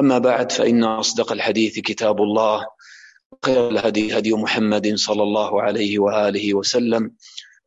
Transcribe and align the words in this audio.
أما 0.00 0.18
بعد 0.18 0.52
فإن 0.52 0.84
أصدق 0.84 1.32
الحديث 1.32 1.78
كتاب 1.78 2.22
الله 2.22 2.66
خير 3.44 3.68
الهدي 3.68 4.18
هدي 4.18 4.32
محمد 4.32 4.94
صلى 4.94 5.22
الله 5.22 5.62
عليه 5.62 5.98
وآله 5.98 6.54
وسلم 6.54 7.10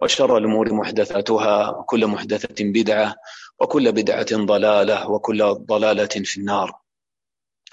وشر 0.02 0.38
الأمور 0.38 0.74
محدثاتها 0.74 1.70
وكل 1.70 2.08
محدثة 2.08 2.56
بدعة 2.60 3.16
وكل 3.60 3.92
بدعة 3.92 4.26
ضلالة 4.46 5.12
وكل 5.12 5.56
ضلالة 5.70 6.08
في 6.26 6.38
النار 6.38 6.80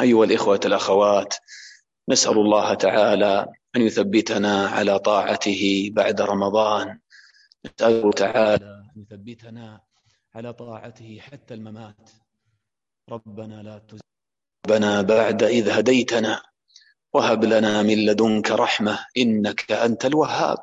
أيها 0.01 0.25
الإخوة 0.25 0.61
الأخوات 0.65 1.35
نسأل 2.09 2.33
الله 2.33 2.75
تعالى 2.75 3.47
أن 3.77 3.83
يثبتنا 3.83 4.67
على 4.69 4.99
طاعته 4.99 5.91
بعد 5.93 6.21
رمضان 6.21 6.99
نسأله 7.77 8.13
تعالى 8.13 8.83
أن 8.97 9.05
يثبتنا 9.11 9.81
على 10.35 10.53
طاعته 10.53 11.21
حتى 11.33 11.55
الممات 11.55 12.11
ربنا 13.11 13.63
لا 13.63 13.79
تزغ 13.79 14.03
ربنا 14.67 15.03
بعد 15.03 15.43
إذ 15.43 15.69
هديتنا 15.71 16.43
وهب 17.15 17.45
لنا 17.45 17.83
من 17.83 18.07
لدنك 18.07 18.51
رحمة 18.51 19.07
إنك 19.17 19.73
أنت 19.73 20.05
الوهاب 20.05 20.59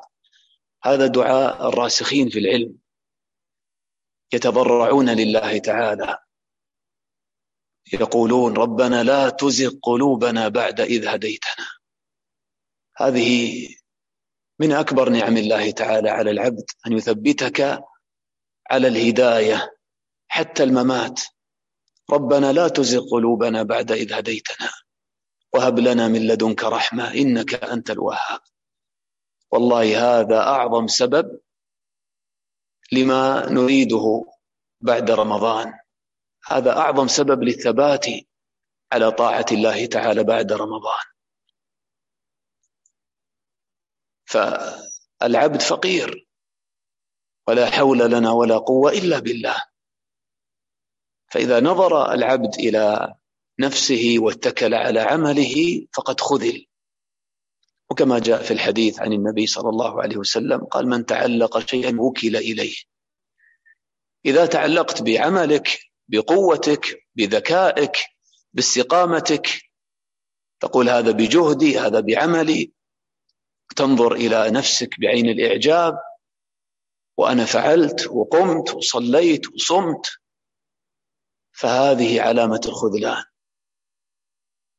هذا 0.84 1.06
دعاء 1.06 1.68
الراسخين 1.68 2.28
في 2.28 2.38
العلم 2.38 2.76
يتضرعون 4.32 5.10
لله 5.16 5.58
تعالى 5.58 6.18
يقولون 7.92 8.56
ربنا 8.56 9.02
لا 9.02 9.30
تزغ 9.30 9.72
قلوبنا 9.82 10.48
بعد 10.48 10.80
إذ 10.80 11.08
هديتنا 11.08 11.66
هذه 12.96 13.54
من 14.60 14.72
أكبر 14.72 15.08
نعم 15.08 15.36
الله 15.36 15.70
تعالى 15.70 16.10
على 16.10 16.30
العبد 16.30 16.64
أن 16.86 16.92
يثبتك 16.92 17.84
على 18.70 18.86
الهداية 18.88 19.76
حتى 20.30 20.62
الممات 20.62 21.20
ربنا 22.12 22.52
لا 22.52 22.68
تزغ 22.68 23.10
قلوبنا 23.10 23.62
بعد 23.62 23.92
إذ 23.92 24.12
هديتنا 24.12 24.72
وهب 25.54 25.78
لنا 25.78 26.08
من 26.08 26.26
لدنك 26.28 26.64
رحمة 26.64 27.14
إنك 27.14 27.54
أنت 27.64 27.90
الوهاب 27.90 28.40
والله 29.50 29.80
هذا 30.02 30.38
أعظم 30.38 30.86
سبب 30.86 31.40
لما 32.92 33.48
نريده 33.52 34.24
بعد 34.80 35.10
رمضان 35.10 35.74
هذا 36.46 36.78
أعظم 36.78 37.08
سبب 37.08 37.42
للثبات 37.44 38.06
على 38.92 39.12
طاعة 39.12 39.46
الله 39.52 39.86
تعالى 39.86 40.24
بعد 40.24 40.52
رمضان 40.52 41.04
فالعبد 44.24 45.60
فقير 45.62 46.28
ولا 47.48 47.70
حول 47.70 47.98
لنا 47.98 48.30
ولا 48.30 48.58
قوة 48.58 48.92
إلا 48.92 49.18
بالله 49.18 49.69
فإذا 51.30 51.60
نظر 51.60 52.12
العبد 52.12 52.54
إلى 52.58 53.14
نفسه 53.60 54.14
واتكل 54.18 54.74
على 54.74 55.00
عمله 55.00 55.86
فقد 55.94 56.20
خذل 56.20 56.66
وكما 57.90 58.18
جاء 58.18 58.42
في 58.42 58.50
الحديث 58.50 59.00
عن 59.00 59.12
النبي 59.12 59.46
صلى 59.46 59.68
الله 59.68 60.02
عليه 60.02 60.16
وسلم 60.16 60.64
قال 60.64 60.88
من 60.88 61.06
تعلق 61.06 61.58
شيئا 61.70 61.96
وكل 62.00 62.36
إليه 62.36 62.74
إذا 64.26 64.46
تعلقت 64.46 65.02
بعملك 65.02 65.78
بقوتك 66.08 67.06
بذكائك 67.14 67.96
باستقامتك 68.52 69.48
تقول 70.60 70.88
هذا 70.88 71.10
بجهدي 71.10 71.78
هذا 71.78 72.00
بعملي 72.00 72.72
تنظر 73.76 74.12
إلى 74.12 74.50
نفسك 74.50 75.00
بعين 75.00 75.28
الإعجاب 75.28 75.94
وأنا 77.18 77.44
فعلت 77.44 78.06
وقمت 78.06 78.70
وصليت 78.74 79.54
وصمت 79.54 80.19
فهذه 81.60 82.20
علامة 82.22 82.60
الخذلان 82.66 83.24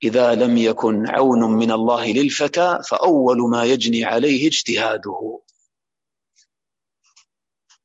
إذا 0.03 0.36
لم 0.36 0.58
يكن 0.58 1.09
عون 1.09 1.52
من 1.52 1.72
الله 1.72 2.12
للفتى 2.12 2.80
فأول 2.90 3.38
ما 3.52 3.64
يجني 3.64 4.06
عليه 4.06 4.47
اجتهاده 4.47 5.40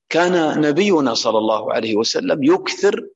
كان 0.08 0.60
نبينا 0.60 1.14
صلى 1.14 1.38
الله 1.38 1.72
عليه 1.74 1.96
وسلم 1.96 2.42
يكثر 2.42 3.08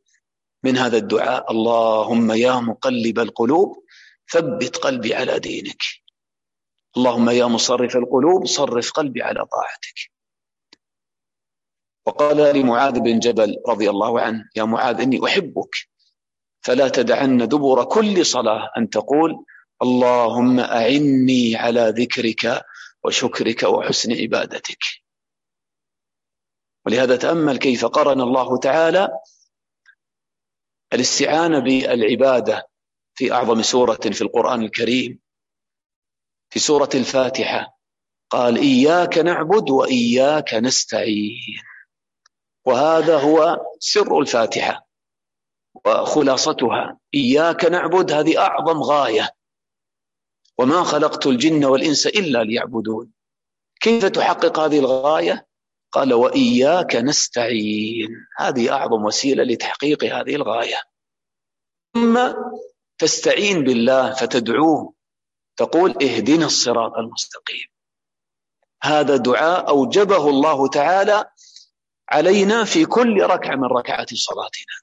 من 0.64 0.76
هذا 0.76 0.96
الدعاء 0.96 1.52
اللهم 1.52 2.30
يا 2.32 2.54
مقلب 2.60 3.18
القلوب 3.18 3.84
ثبت 4.32 4.76
قلبي 4.76 5.14
على 5.14 5.38
دينك 5.38 5.82
اللهم 6.97 7.30
يا 7.30 7.44
مصرف 7.47 7.97
القلوب 7.97 8.47
صرف 8.47 8.91
قلبي 8.92 9.22
على 9.22 9.47
طاعتك 9.47 9.98
وقال 12.10 12.37
لمعاذ 12.56 13.00
بن 13.00 13.19
جبل 13.19 13.56
رضي 13.69 13.91
الله 13.91 14.21
عنه 14.21 14.44
يا 14.56 14.65
معاذ 14.65 15.00
إني 15.00 15.25
أحبك 15.25 15.75
فلا 16.66 16.88
تدعن 16.88 17.48
دبر 17.48 17.84
كل 17.84 18.26
صلاة 18.26 18.69
أن 18.78 18.88
تقول 18.88 19.34
اللهم 19.82 20.60
أعني 20.60 21.56
على 21.56 21.94
ذكرك 21.97 22.62
وشكرك 23.04 23.62
وحسن 23.62 24.12
عبادتك 24.12 24.78
ولهذا 26.87 27.16
تأمل 27.16 27.56
كيف 27.56 27.84
قرن 27.84 28.21
الله 28.21 28.56
تعالى 28.59 29.09
الاستعانة 30.92 31.59
بالعبادة 31.59 32.69
في 33.15 33.32
أعظم 33.32 33.62
سورة 33.62 34.00
في 34.12 34.22
القرآن 34.22 34.62
الكريم 34.62 35.19
في 36.53 36.59
سورة 36.59 36.91
الفاتحة 36.94 37.78
قال 38.31 38.56
إياك 38.56 39.19
نعبد 39.19 39.71
وإياك 39.71 40.54
نستعين 40.54 41.69
وهذا 42.66 43.19
هو 43.19 43.59
سر 43.78 44.19
الفاتحه 44.19 44.88
وخلاصتها 45.87 46.98
اياك 47.15 47.65
نعبد 47.65 48.12
هذه 48.12 48.38
اعظم 48.38 48.82
غايه 48.82 49.28
وما 50.59 50.82
خلقت 50.84 51.26
الجن 51.26 51.65
والانس 51.65 52.06
الا 52.06 52.43
ليعبدون 52.44 53.12
كيف 53.81 54.04
تحقق 54.06 54.59
هذه 54.59 54.78
الغايه 54.78 55.47
قال 55.93 56.15
واياك 56.15 56.97
نستعين 56.97 58.09
هذه 58.38 58.72
اعظم 58.72 59.04
وسيله 59.04 59.42
لتحقيق 59.44 60.04
هذه 60.04 60.34
الغايه 60.34 60.77
ثم 61.94 62.32
تستعين 62.98 63.65
بالله 63.65 64.12
فتدعوه 64.12 64.94
تقول 65.56 65.91
اهدنا 65.91 66.47
الصراط 66.47 66.92
المستقيم 66.97 67.66
هذا 68.83 69.16
دعاء 69.16 69.68
اوجبه 69.68 70.28
الله 70.28 70.68
تعالى 70.68 71.24
علينا 72.12 72.65
في 72.65 72.84
كل 72.84 73.21
ركعة 73.22 73.57
من 73.57 73.65
ركعات 73.65 74.15
صلاتنا 74.15 74.74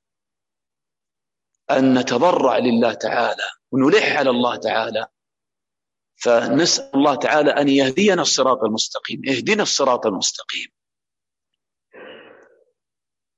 أن 1.71 1.99
نتضرع 1.99 2.57
لله 2.57 2.93
تعالى 2.93 3.43
ونلح 3.71 4.17
على 4.17 4.29
الله 4.29 4.55
تعالى 4.55 5.07
فنسأل 6.23 6.91
الله 6.95 7.15
تعالى 7.15 7.51
أن 7.51 7.69
يهدينا 7.69 8.21
الصراط 8.21 8.63
المستقيم 8.63 9.21
اهدنا 9.29 9.63
الصراط 9.63 10.05
المستقيم 10.07 10.67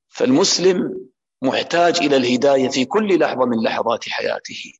فالمسلم 0.07 1.09
محتاج 1.41 1.97
إلى 1.97 2.17
الهداية 2.17 2.69
في 2.69 2.85
كل 2.85 3.19
لحظة 3.19 3.45
من 3.45 3.63
لحظات 3.63 4.09
حياته 4.09 4.73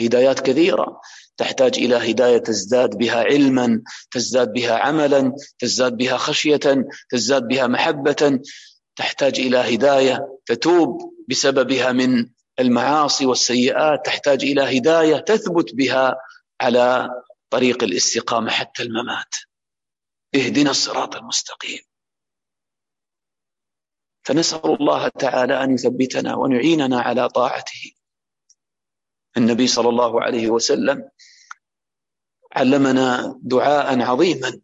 هدايات 0.00 0.40
كثيرة 0.40 1.00
تحتاج 1.36 1.74
الى 1.78 2.10
هدايه 2.12 2.38
تزداد 2.38 2.98
بها 2.98 3.24
علما 3.24 3.82
تزداد 4.10 4.52
بها 4.52 4.78
عملا 4.78 5.32
تزداد 5.58 5.96
بها 5.96 6.16
خشيه 6.16 6.56
تزداد 7.10 7.42
بها 7.48 7.66
محبه 7.66 8.38
تحتاج 8.98 9.40
الى 9.40 9.74
هدايه 9.74 10.38
تتوب 10.46 11.14
بسببها 11.28 11.92
من 11.92 12.30
المعاصي 12.60 13.26
والسيئات 13.26 14.06
تحتاج 14.06 14.42
الى 14.44 14.78
هدايه 14.78 15.16
تثبت 15.16 15.74
بها 15.74 16.16
على 16.60 17.08
طريق 17.52 17.82
الاستقامه 17.84 18.50
حتى 18.50 18.82
الممات 18.82 19.34
اهدنا 20.34 20.70
الصراط 20.70 21.16
المستقيم 21.16 21.80
فنسال 24.26 24.60
الله 24.80 25.08
تعالى 25.08 25.64
ان 25.64 25.74
يثبتنا 25.74 26.34
وان 26.34 26.52
يعيننا 26.52 27.00
على 27.00 27.28
طاعته 27.28 27.94
النبي 29.36 29.66
صلى 29.66 29.88
الله 29.88 30.22
عليه 30.22 30.48
وسلم 30.50 31.10
علمنا 32.52 33.38
دعاء 33.42 34.00
عظيما 34.00 34.60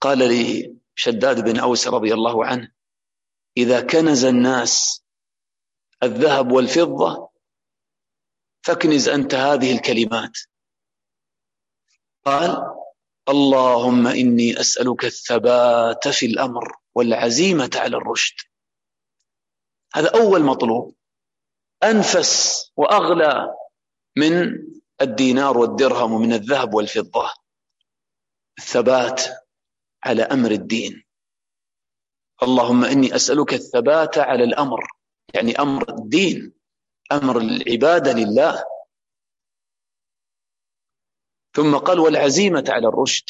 قال 0.00 0.18
لي 0.18 0.76
شداد 0.94 1.44
بن 1.44 1.58
أوس 1.58 1.88
رضي 1.88 2.14
الله 2.14 2.44
عنه 2.46 2.72
إذا 3.56 3.80
كنز 3.80 4.24
الناس 4.24 5.04
الذهب 6.02 6.52
والفضة 6.52 7.28
فاكنز 8.64 9.08
أنت 9.08 9.34
هذه 9.34 9.76
الكلمات 9.76 10.36
قال 12.24 12.56
اللهم 13.28 14.06
إني 14.06 14.60
أسألك 14.60 15.04
الثبات 15.04 16.08
في 16.08 16.26
الأمر 16.26 16.64
والعزيمة 16.94 17.70
على 17.74 17.96
الرشد 17.96 18.34
هذا 19.94 20.10
أول 20.20 20.42
مطلوب 20.42 20.94
أنفس 21.90 22.70
وأغلى 22.76 23.48
من 24.16 24.58
الدينار 25.00 25.58
والدرهم 25.58 26.12
ومن 26.12 26.32
الذهب 26.32 26.74
والفضة 26.74 27.30
الثبات 28.58 29.20
على 30.04 30.22
أمر 30.22 30.50
الدين 30.50 31.04
اللهم 32.42 32.84
إني 32.84 33.16
أسألك 33.16 33.54
الثبات 33.54 34.18
على 34.18 34.44
الأمر 34.44 34.80
يعني 35.34 35.58
أمر 35.58 35.88
الدين 35.94 36.52
أمر 37.12 37.38
العبادة 37.38 38.12
لله 38.12 38.64
ثم 41.56 41.76
قال 41.76 41.98
والعزيمة 42.00 42.64
على 42.68 42.88
الرشد 42.88 43.24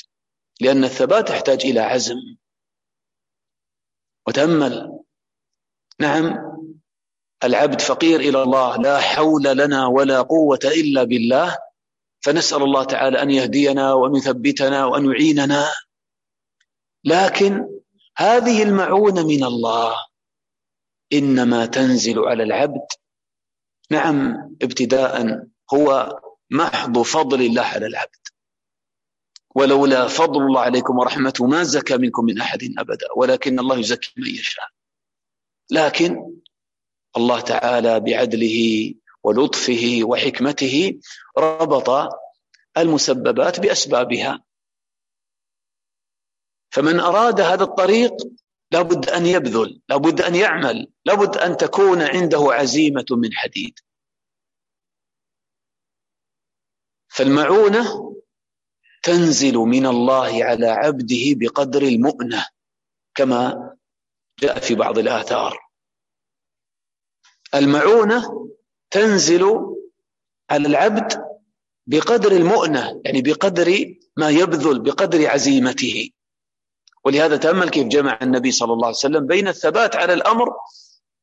لأن 0.61 0.85
الثبات 0.85 1.31
يحتاج 1.31 1.61
إلى 1.67 1.81
عزم 1.81 2.17
وتأمل 4.27 4.99
نعم 6.01 6.54
العبد 7.45 7.81
فقير 7.81 8.21
الى 8.21 8.43
الله 8.43 8.77
لا 8.77 9.01
حول 9.01 9.43
لنا 9.43 9.87
ولا 9.87 10.23
قوه 10.23 10.59
الا 10.65 11.03
بالله 11.05 11.57
فنسال 12.25 12.63
الله 12.63 12.85
تعالى 12.85 13.23
ان 13.23 13.31
يهدينا 13.31 13.93
وان 13.93 14.17
يثبتنا 14.17 14.85
وان 14.85 15.11
يعيننا 15.11 15.67
لكن 17.05 17.65
هذه 18.17 18.63
المعونه 18.63 19.27
من 19.27 19.45
الله 19.45 19.95
انما 21.13 21.67
تنزل 21.67 22.19
على 22.19 22.43
العبد 22.43 22.87
نعم 23.91 24.37
ابتداء 24.63 25.43
هو 25.75 26.19
محض 26.51 26.99
فضل 26.99 27.41
الله 27.43 27.63
على 27.63 27.87
العبد 27.87 28.25
ولولا 29.55 30.09
فضل 30.09 30.43
الله 30.43 30.61
عليكم 30.61 30.99
ورحمته 30.99 31.47
ما 31.47 31.63
زكى 31.63 31.97
منكم 31.97 32.25
من 32.25 32.41
احد 32.41 32.61
ابدا 32.79 33.07
ولكن 33.17 33.59
الله 33.59 33.79
يزكي 33.79 34.13
من 34.17 34.27
يشاء 34.31 34.67
لكن 35.71 36.21
الله 37.17 37.41
تعالى 37.41 38.01
بعدله 38.01 38.95
ولطفه 39.25 40.01
وحكمته 40.03 41.01
ربط 41.39 42.11
المسببات 42.79 43.61
باسبابها 43.61 44.45
فمن 46.75 47.01
اراد 47.01 47.41
هذا 47.41 47.63
الطريق 47.65 48.13
لابد 48.73 49.09
ان 49.11 49.27
يبذل 49.27 49.81
لابد 49.89 50.21
ان 50.21 50.35
يعمل 50.35 50.89
لابد 51.05 51.37
ان 51.37 51.57
تكون 51.57 52.03
عنده 52.03 52.49
عزيمه 52.53 53.05
من 53.11 53.33
حديد 53.35 53.79
فالمعونه 57.09 58.15
تنزل 59.03 59.55
من 59.55 59.87
الله 59.87 60.45
على 60.45 60.67
عبده 60.67 61.25
بقدر 61.31 61.83
المؤنه 61.83 62.47
كما 63.17 63.71
جاء 64.41 64.59
في 64.61 64.75
بعض 64.75 64.99
الاثار 64.99 65.64
المعونة 67.55 68.49
تنزل 68.91 69.45
على 70.51 70.69
العبد 70.69 71.25
بقدر 71.87 72.33
المؤنة 72.33 73.01
يعني 73.05 73.23
بقدر 73.23 73.95
ما 74.17 74.31
يبذل 74.31 74.83
بقدر 74.83 75.27
عزيمته 75.31 76.11
ولهذا 77.05 77.37
تأمل 77.37 77.69
كيف 77.71 77.87
جمع 77.89 78.19
النبي 78.23 78.51
صلى 78.53 78.73
الله 78.73 78.87
عليه 78.87 78.97
وسلم 78.97 79.27
بين 79.27 79.49
الثبات 79.49 79.97
على 79.97 80.15
الأمر 80.15 80.57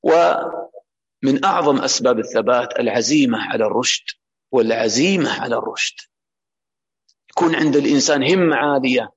ومن 0.03 1.45
أعظم 1.45 1.77
أسباب 1.81 2.19
الثبات 2.19 2.79
العزيمة 2.79 3.37
على 3.41 3.65
الرشد 3.65 4.03
والعزيمة 4.51 5.41
على 5.41 5.55
الرشد 5.57 5.95
يكون 7.31 7.55
عند 7.55 7.75
الإنسان 7.75 8.23
همة 8.31 8.55
عالية 8.55 9.09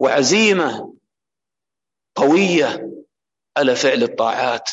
وعزيمة 0.00 0.94
قوية 2.18 2.90
على 3.56 3.76
فعل 3.76 4.02
الطاعات 4.02 4.70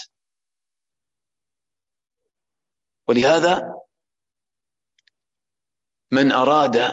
ولهذا 3.08 3.76
من 6.12 6.32
أراد 6.32 6.92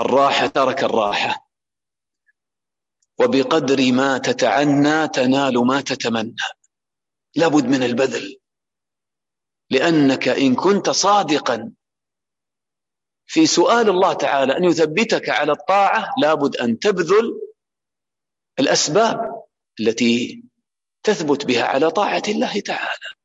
الراحة 0.00 0.46
ترك 0.46 0.84
الراحة 0.84 1.50
وبقدر 3.20 3.92
ما 3.92 4.18
تتعنى 4.18 5.08
تنال 5.14 5.66
ما 5.66 5.80
تتمنى 5.80 6.34
لابد 7.36 7.64
من 7.64 7.82
البذل 7.82 8.38
لأنك 9.70 10.28
إن 10.28 10.54
كنت 10.54 10.90
صادقا 10.90 11.72
في 13.26 13.46
سؤال 13.46 13.88
الله 13.88 14.12
تعالى 14.12 14.56
أن 14.56 14.64
يثبتك 14.64 15.28
على 15.28 15.52
الطاعة 15.52 16.08
لابد 16.22 16.56
أن 16.56 16.78
تبذل 16.78 17.40
الأسباب 18.60 19.44
التي 19.80 20.44
تثبت 21.02 21.46
بها 21.46 21.64
على 21.64 21.90
طاعة 21.90 22.22
الله 22.28 22.60
تعالى 22.60 23.19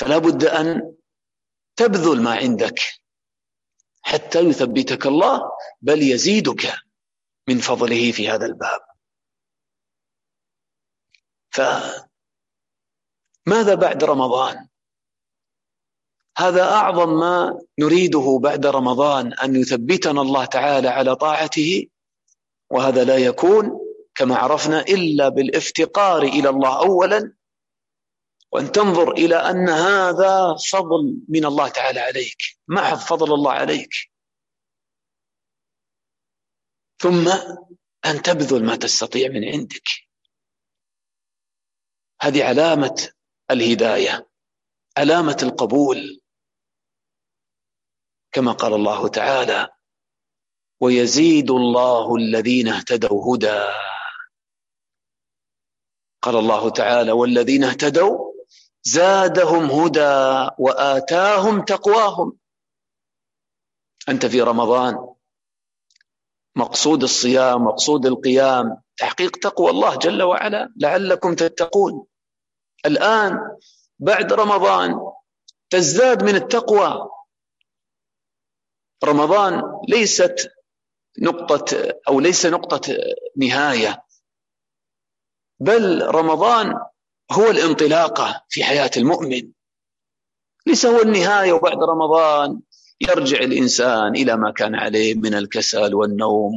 فلا 0.00 0.18
بد 0.18 0.44
أن 0.44 0.94
تبذل 1.78 2.22
ما 2.22 2.30
عندك 2.30 2.80
حتى 4.02 4.38
يثبتك 4.40 5.06
الله 5.06 5.50
بل 5.80 6.02
يزيدك 6.02 6.74
من 7.48 7.58
فضله 7.58 8.12
في 8.12 8.28
هذا 8.28 8.46
الباب 8.46 8.80
فماذا 11.50 12.04
بعد 13.74 14.04
رمضان 14.04 14.68
هذا 16.38 16.62
اعظم 16.64 17.12
ما 17.20 17.58
نريده 17.78 18.40
بعد 18.42 18.66
رمضان 18.66 19.32
ان 19.32 19.56
يثبتنا 19.56 20.20
الله 20.20 20.44
تعالى 20.44 20.88
على 20.88 21.16
طاعته 21.16 21.86
وهذا 22.70 23.04
لا 23.04 23.16
يكون 23.16 23.80
كما 24.14 24.36
عرفنا 24.36 24.80
الا 24.80 25.28
بالافتقار 25.28 26.22
الى 26.22 26.48
الله 26.48 26.78
اولا 26.78 27.34
وأن 28.52 28.72
تنظر 28.72 29.10
إلى 29.12 29.36
أن 29.36 29.68
هذا 29.68 30.56
فضل 30.72 31.20
من 31.28 31.44
الله 31.44 31.68
تعالى 31.68 32.00
عليك 32.00 32.36
محض 32.68 32.98
فضل 32.98 33.34
الله 33.34 33.52
عليك 33.52 33.90
ثم 37.00 37.28
أن 38.04 38.22
تبذل 38.22 38.64
ما 38.66 38.76
تستطيع 38.76 39.28
من 39.28 39.44
عندك 39.44 39.82
هذه 42.22 42.44
علامة 42.44 43.08
الهداية 43.50 44.28
علامة 44.98 45.36
القبول 45.42 46.20
كما 48.32 48.52
قال 48.52 48.74
الله 48.74 49.08
تعالى 49.08 49.68
ويزيد 50.82 51.50
الله 51.50 52.16
الذين 52.16 52.68
اهتدوا 52.68 53.36
هدى 53.36 53.62
قال 56.22 56.36
الله 56.36 56.68
تعالى 56.70 57.12
والذين 57.12 57.64
اهتدوا 57.64 58.29
زادهم 58.82 59.70
هدى 59.70 60.50
واتاهم 60.58 61.62
تقواهم 61.64 62.38
انت 64.08 64.26
في 64.26 64.42
رمضان 64.42 65.14
مقصود 66.56 67.02
الصيام 67.02 67.62
مقصود 67.64 68.06
القيام 68.06 68.82
تحقيق 68.96 69.36
تقوى 69.36 69.70
الله 69.70 69.96
جل 69.96 70.22
وعلا 70.22 70.72
لعلكم 70.76 71.34
تتقون 71.34 72.06
الان 72.86 73.56
بعد 73.98 74.32
رمضان 74.32 75.00
تزداد 75.70 76.22
من 76.24 76.34
التقوى 76.34 77.10
رمضان 79.04 79.62
ليست 79.88 80.50
نقطة 81.18 81.92
أو 82.08 82.20
ليس 82.20 82.46
نقطة 82.46 82.80
نهاية 83.36 84.04
بل 85.60 86.06
رمضان 86.06 86.74
هو 87.32 87.50
الانطلاقة 87.50 88.44
في 88.48 88.64
حياة 88.64 88.90
المؤمن 88.96 89.52
ليس 90.66 90.86
هو 90.86 91.02
النهاية 91.02 91.52
وبعد 91.52 91.78
رمضان 91.82 92.60
يرجع 93.00 93.38
الإنسان 93.38 94.16
إلى 94.16 94.36
ما 94.36 94.50
كان 94.52 94.74
عليه 94.74 95.14
من 95.14 95.34
الكسل 95.34 95.94
والنوم 95.94 96.52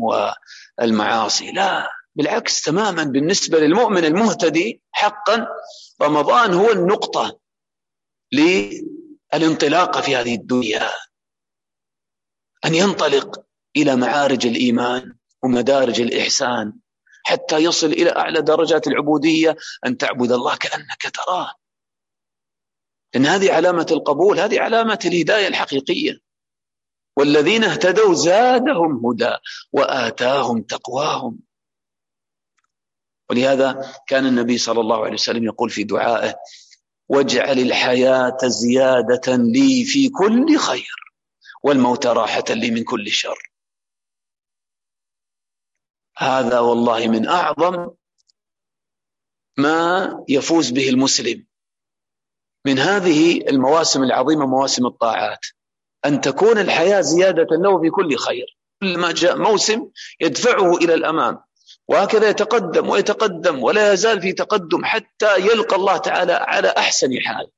والمعاصي 0.80 1.52
لا 1.52 1.90
بالعكس 2.16 2.62
تماما 2.62 3.04
بالنسبة 3.04 3.60
للمؤمن 3.60 4.06
المهتدي 4.06 4.82
حقا 4.92 5.48
رمضان 6.02 6.54
هو 6.54 6.72
النقطة 6.72 7.40
للانطلاقة 9.34 10.02
في 10.02 10.16
هذه 10.16 10.36
الدنيا 10.36 10.90
أن 12.66 12.76
ينطلق 12.76 13.46
إلى 13.78 13.96
معارج 13.96 14.48
الإيمان 14.48 15.16
ومدارج 15.44 16.02
الإحسان 16.02 16.74
حتى 17.24 17.58
يصل 17.58 17.88
الى 17.88 18.16
اعلى 18.16 18.42
درجات 18.42 18.88
العبوديه 18.88 19.56
ان 19.86 19.98
تعبد 19.98 20.32
الله 20.32 20.56
كانك 20.58 21.12
تراه 21.16 21.52
ان 23.16 23.26
هذه 23.26 23.54
علامه 23.54 23.88
القبول 23.92 24.40
هذه 24.40 24.60
علامه 24.60 25.00
الهدايه 25.06 25.48
الحقيقيه 25.48 26.18
والذين 27.18 27.64
اهتدوا 27.64 28.14
زادهم 28.14 29.06
هدى 29.06 29.34
واتاهم 29.72 30.62
تقواهم 30.62 31.40
ولهذا 33.30 33.92
كان 34.08 34.26
النبي 34.26 34.58
صلى 34.58 34.80
الله 34.82 35.00
عليه 35.04 35.14
وسلم 35.14 35.44
يقول 35.44 35.70
في 35.70 35.84
دعائه 35.84 36.36
واجعل 37.10 37.60
الحياه 37.60 38.38
زياده 38.44 39.36
لي 39.36 39.86
في 39.86 40.10
كل 40.10 40.58
خير 40.58 40.96
والموت 41.64 42.08
راحه 42.08 42.44
لي 42.50 42.72
من 42.72 42.84
كل 42.84 43.12
شر 43.12 43.53
هذا 46.18 46.60
والله 46.60 47.08
من 47.08 47.28
أعظم 47.28 47.90
ما 49.58 50.14
يفوز 50.30 50.72
به 50.72 50.90
المسلم 50.90 51.46
من 52.66 52.80
هذه 52.80 53.50
المواسم 53.50 54.04
العظيمة 54.04 54.46
مواسم 54.46 54.86
الطاعات 54.86 55.40
أن 56.06 56.22
تكون 56.22 56.58
الحياة 56.58 57.02
زيادة 57.02 57.48
له 57.52 57.82
في 57.82 57.90
كل 57.90 58.18
خير 58.18 58.58
كل 58.82 58.98
ما 58.98 59.12
جاء 59.12 59.38
موسم 59.38 59.90
يدفعه 60.20 60.78
إلى 60.78 60.94
الأمام 60.94 61.40
وهكذا 61.88 62.30
يتقدم 62.30 62.90
ويتقدم 62.90 63.64
ولا 63.64 63.94
يزال 63.94 64.22
في 64.22 64.34
تقدم 64.34 64.86
حتى 64.86 65.38
يلقى 65.38 65.76
الله 65.76 65.98
تعالى 65.98 66.34
على 66.34 66.68
أحسن 66.78 67.08
حال 67.22 67.52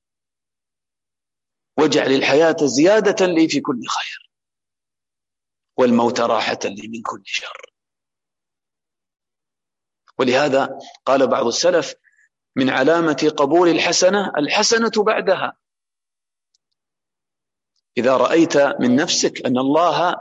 واجعل 1.79 2.11
الحياة 2.13 2.55
زيادة 2.63 3.25
لي 3.25 3.47
في 3.49 3.61
كل 3.61 3.79
خير 3.87 4.31
والموت 5.79 6.19
راحة 6.19 6.59
لي 6.65 6.87
من 6.87 7.01
كل 7.01 7.21
شر 7.25 7.74
ولهذا 10.19 10.69
قال 11.05 11.27
بعض 11.27 11.45
السلف 11.47 11.93
من 12.55 12.69
علامة 12.69 13.33
قبول 13.37 13.69
الحسنة 13.69 14.31
الحسنة 14.37 14.91
بعدها 14.97 15.57
إذا 17.97 18.17
رأيت 18.17 18.57
من 18.57 18.95
نفسك 18.95 19.45
أن 19.45 19.57
الله 19.57 20.15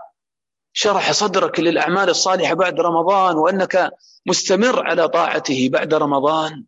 شرح 0.73 1.13
صدرك 1.13 1.61
للأعمال 1.61 2.11
الصالحة 2.11 2.55
بعد 2.55 2.81
رمضان 2.81 3.37
وأنك 3.37 3.91
مستمر 4.27 4.87
على 4.87 5.09
طاعته 5.09 5.69
بعد 5.73 5.95
رمضان 5.95 6.65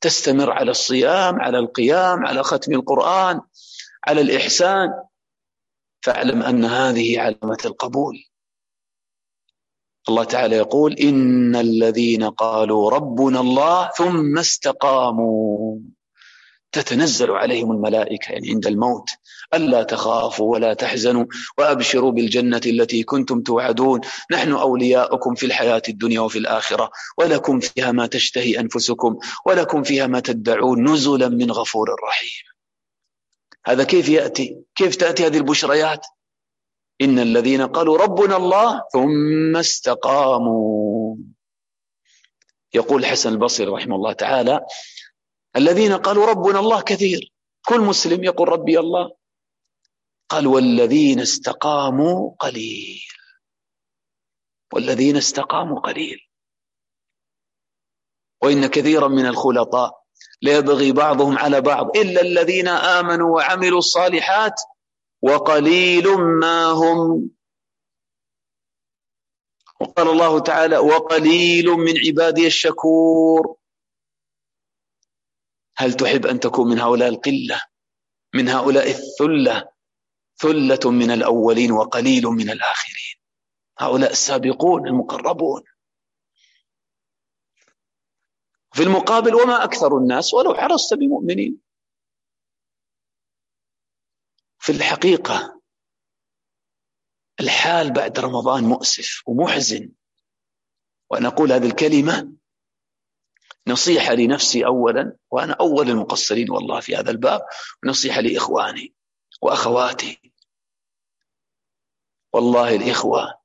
تستمر 0.00 0.50
على 0.50 0.70
الصيام 0.70 1.40
على 1.40 1.58
القيام 1.58 2.26
على 2.26 2.42
ختم 2.42 2.72
القرآن 2.72 3.40
على 4.08 4.20
الإحسان 4.20 4.88
فاعلم 6.04 6.42
أن 6.42 6.64
هذه 6.64 7.20
علامة 7.20 7.58
القبول 7.64 8.14
الله 10.08 10.24
تعالى 10.24 10.56
يقول 10.56 10.92
إن 10.92 11.56
الذين 11.56 12.24
قالوا 12.24 12.90
ربنا 12.90 13.40
الله 13.40 13.90
ثم 13.98 14.38
استقاموا 14.38 15.76
تتنزل 16.72 17.30
عليهم 17.30 17.72
الملائكة 17.72 18.32
يعني 18.32 18.50
عند 18.50 18.66
الموت 18.66 19.06
ألا 19.54 19.82
تخافوا 19.82 20.52
ولا 20.52 20.74
تحزنوا 20.74 21.24
وأبشروا 21.58 22.10
بالجنة 22.12 22.60
التي 22.66 23.02
كنتم 23.02 23.40
توعدون 23.40 24.00
نحن 24.32 24.52
أولياؤكم 24.52 25.34
في 25.34 25.46
الحياة 25.46 25.82
الدنيا 25.88 26.20
وفي 26.20 26.38
الآخرة 26.38 26.90
ولكم 27.18 27.60
فيها 27.60 27.92
ما 27.92 28.06
تشتهي 28.06 28.60
أنفسكم 28.60 29.16
ولكم 29.46 29.82
فيها 29.82 30.06
ما 30.06 30.20
تدعون 30.20 30.90
نزلا 30.92 31.28
من 31.28 31.50
غفور 31.52 31.88
رحيم 32.08 32.30
هذا 33.66 33.84
كيف 33.84 34.08
يأتي؟ 34.08 34.56
كيف 34.74 34.96
تأتي 34.96 35.26
هذه 35.26 35.36
البشريات؟ 35.38 36.06
إن 37.00 37.18
الذين 37.18 37.62
قالوا 37.66 37.98
ربنا 37.98 38.36
الله 38.36 38.82
ثم 38.92 39.56
استقاموا 39.56 41.16
يقول 42.74 43.00
الحسن 43.00 43.32
البصري 43.32 43.66
رحمه 43.66 43.96
الله 43.96 44.12
تعالى 44.12 44.60
الذين 45.56 45.92
قالوا 45.92 46.26
ربنا 46.26 46.58
الله 46.58 46.80
كثير 46.80 47.32
كل 47.68 47.80
مسلم 47.80 48.24
يقول 48.24 48.48
ربي 48.48 48.78
الله 48.80 49.10
قال 50.28 50.46
والذين 50.46 51.20
استقاموا 51.20 52.30
قليل 52.38 53.00
والذين 54.72 55.16
استقاموا 55.16 55.80
قليل 55.80 56.18
وإن 58.42 58.66
كثيرا 58.66 59.08
من 59.08 59.26
الخلطاء 59.26 60.04
ليبغي 60.42 60.92
بعضهم 60.92 61.38
على 61.38 61.60
بعض 61.60 61.96
إلا 61.96 62.20
الذين 62.20 62.68
آمنوا 62.68 63.34
وعملوا 63.36 63.78
الصالحات 63.78 64.52
وقليل 65.24 66.04
ما 66.40 66.64
هم 66.64 67.30
وقال 69.80 70.08
الله 70.08 70.38
تعالى 70.38 70.78
وقليل 70.78 71.66
من 71.66 71.94
عبادي 72.06 72.46
الشكور 72.46 73.56
هل 75.76 75.94
تحب 75.94 76.26
أن 76.26 76.40
تكون 76.40 76.70
من 76.70 76.78
هؤلاء 76.78 77.08
القلة 77.08 77.62
من 78.34 78.48
هؤلاء 78.48 78.86
الثلة 78.90 79.68
ثلة 80.38 80.90
من 80.90 81.10
الأولين 81.10 81.72
وقليل 81.72 82.24
من 82.26 82.50
الآخرين 82.50 83.16
هؤلاء 83.78 84.10
السابقون 84.10 84.86
المقربون 84.86 85.62
في 88.74 88.82
المقابل 88.82 89.34
وما 89.34 89.64
أكثر 89.64 89.98
الناس 89.98 90.34
ولو 90.34 90.54
حرصت 90.54 90.94
بمؤمنين 90.94 91.63
في 94.64 94.72
الحقيقة 94.72 95.60
الحال 97.40 97.92
بعد 97.92 98.18
رمضان 98.18 98.64
مؤسف 98.64 99.22
ومحزن 99.28 99.92
وأنا 101.10 101.28
أقول 101.28 101.52
هذه 101.52 101.66
الكلمة 101.66 102.32
نصيحة 103.66 104.12
لنفسي 104.14 104.66
أولا 104.66 105.16
وأنا 105.30 105.52
أول 105.60 105.90
المقصرين 105.90 106.50
والله 106.50 106.80
في 106.80 106.96
هذا 106.96 107.10
الباب 107.10 107.40
ونصيحة 107.84 108.20
لإخواني 108.20 108.94
وأخواتي 109.42 110.32
والله 112.34 112.74
الإخوة 112.76 113.40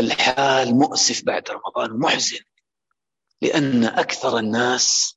الحال 0.00 0.74
مؤسف 0.78 1.24
بعد 1.24 1.50
رمضان 1.50 1.98
محزن 1.98 2.44
لأن 3.42 3.84
أكثر 3.84 4.38
الناس 4.38 5.16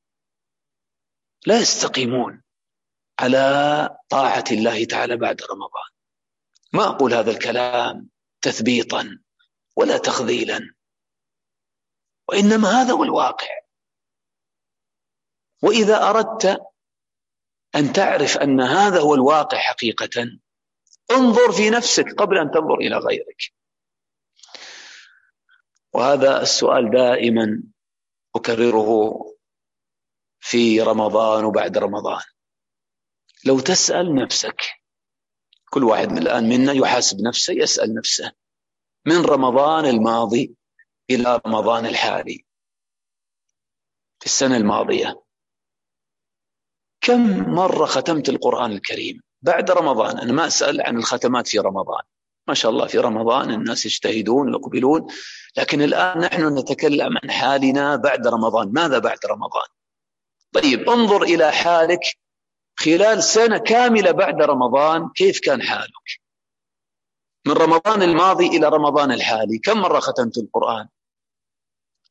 لا 1.48 1.60
يستقيمون 1.60 2.44
على 3.20 3.90
طاعة 4.10 4.44
الله 4.52 4.86
تعالى 4.86 5.18
بعد 5.18 5.42
رمضان 5.52 5.90
ما 6.74 6.84
أقول 6.88 7.14
هذا 7.14 7.32
الكلام 7.32 8.10
تثبيطا 8.42 9.20
ولا 9.78 9.98
تخذيلا 9.98 10.74
وإنما 12.30 12.82
هذا 12.82 12.94
هو 12.94 13.04
الواقع 13.04 13.60
وإذا 15.64 16.04
أردت 16.10 16.46
أن 17.76 17.94
تعرف 17.94 18.38
أن 18.38 18.62
هذا 18.62 19.00
هو 19.02 19.16
الواقع 19.16 19.58
حقيقة 19.58 20.08
انظر 21.12 21.52
في 21.52 21.70
نفسك 21.70 22.14
قبل 22.14 22.38
أن 22.38 22.52
تنظر 22.52 22.76
إلى 22.76 22.96
غيرك 22.98 23.52
وهذا 25.94 26.42
السؤال 26.42 26.92
دائما 26.92 27.64
أكرره 28.36 29.14
في 30.42 30.82
رمضان 30.82 31.46
وبعد 31.46 31.78
رمضان 31.78 32.22
لو 33.48 33.60
تسأل 33.60 34.16
نفسك 34.16 34.62
كل 35.74 35.84
واحد 35.84 36.12
من 36.12 36.18
الآن 36.18 36.50
منا 36.50 36.74
يحاسب 36.74 37.22
نفسه 37.22 37.54
يسأل 37.54 37.96
نفسه 37.96 38.32
من 39.08 39.22
رمضان 39.26 39.86
الماضي 39.86 40.56
إلى 41.10 41.42
رمضان 41.48 41.86
الحالي 41.86 42.46
في 44.20 44.26
السنة 44.26 44.58
الماضية 44.58 45.24
كم 47.02 47.50
مرة 47.54 47.86
ختمت 47.86 48.30
القرآن 48.30 48.72
الكريم 48.72 49.22
بعد 49.42 49.72
رمضان 49.72 50.20
أنا 50.20 50.32
ما 50.34 50.48
أسأل 50.48 50.82
عن 50.82 50.98
الختمات 50.98 51.48
في 51.48 51.60
رمضان 51.60 52.04
ما 52.48 52.54
شاء 52.54 52.72
الله 52.72 52.88
في 52.88 52.98
رمضان 52.98 53.52
الناس 53.52 53.86
يجتهدون 53.86 54.50
ويقبلون 54.56 55.08
لكن 55.58 55.82
الآن 55.82 56.20
نحن 56.20 56.58
نتكلم 56.58 57.18
عن 57.24 57.32
حالنا 57.32 57.96
بعد 57.96 58.28
رمضان 58.28 58.72
ماذا 58.74 59.00
بعد 59.00 59.18
رمضان 59.26 59.68
طيب 60.54 60.90
انظر 60.90 61.22
إلى 61.24 61.52
حالك 61.52 62.02
خلال 62.80 63.24
سنة 63.24 63.58
كاملة 63.58 64.12
بعد 64.12 64.42
رمضان 64.42 65.10
كيف 65.16 65.40
كان 65.44 65.62
حالك 65.64 66.22
من 67.48 67.54
رمضان 67.54 68.02
الماضي 68.02 68.48
إلى 68.48 68.70
رمضان 68.70 69.12
الحالي 69.12 69.58
كم 69.58 69.78
مرة 69.80 70.00
ختمت 70.00 70.38
القرآن 70.38 70.88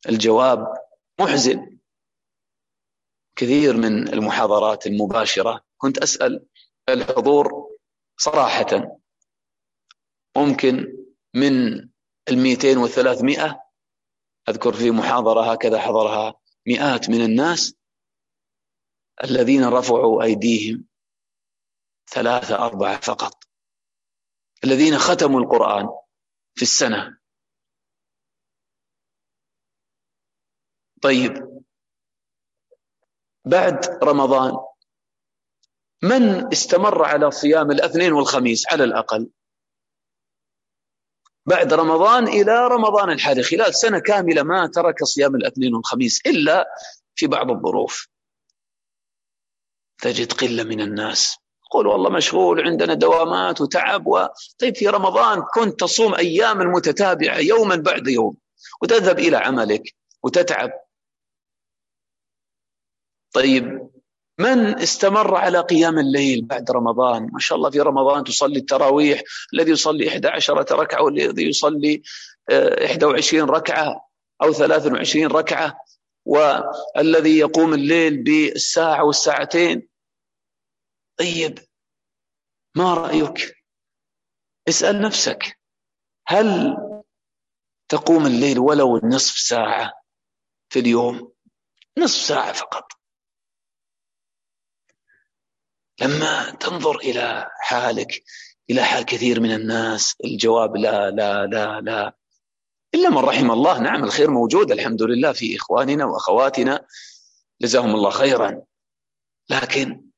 الجواب 0.08 0.66
محزن 1.20 1.78
كثير 3.36 3.76
من 3.76 4.08
المحاضرات 4.14 4.86
المباشرة 4.86 5.60
كنت 5.78 5.98
أسأل 5.98 6.46
الحضور 6.88 7.70
صراحة 8.20 8.66
ممكن 10.36 10.96
من 11.34 11.52
المئتين 12.28 12.86
300 12.86 13.60
أذكر 14.48 14.72
في 14.72 14.90
محاضرة 14.90 15.52
هكذا 15.52 15.78
حضرها 15.78 16.34
مئات 16.66 17.10
من 17.10 17.24
الناس 17.24 17.74
الذين 19.24 19.64
رفعوا 19.64 20.22
أيديهم 20.22 20.84
ثلاثة 22.10 22.54
أربعة 22.66 23.00
فقط 23.00 23.44
الذين 24.64 24.98
ختموا 24.98 25.40
القرآن 25.40 25.88
في 26.56 26.62
السنة 26.62 27.18
طيب 31.02 31.32
بعد 33.44 33.78
رمضان 34.04 34.52
من 36.02 36.52
استمر 36.52 37.04
على 37.04 37.30
صيام 37.30 37.70
الاثنين 37.70 38.12
والخميس 38.12 38.72
على 38.72 38.84
الأقل 38.84 39.30
بعد 41.46 41.72
رمضان 41.72 42.28
إلى 42.28 42.52
رمضان 42.66 43.10
الحالي 43.10 43.42
خلال 43.42 43.74
سنة 43.74 43.98
كاملة 43.98 44.42
ما 44.42 44.66
ترك 44.66 45.04
صيام 45.04 45.34
الاثنين 45.34 45.74
والخميس 45.74 46.26
إلا 46.26 46.64
في 47.16 47.26
بعض 47.26 47.50
الظروف 47.50 48.08
تجد 50.02 50.32
قله 50.32 50.62
من 50.62 50.80
الناس 50.80 51.36
يقول 51.66 51.86
والله 51.86 52.10
مشغول 52.10 52.60
عندنا 52.60 52.94
دوامات 52.94 53.60
وتعب 53.60 54.06
و... 54.06 54.26
طيب 54.60 54.76
في 54.76 54.88
رمضان 54.88 55.42
كنت 55.54 55.80
تصوم 55.80 56.14
اياما 56.14 56.64
متتابعه 56.64 57.38
يوما 57.38 57.76
بعد 57.76 58.08
يوم 58.08 58.36
وتذهب 58.82 59.18
الى 59.18 59.36
عملك 59.36 59.82
وتتعب 60.24 60.70
طيب 63.34 63.90
من 64.40 64.66
استمر 64.78 65.34
على 65.36 65.60
قيام 65.60 65.98
الليل 65.98 66.44
بعد 66.46 66.70
رمضان 66.70 67.22
ما 67.32 67.38
شاء 67.38 67.58
الله 67.58 67.70
في 67.70 67.80
رمضان 67.80 68.24
تصلي 68.24 68.58
التراويح 68.58 69.22
الذي 69.54 69.70
يصلي 69.70 70.08
11 70.08 70.54
ركعة 70.72 71.02
والذي 71.02 71.48
يصلي 71.48 72.02
21 72.50 73.48
آه، 73.50 73.54
ركعة 73.54 74.08
أو 74.42 74.52
23 74.52 75.26
ركعة 75.26 75.74
والذي 76.26 77.38
يقوم 77.38 77.74
الليل 77.74 78.22
بالساعة 78.22 79.04
والساعتين 79.04 79.89
طيب 81.20 81.58
ما 82.76 82.94
رأيك 82.94 83.56
اسأل 84.68 85.00
نفسك 85.02 85.58
هل 86.26 86.46
تقوم 87.88 88.26
الليل 88.26 88.58
ولو 88.58 89.00
نصف 89.04 89.38
ساعة 89.38 89.92
في 90.72 90.78
اليوم 90.78 91.32
نصف 91.98 92.20
ساعة 92.28 92.52
فقط 92.52 92.92
لما 96.00 96.50
تنظر 96.50 96.96
إلى 96.96 97.48
حالك 97.60 98.24
إلى 98.70 98.84
حال 98.84 99.04
كثير 99.04 99.40
من 99.40 99.54
الناس 99.54 100.16
الجواب 100.24 100.76
لا 100.76 101.10
لا 101.10 101.46
لا 101.46 101.80
لا 101.80 102.16
إلا 102.94 103.10
من 103.10 103.18
رحم 103.18 103.50
الله 103.50 103.78
نعم 103.78 104.04
الخير 104.04 104.30
موجود 104.30 104.72
الحمد 104.72 105.02
لله 105.02 105.32
في 105.32 105.56
إخواننا 105.56 106.04
وأخواتنا 106.04 106.86
جزاهم 107.62 107.90
الله 107.94 108.10
خيرا 108.10 108.62
لكن 109.50 110.09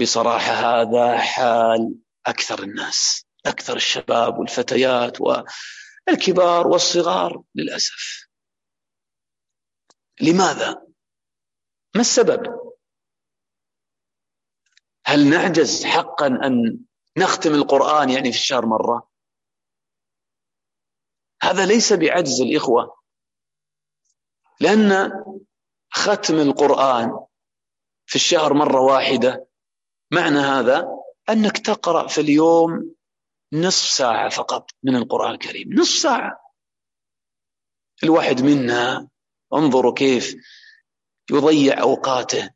بصراحه 0.00 0.52
هذا 0.52 1.18
حال 1.18 1.98
اكثر 2.26 2.62
الناس 2.62 3.26
اكثر 3.46 3.76
الشباب 3.76 4.38
والفتيات 4.38 5.18
والكبار 5.20 6.66
والصغار 6.66 7.42
للاسف 7.54 8.26
لماذا 10.20 10.86
ما 11.94 12.00
السبب 12.00 12.46
هل 15.06 15.30
نعجز 15.30 15.84
حقا 15.84 16.26
ان 16.26 16.78
نختم 17.18 17.54
القران 17.54 18.10
يعني 18.10 18.32
في 18.32 18.38
الشهر 18.38 18.66
مره 18.66 19.10
هذا 21.42 21.66
ليس 21.66 21.92
بعجز 21.92 22.40
الاخوه 22.40 22.98
لان 24.60 24.90
ختم 25.90 26.34
القران 26.34 27.26
في 28.06 28.14
الشهر 28.16 28.52
مره 28.54 28.80
واحده 28.80 29.45
معنى 30.12 30.38
هذا 30.38 30.88
أنك 31.30 31.58
تقرأ 31.58 32.08
في 32.08 32.20
اليوم 32.20 32.94
نصف 33.52 33.88
ساعة 33.88 34.28
فقط 34.28 34.70
من 34.82 34.96
القرآن 34.96 35.34
الكريم 35.34 35.72
نصف 35.72 35.98
ساعة 35.98 36.40
الواحد 38.04 38.40
منا 38.40 39.08
انظروا 39.54 39.94
كيف 39.94 40.34
يضيع 41.30 41.80
أوقاته 41.80 42.50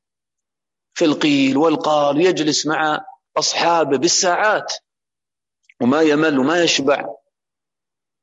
في 0.94 1.04
القيل 1.04 1.56
والقال 1.56 2.20
يجلس 2.26 2.66
مع 2.66 3.04
أصحابه 3.36 3.98
بالساعات 3.98 4.74
وما 5.82 6.02
يمل 6.02 6.38
وما 6.38 6.62
يشبع 6.62 7.06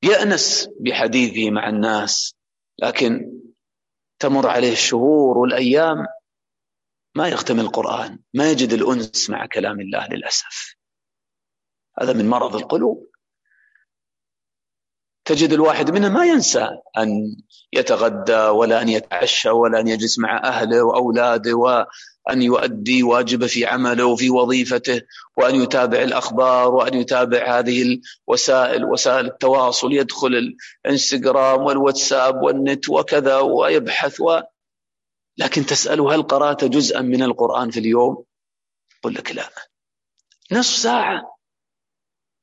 يأنس 0.04 0.70
بحديثه 0.80 1.52
مع 1.52 1.70
الناس 1.70 2.36
لكن 2.80 3.32
تمر 4.20 4.48
عليه 4.48 4.72
الشهور 4.72 5.38
والأيام 5.38 5.98
ما 7.18 7.28
يختم 7.30 7.60
القرآن 7.60 8.20
ما 8.34 8.52
يجد 8.52 8.74
الأنس 8.74 9.30
مع 9.30 9.46
كلام 9.54 9.80
الله 9.82 10.08
للأسف 10.08 10.76
هذا 12.02 12.14
من 12.14 12.30
مرض 12.30 12.56
القلوب 12.56 13.08
تجد 15.26 15.54
الواحد 15.54 15.92
منه 15.92 16.10
ما 16.10 16.26
ينسى 16.26 16.68
أن 16.98 17.10
يتغدى 17.74 18.38
ولا 18.38 18.82
أن 18.82 18.90
يتعشى 18.90 19.50
ولا 19.50 19.80
أن 19.80 19.88
يجلس 19.88 20.20
مع 20.20 20.42
أهله 20.44 20.84
وأولاده 20.84 21.54
وأن 21.54 22.42
يؤدي 22.42 23.04
واجبه 23.04 23.48
في 23.48 23.66
عمله 23.66 24.06
وفي 24.06 24.30
وظيفته 24.30 25.02
وأن 25.38 25.56
يتابع 25.56 26.02
الأخبار 26.02 26.74
وأن 26.76 26.94
يتابع 26.94 27.60
هذه 27.60 28.00
الوسائل 28.28 28.86
وسائل 28.86 29.26
التواصل 29.26 29.92
يدخل 29.94 30.54
الانستغرام 30.86 31.62
والواتساب 31.64 32.36
والنت 32.36 32.90
وكذا 32.90 33.38
ويبحث 33.40 34.20
و 34.22 34.40
لكن 35.38 35.66
تسأله 35.66 36.16
هل 36.16 36.24
قرأت 36.24 36.64
جزءا 36.64 37.02
من 37.02 37.24
القرآن 37.24 37.72
في 37.72 37.80
اليوم 37.80 38.24
يقول 38.98 39.14
لك 39.16 39.32
لا 39.32 39.50
نصف 40.52 40.76
ساعة 40.84 41.38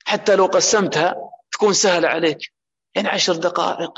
حتى 0.07 0.37
لو 0.37 0.47
قسمتها 0.47 1.15
تكون 1.53 1.73
سهلة 1.73 2.09
عليك 2.09 2.39
يعني 2.95 3.09
عشر 3.09 3.37
دقائق 3.37 3.93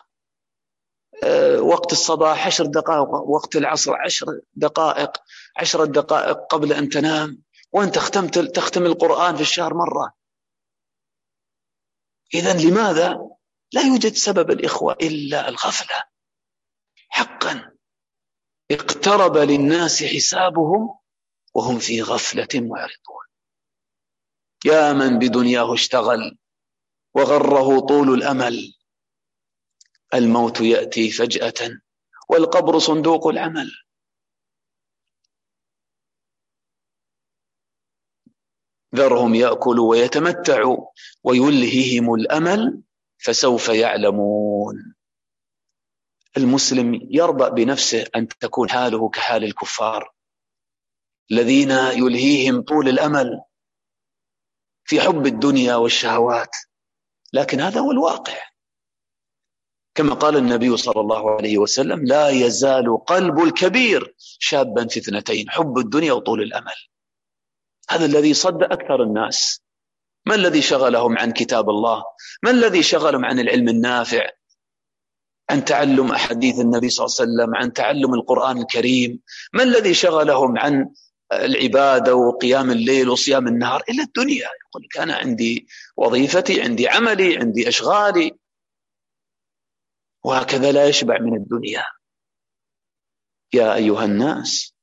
آه، 1.25 1.61
وقت 1.61 1.93
الصباح 1.93 2.47
عشر 2.47 2.67
دقائق 2.67 3.09
وقت 3.09 3.57
العصر 3.57 3.95
عشر 3.97 4.27
دقائق 4.55 5.11
عشر 5.57 5.85
دقائق 5.85 6.47
قبل 6.47 6.73
أن 6.73 6.89
تنام 6.89 7.43
وأنت 7.73 7.99
ختمت 7.99 8.39
تختم 8.39 8.87
القرآن 8.87 9.37
في 9.37 9.41
الشهر 9.43 9.75
مرة 9.75 10.13
إذا 12.35 12.53
لماذا 12.69 13.21
لا 13.73 13.81
يوجد 13.83 14.13
سبب 14.15 14.51
الإخوة 14.51 14.93
إلا 14.93 15.49
الغفلة 15.49 16.03
حقا 17.09 17.76
اقترب 18.71 19.37
للناس 19.37 20.05
حسابهم 20.05 20.99
وهم 21.55 21.79
في 21.79 22.03
غفلة 22.03 22.49
معرضون 22.55 23.27
يا 24.67 24.93
من 24.93 25.19
بدنياه 25.19 25.75
اشتغل 25.75 26.39
وغره 27.17 27.81
طول 27.89 28.15
الأمل 28.15 28.75
الموت 30.15 30.61
يأتي 30.61 31.11
فجأة 31.11 31.79
والقبر 32.31 32.79
صندوق 32.79 33.27
العمل 33.27 33.71
ذرهم 38.95 39.35
يأكلوا 39.35 39.91
ويتمتعوا 39.91 40.87
ويلههم 41.23 42.15
الأمل 42.15 42.83
فسوف 43.21 43.69
يعلمون 43.69 44.96
المسلم 46.37 47.01
يرضى 47.11 47.65
بنفسه 47.65 48.05
ان 48.17 48.29
تكون 48.29 48.71
حاله 48.71 49.09
كحال 49.11 49.45
الكفار 49.45 50.13
الذين 51.33 51.71
يلهيهم 51.71 52.63
طول 52.63 52.89
الامل 52.89 53.41
في 54.85 55.01
حب 55.01 55.27
الدنيا 55.27 55.75
والشهوات 55.75 56.57
لكن 57.33 57.61
هذا 57.61 57.81
هو 57.81 57.91
الواقع 57.93 58.43
كما 59.95 60.15
قال 60.15 60.37
النبي 60.37 60.77
صلى 60.77 61.01
الله 61.01 61.31
عليه 61.37 61.59
وسلم 61.59 62.05
لا 62.05 62.29
يزال 62.29 63.05
قلب 63.05 63.39
الكبير 63.39 64.15
شابا 64.19 64.87
في 64.89 65.01
اثنتين 65.01 65.51
حب 65.51 65.79
الدنيا 65.79 66.13
وطول 66.13 66.43
الامل 66.43 66.77
هذا 67.91 68.05
الذي 68.05 68.35
صد 68.35 68.63
اكثر 68.63 69.03
الناس 69.03 69.63
ما 70.27 70.35
الذي 70.35 70.63
شغلهم 70.63 71.19
عن 71.19 71.33
كتاب 71.33 71.71
الله 71.71 72.03
ما 72.45 72.51
الذي 72.51 72.83
شغلهم 72.83 73.25
عن 73.25 73.39
العلم 73.39 73.69
النافع 73.69 74.31
عن 75.51 75.65
تعلم 75.65 76.13
احاديث 76.13 76.61
النبي 76.61 76.89
صلى 76.91 77.07
الله 77.07 77.17
عليه 77.21 77.33
وسلم 77.33 77.57
عن 77.57 77.73
تعلم 77.73 78.15
القران 78.15 78.59
الكريم 78.59 79.21
ما 79.53 79.63
الذي 79.63 79.95
شغلهم 79.95 80.59
عن 80.59 80.89
العباده 81.33 82.15
وقيام 82.15 82.71
الليل 82.71 83.09
وصيام 83.09 83.49
النهار 83.49 83.83
الا 83.89 84.03
الدنيا 84.03 84.37
يقول 84.61 84.83
لك 84.85 84.99
انا 84.99 85.15
عندي 85.17 85.69
وظيفتي 85.97 86.63
عندي 86.63 86.89
عملي 86.89 87.37
عندي 87.39 87.69
اشغالي 87.69 88.33
وهكذا 90.25 90.73
لا 90.73 90.89
يشبع 90.89 91.19
من 91.21 91.35
الدنيا 91.37 91.85
يا 93.55 93.75
ايها 93.75 94.05
الناس 94.05 94.75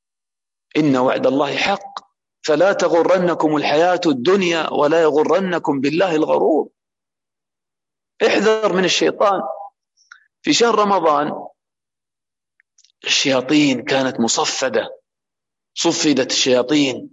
ان 0.76 0.96
وعد 0.96 1.26
الله 1.26 1.56
حق 1.56 1.98
فلا 2.46 2.72
تغرنكم 2.72 3.56
الحياه 3.56 4.00
الدنيا 4.06 4.70
ولا 4.70 5.02
يغرنكم 5.02 5.80
بالله 5.80 6.14
الغرور 6.16 6.68
احذر 8.26 8.72
من 8.72 8.84
الشيطان 8.84 9.40
في 10.44 10.52
شهر 10.52 10.74
رمضان 10.78 11.46
الشياطين 13.04 13.82
كانت 13.84 14.20
مصفدة 14.20 14.98
صفدت 15.74 16.30
الشياطين 16.30 17.10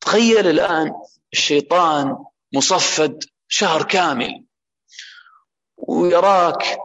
تخيل 0.00 0.46
الآن 0.46 0.92
الشيطان 1.32 2.24
مصفد 2.54 3.24
شهر 3.48 3.82
كامل 3.82 4.44
ويراك 5.76 6.78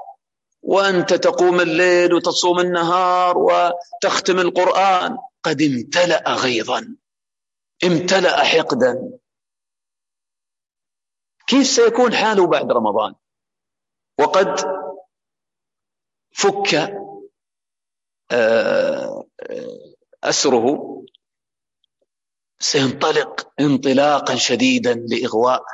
وأنت 0.61 1.13
تقوم 1.13 1.59
الليل 1.59 2.13
وتصوم 2.13 2.59
النهار 2.59 3.37
وتختم 3.37 4.39
القرآن 4.39 5.17
قد 5.43 5.61
امتلأ 5.61 6.33
غيظا 6.33 6.95
امتلأ 7.83 8.43
حقدا 8.43 9.19
كيف 11.47 11.67
سيكون 11.67 12.15
حاله 12.15 12.47
بعد 12.47 12.71
رمضان 12.71 13.15
وقد 14.19 14.82
فك 16.33 16.75
آه، 18.31 19.23
أسره 20.23 20.79
سينطلق 22.59 23.53
انطلاقا 23.59 24.35
شديدا 24.35 24.93
لإغواء 24.93 25.65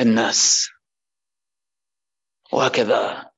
الناس 0.00 0.68
وهكذا 2.52 3.32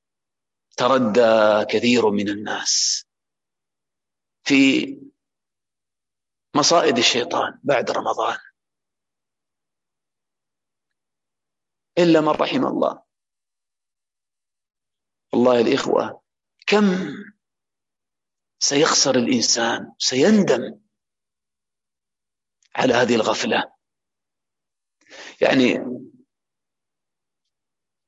تردى 0.76 1.64
كثير 1.70 2.10
من 2.10 2.28
الناس 2.28 3.04
في 4.44 4.94
مصائد 6.56 6.98
الشيطان 6.98 7.60
بعد 7.62 7.90
رمضان 7.90 8.38
إلا 11.98 12.20
من 12.20 12.28
رحم 12.28 12.66
الله 12.66 13.02
والله 15.32 15.60
الإخوة 15.60 16.23
كم 16.66 16.86
سيخسر 18.58 19.16
الانسان 19.16 19.92
سيندم 19.98 20.80
على 22.76 22.94
هذه 22.94 23.14
الغفله 23.14 23.72
يعني 25.40 25.84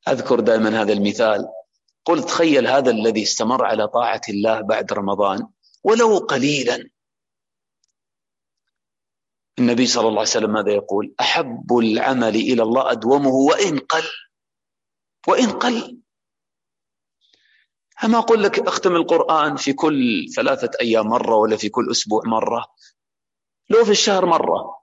اذكر 0.09 0.41
دائما 0.41 0.83
هذا 0.83 0.93
المثال 0.93 1.49
قل 2.05 2.23
تخيل 2.23 2.67
هذا 2.67 2.91
الذي 2.91 3.23
استمر 3.23 3.65
على 3.65 3.89
طاعه 3.89 4.21
الله 4.29 4.61
بعد 4.61 4.93
رمضان 4.93 5.49
ولو 5.85 6.19
قليلا 6.19 6.89
النبي 9.59 9.87
صلى 9.87 10.01
الله 10.09 10.19
عليه 10.21 10.31
وسلم 10.31 10.51
ماذا 10.53 10.73
يقول 10.73 11.15
احب 11.21 11.79
العمل 11.79 12.35
الى 12.37 12.63
الله 12.63 12.93
ادومه 12.93 13.31
وان 13.35 13.79
قل 13.79 14.05
وان 15.29 15.51
قل 15.51 16.01
أما 18.05 18.19
أقول 18.19 18.43
لك 18.43 18.59
أختم 18.67 18.97
القرآن 18.97 19.57
في 19.57 19.73
كل 19.73 20.27
ثلاثة 20.37 20.71
أيام 20.81 21.07
مرة 21.07 21.35
ولا 21.35 21.57
في 21.57 21.69
كل 21.69 21.91
أسبوع 21.91 22.23
مرة 22.27 22.65
لو 23.71 23.85
في 23.85 23.91
الشهر 23.91 24.27
مرة 24.27 24.83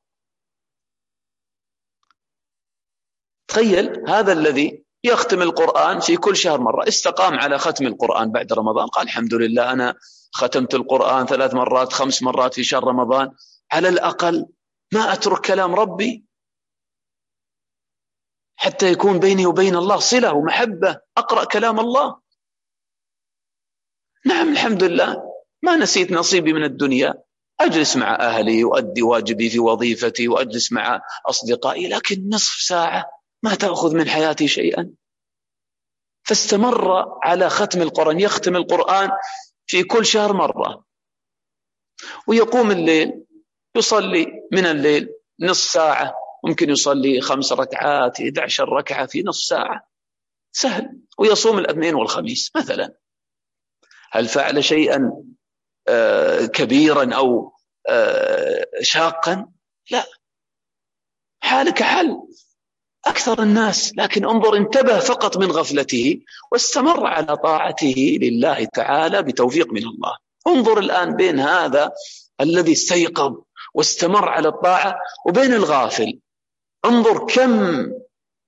تخيل 3.50 4.10
هذا 4.10 4.34
الذي 4.34 4.86
يختم 5.04 5.42
القرآن 5.42 6.00
في 6.00 6.18
كل 6.18 6.36
شهر 6.36 6.60
مرة 6.60 6.88
استقام 6.88 7.34
على 7.34 7.58
ختم 7.58 7.88
القرآن 7.88 8.32
بعد 8.32 8.54
رمضان 8.54 8.88
قال 8.88 9.04
الحمد 9.06 9.34
لله 9.34 9.72
أنا 9.72 9.96
ختمت 10.36 10.76
القرآن 10.76 11.26
ثلاث 11.26 11.54
مرات 11.54 11.94
خمس 11.94 12.24
مرات 12.24 12.54
في 12.54 12.64
شهر 12.64 12.84
رمضان 12.84 13.32
على 13.72 13.90
الأقل 13.90 14.46
ما 14.94 15.14
أترك 15.14 15.46
كلام 15.46 15.76
ربي 15.76 16.26
حتى 18.56 18.88
يكون 18.92 19.20
بيني 19.20 19.46
وبين 19.46 19.76
الله 19.76 20.00
صلة 20.00 20.34
ومحبة 20.34 21.00
أقرأ 21.18 21.44
كلام 21.44 21.80
الله 21.80 22.23
نعم 24.26 24.52
الحمد 24.54 24.84
لله 24.84 25.18
ما 25.64 25.76
نسيت 25.76 26.12
نصيبي 26.12 26.54
من 26.54 26.64
الدنيا 26.64 27.14
أجلس 27.62 27.96
مع 27.96 28.16
أهلي 28.16 28.64
وأدي 28.64 29.02
واجبي 29.02 29.50
في 29.50 29.60
وظيفتي 29.60 30.28
وأجلس 30.28 30.72
مع 30.72 31.02
أصدقائي 31.30 31.88
لكن 31.88 32.30
نصف 32.34 32.54
ساعة 32.68 33.06
ما 33.44 33.56
تأخذ 33.56 33.96
من 33.96 34.10
حياتي 34.10 34.48
شيئا 34.48 34.94
فاستمر 36.28 37.06
على 37.24 37.50
ختم 37.50 37.82
القرآن 37.82 38.20
يختم 38.20 38.56
القرآن 38.56 39.10
في 39.68 39.84
كل 39.84 40.06
شهر 40.06 40.34
مرة 40.34 40.86
ويقوم 42.28 42.72
الليل 42.72 43.14
يصلي 43.76 44.28
من 44.52 44.66
الليل 44.66 45.10
نصف 45.42 45.72
ساعة 45.72 46.14
ممكن 46.48 46.70
يصلي 46.70 47.22
خمس 47.22 47.54
ركعات 47.54 48.22
11 48.22 48.70
ركعة 48.70 49.06
في 49.06 49.24
نصف 49.24 49.44
ساعة 49.46 49.88
سهل 50.56 51.00
ويصوم 51.20 51.58
الاثنين 51.60 51.96
والخميس 51.96 52.52
مثلا 52.56 52.94
هل 54.14 54.28
فعل 54.28 54.64
شيئا 54.64 55.12
آه، 55.88 56.46
كبيرا 56.46 57.16
او 57.16 57.52
آه، 57.90 58.66
شاقا 58.82 59.46
لا 59.92 60.04
حالك 61.44 61.84
حل 61.84 62.18
اكثر 63.06 63.44
الناس 63.44 63.94
لكن 63.98 64.26
انظر 64.26 64.58
انتبه 64.58 65.00
فقط 65.00 65.38
من 65.38 65.52
غفلته 65.52 66.20
واستمر 66.52 67.06
على 67.08 67.38
طاعته 67.38 68.18
لله 68.22 68.66
تعالى 68.66 69.24
بتوفيق 69.24 69.68
من 69.74 69.84
الله 69.84 70.18
انظر 70.48 70.80
الان 70.80 71.16
بين 71.16 71.40
هذا 71.40 71.92
الذي 72.42 72.72
استيقظ 72.72 73.36
واستمر 73.74 74.30
على 74.30 74.48
الطاعه 74.48 74.96
وبين 75.28 75.54
الغافل 75.54 76.20
انظر 76.86 77.26
كم 77.28 77.86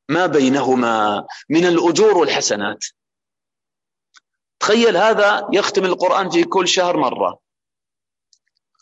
ما 0.09 0.25
بينهما 0.25 1.25
من 1.49 1.65
الاجور 1.65 2.17
والحسنات 2.17 2.83
تخيل 4.59 4.97
هذا 4.97 5.47
يختم 5.53 5.85
القرآن 5.85 6.29
في 6.29 6.43
كل 6.43 6.67
شهر 6.67 6.97
مرة 6.97 7.39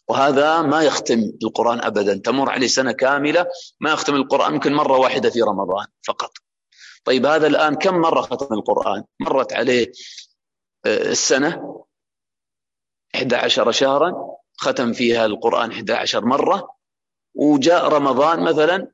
وهذا 0.08 0.62
ما 0.62 0.82
يختم 0.84 1.20
القرآن 1.44 1.82
أبدا 1.84 2.18
تمر 2.24 2.50
عليه 2.50 2.68
سنة 2.68 2.92
كاملة 2.92 3.46
ما 3.80 3.92
يختم 3.94 4.16
القرآن 4.16 4.54
يمكن 4.54 4.74
مرة 4.74 4.98
واحدة 4.98 5.30
في 5.30 5.42
رمضان 5.42 5.88
فقط 6.08 6.32
طيب 7.06 7.26
هذا 7.26 7.48
الآن 7.48 7.76
كم 7.76 7.96
مرة 7.96 8.22
ختم 8.22 8.54
القرآن 8.54 9.04
مرت 9.20 9.54
عليه 9.54 9.92
آه، 10.86 10.98
السنة 11.12 11.84
11 13.16 13.72
شهرا 13.72 14.14
ختم 14.58 14.94
فيها 14.94 15.26
القرآن 15.26 15.72
11 15.72 16.26
مرة 16.26 16.74
وجاء 17.36 17.86
رمضان 17.88 18.44
مثلا 18.44 18.92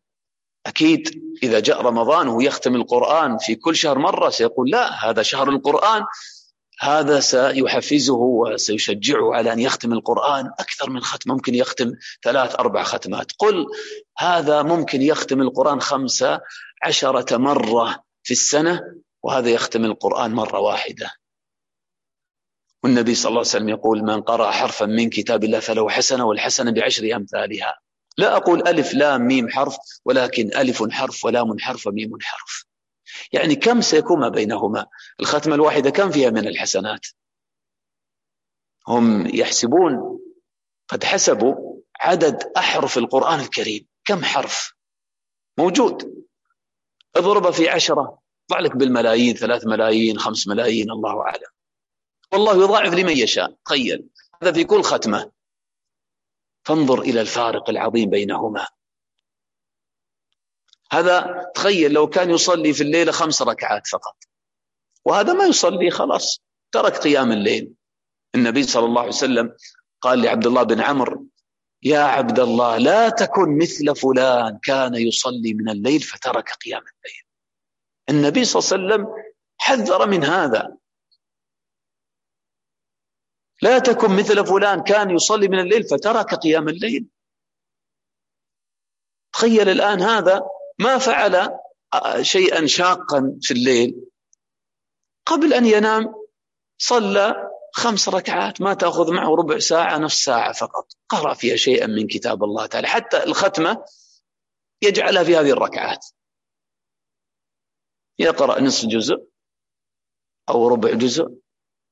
أكيد 0.65 1.23
إذا 1.43 1.59
جاء 1.59 1.81
رمضان 1.81 2.27
وهو 2.27 2.41
يختم 2.41 2.75
القرآن 2.75 3.37
في 3.37 3.55
كل 3.55 3.75
شهر 3.75 3.99
مرة 3.99 4.29
سيقول 4.29 4.69
لا 4.69 5.09
هذا 5.09 5.21
شهر 5.21 5.49
القرآن 5.49 6.03
هذا 6.81 7.19
سيحفزه 7.19 8.13
وسيشجعه 8.13 9.35
على 9.35 9.53
ان 9.53 9.59
يختم 9.59 9.93
القران 9.93 10.45
اكثر 10.59 10.89
من 10.89 10.99
ختم 10.99 11.31
ممكن 11.31 11.55
يختم 11.55 11.91
ثلاث 12.23 12.55
اربع 12.55 12.83
ختمات 12.83 13.31
قل 13.39 13.65
هذا 14.17 14.63
ممكن 14.63 15.01
يختم 15.01 15.41
القران 15.41 15.81
خمسه 15.81 16.41
عشره 16.83 17.37
مره 17.37 18.03
في 18.23 18.31
السنه 18.31 18.81
وهذا 19.23 19.49
يختم 19.49 19.85
القران 19.85 20.31
مره 20.31 20.59
واحده 20.59 21.11
والنبي 22.83 23.15
صلى 23.15 23.29
الله 23.29 23.39
عليه 23.39 23.49
وسلم 23.49 23.69
يقول 23.69 24.03
من 24.03 24.21
قرأ 24.21 24.51
حرفا 24.51 24.85
من 24.85 25.09
كتاب 25.09 25.43
الله 25.43 25.59
فله 25.59 25.89
حسنة 25.89 26.25
والحسنة 26.25 26.71
بعشر 26.71 27.15
أمثالها 27.15 27.79
لا 28.17 28.35
أقول 28.37 28.67
ألف 28.67 28.93
لام 28.93 29.21
ميم 29.21 29.49
حرف 29.49 29.75
ولكن 30.05 30.47
ألف 30.57 30.83
حرف 30.91 31.25
ولام 31.25 31.59
حرف 31.59 31.87
وميم 31.87 32.09
حرف 32.21 32.65
يعني 33.31 33.55
كم 33.55 33.81
سيكون 33.81 34.19
ما 34.19 34.29
بينهما 34.29 34.85
الختمة 35.19 35.55
الواحدة 35.55 35.89
كم 35.89 36.11
فيها 36.11 36.29
من 36.29 36.47
الحسنات 36.47 37.07
هم 38.87 39.27
يحسبون 39.35 40.19
قد 40.89 41.03
حسبوا 41.03 41.79
عدد 42.01 42.51
أحرف 42.57 42.97
القرآن 42.97 43.39
الكريم 43.39 43.87
كم 44.05 44.23
حرف 44.23 44.73
موجود 45.59 46.25
اضربه 47.15 47.51
في 47.51 47.69
عشرة 47.69 48.19
ضع 48.53 48.59
لك 48.59 48.75
بالملايين 48.77 49.35
ثلاث 49.35 49.65
ملايين 49.67 50.19
خمس 50.19 50.47
ملايين 50.47 50.91
الله 50.91 51.21
أعلم 51.21 51.47
والله 52.33 52.53
يضاعف 52.63 52.93
لمن 52.93 53.17
يشاء 53.17 53.55
تخيل 53.65 54.09
هذا 54.41 54.51
في 54.51 54.63
كل 54.63 54.81
ختمة 54.81 55.31
فانظر 56.67 57.01
إلى 57.01 57.21
الفارق 57.21 57.69
العظيم 57.69 58.09
بينهما 58.09 58.67
هذا 60.93 61.43
تخيل 61.55 61.91
لو 61.93 62.07
كان 62.07 62.29
يصلي 62.29 62.73
في 62.73 62.83
الليلة 62.83 63.11
خمس 63.11 63.41
ركعات 63.41 63.87
فقط 63.87 64.15
وهذا 65.05 65.33
ما 65.33 65.45
يصلي 65.45 65.91
خلاص 65.91 66.39
ترك 66.73 66.97
قيام 66.97 67.31
الليل 67.31 67.73
النبي 68.35 68.63
صلى 68.63 68.85
الله 68.85 68.99
عليه 69.01 69.11
وسلم 69.11 69.55
قال 70.01 70.21
لعبد 70.21 70.45
الله 70.47 70.63
بن 70.63 70.81
عمرو 70.81 71.25
يا 71.83 71.99
عبد 71.99 72.39
الله 72.39 72.77
لا 72.77 73.09
تكن 73.09 73.57
مثل 73.57 73.95
فلان 73.95 74.59
كان 74.63 74.95
يصلي 74.95 75.53
من 75.53 75.69
الليل 75.69 75.99
فترك 76.01 76.49
قيام 76.51 76.81
الليل 76.81 77.21
النبي 78.09 78.45
صلى 78.45 78.77
الله 78.81 78.93
عليه 78.95 79.03
وسلم 79.03 79.23
حذر 79.57 80.07
من 80.07 80.23
هذا 80.23 80.75
لا 83.61 83.79
تكن 83.79 84.15
مثل 84.15 84.45
فلان 84.45 84.83
كان 84.83 85.09
يصلي 85.09 85.47
من 85.47 85.59
الليل 85.59 85.83
فترك 85.83 86.33
قيام 86.35 86.69
الليل 86.69 87.07
تخيل 89.35 89.69
الآن 89.69 90.01
هذا 90.01 90.41
ما 90.79 90.97
فعل 90.97 91.35
آه، 91.93 92.21
شيئا 92.21 92.65
شاقا 92.65 93.37
في 93.41 93.53
الليل 93.53 94.05
قبل 95.27 95.53
أن 95.53 95.65
ينام 95.65 96.05
صلى 96.81 97.35
خمس 97.73 98.09
ركعات 98.09 98.61
ما 98.61 98.73
تأخذ 98.73 99.13
معه 99.13 99.29
ربع 99.35 99.59
ساعة 99.59 99.97
نصف 99.97 100.17
ساعة 100.21 100.53
فقط 100.53 100.87
قرأ 101.09 101.33
فيها 101.33 101.55
شيئا 101.55 101.87
من 101.87 102.07
كتاب 102.07 102.43
الله 102.43 102.65
تعالى 102.65 102.87
حتى 102.87 103.23
الختمة 103.23 103.85
يجعلها 104.83 105.23
في 105.23 105.35
هذه 105.35 105.51
الركعات 105.51 106.05
يقرأ 108.19 108.61
نصف 108.61 108.85
جزء 108.85 109.29
أو 110.49 110.67
ربع 110.67 110.91
جزء 110.93 111.25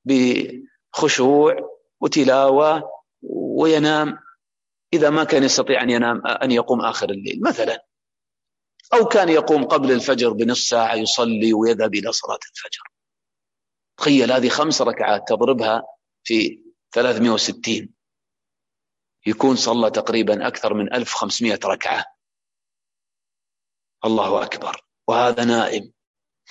بخشوع 0.06 1.56
وتلاوة 2.02 2.84
وينام 3.60 4.20
إذا 4.94 5.10
ما 5.10 5.24
كان 5.24 5.44
يستطيع 5.44 5.82
أن 5.84 5.90
ينام 5.90 6.28
أن 6.28 6.52
يقوم 6.52 6.82
آخر 6.82 7.10
الليل 7.10 7.42
مثلا 7.46 7.87
أو 8.94 9.06
كان 9.06 9.30
يقوم 9.30 9.64
قبل 9.64 9.92
الفجر 9.92 10.30
بنص 10.34 10.70
ساعة 10.70 10.94
يصلي 10.96 11.54
ويذهب 11.54 11.96
إلى 11.96 12.12
صلاة 12.12 12.40
الفجر 12.52 12.82
تخيل 14.00 14.32
هذه 14.32 14.50
خمس 14.50 14.82
ركعات 14.82 15.24
تضربها 15.28 15.84
في 16.24 16.62
360 16.96 17.62
يكون 19.26 19.56
صلى 19.56 19.92
تقريبا 19.92 20.48
أكثر 20.48 20.74
من 20.74 20.94
1500 20.94 21.60
ركعة 21.66 22.06
الله 24.06 24.44
أكبر 24.44 24.82
وهذا 25.08 25.44
نائم 25.44 25.92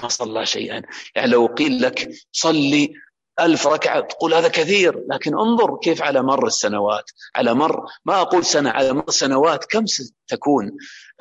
ما 0.03 0.09
صلى 0.09 0.47
شيئا 0.47 0.83
يعني 1.17 1.31
لو 1.31 1.47
قيل 1.47 1.83
لك 1.83 2.09
صلي 2.33 2.95
ألف 3.41 3.67
ركعة 3.67 4.01
تقول 4.01 4.35
هذا 4.35 4.49
كثير 4.49 5.05
لكن 5.11 5.39
انظر 5.39 5.79
كيف 5.79 6.03
على 6.03 6.23
مر 6.23 6.47
السنوات 6.47 7.05
على 7.37 7.55
مر 7.55 7.85
ما 8.05 8.21
أقول 8.21 8.45
سنة 8.45 8.71
على 8.71 8.93
مر 8.93 9.11
سنوات 9.11 9.65
كم 9.65 9.87
ستكون 9.87 10.73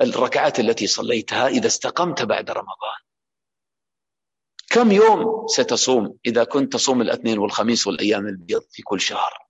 الركعات 0.02 0.60
التي 0.60 0.86
صليتها 0.86 1.46
إذا 1.48 1.66
استقمت 1.66 2.22
بعد 2.22 2.50
رمضان 2.50 2.98
كم 4.70 4.92
يوم 4.92 5.46
ستصوم 5.48 6.18
إذا 6.26 6.44
كنت 6.44 6.72
تصوم 6.72 7.02
الاثنين 7.02 7.38
والخميس 7.38 7.86
والأيام 7.86 8.26
البيض 8.26 8.62
في 8.70 8.82
كل 8.82 9.00
شهر 9.00 9.46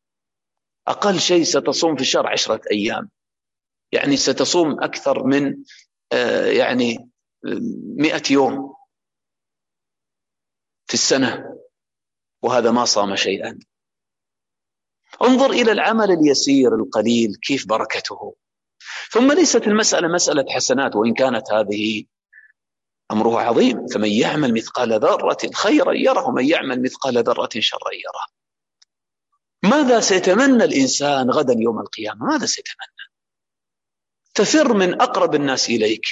أقل 0.88 1.20
شيء 1.20 1.44
ستصوم 1.44 1.96
في 1.96 2.02
الشهر 2.02 2.26
عشرة 2.26 2.61
أيام 2.70 3.11
يعني 3.92 4.16
ستصوم 4.16 4.83
أكثر 4.85 5.24
من 5.26 5.57
آه، 6.12 6.46
يعني 6.46 7.11
مئة 7.96 8.22
يوم 8.31 8.74
في 10.88 10.94
السنة 10.94 11.52
وهذا 12.46 12.70
ما 12.70 12.85
صام 12.85 13.16
شيئا 13.16 13.59
انظر 15.22 15.50
الى 15.50 15.72
العمل 15.72 16.11
اليسير 16.11 16.74
القليل 16.74 17.35
كيف 17.42 17.68
بركته 17.68 18.35
ثم 19.11 19.32
ليست 19.32 19.66
المساله 19.66 20.09
مساله 20.09 20.44
حسنات 20.48 20.96
وان 20.96 21.14
كانت 21.14 21.52
هذه 21.52 22.04
امره 23.12 23.40
عظيم 23.40 23.87
فمن 23.87 24.11
يعمل 24.12 24.54
مثقال 24.54 24.92
ذره 25.00 25.37
خيرا 25.54 25.92
يره 25.92 26.28
ومن 26.28 26.48
يعمل 26.48 26.82
مثقال 26.82 27.18
ذره 27.18 27.48
شرا 27.61 27.94
يره 28.04 28.37
ماذا 29.70 30.00
سيتمنى 30.00 30.64
الانسان 30.64 31.30
غدا 31.30 31.54
يوم 31.59 31.80
القيامه 31.80 32.26
ماذا 32.26 32.46
سيتمنى 32.46 33.14
تفر 34.35 34.74
من 34.76 35.02
اقرب 35.02 35.35
الناس 35.35 35.68
اليك 35.68 36.04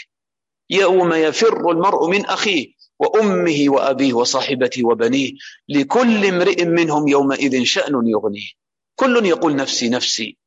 يوم 0.70 1.12
يفر 1.12 1.70
المرء 1.70 2.10
من 2.10 2.26
اخيه 2.26 2.74
وأمه 3.04 3.64
وأبيه 3.68 4.12
وصاحبته 4.14 4.86
وبنيه 4.86 5.32
لكل 5.68 6.26
امرئ 6.26 6.64
منهم 6.64 7.08
يومئذ 7.08 7.64
شأن 7.64 7.92
يغنيه 8.04 8.50
كل 8.98 9.26
يقول 9.26 9.56
نفسي 9.56 9.88
نفسي 9.88 10.38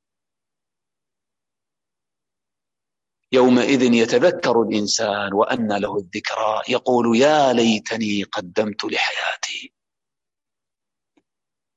يومئذ 3.32 3.94
يتذكر 3.94 4.62
الإنسان 4.62 5.34
وأن 5.34 5.78
له 5.82 5.98
الذكرى 5.98 6.62
يقول 6.70 7.18
يا 7.18 7.54
ليتني 7.54 8.24
قدمت 8.24 8.86
لحياتي 8.86 9.74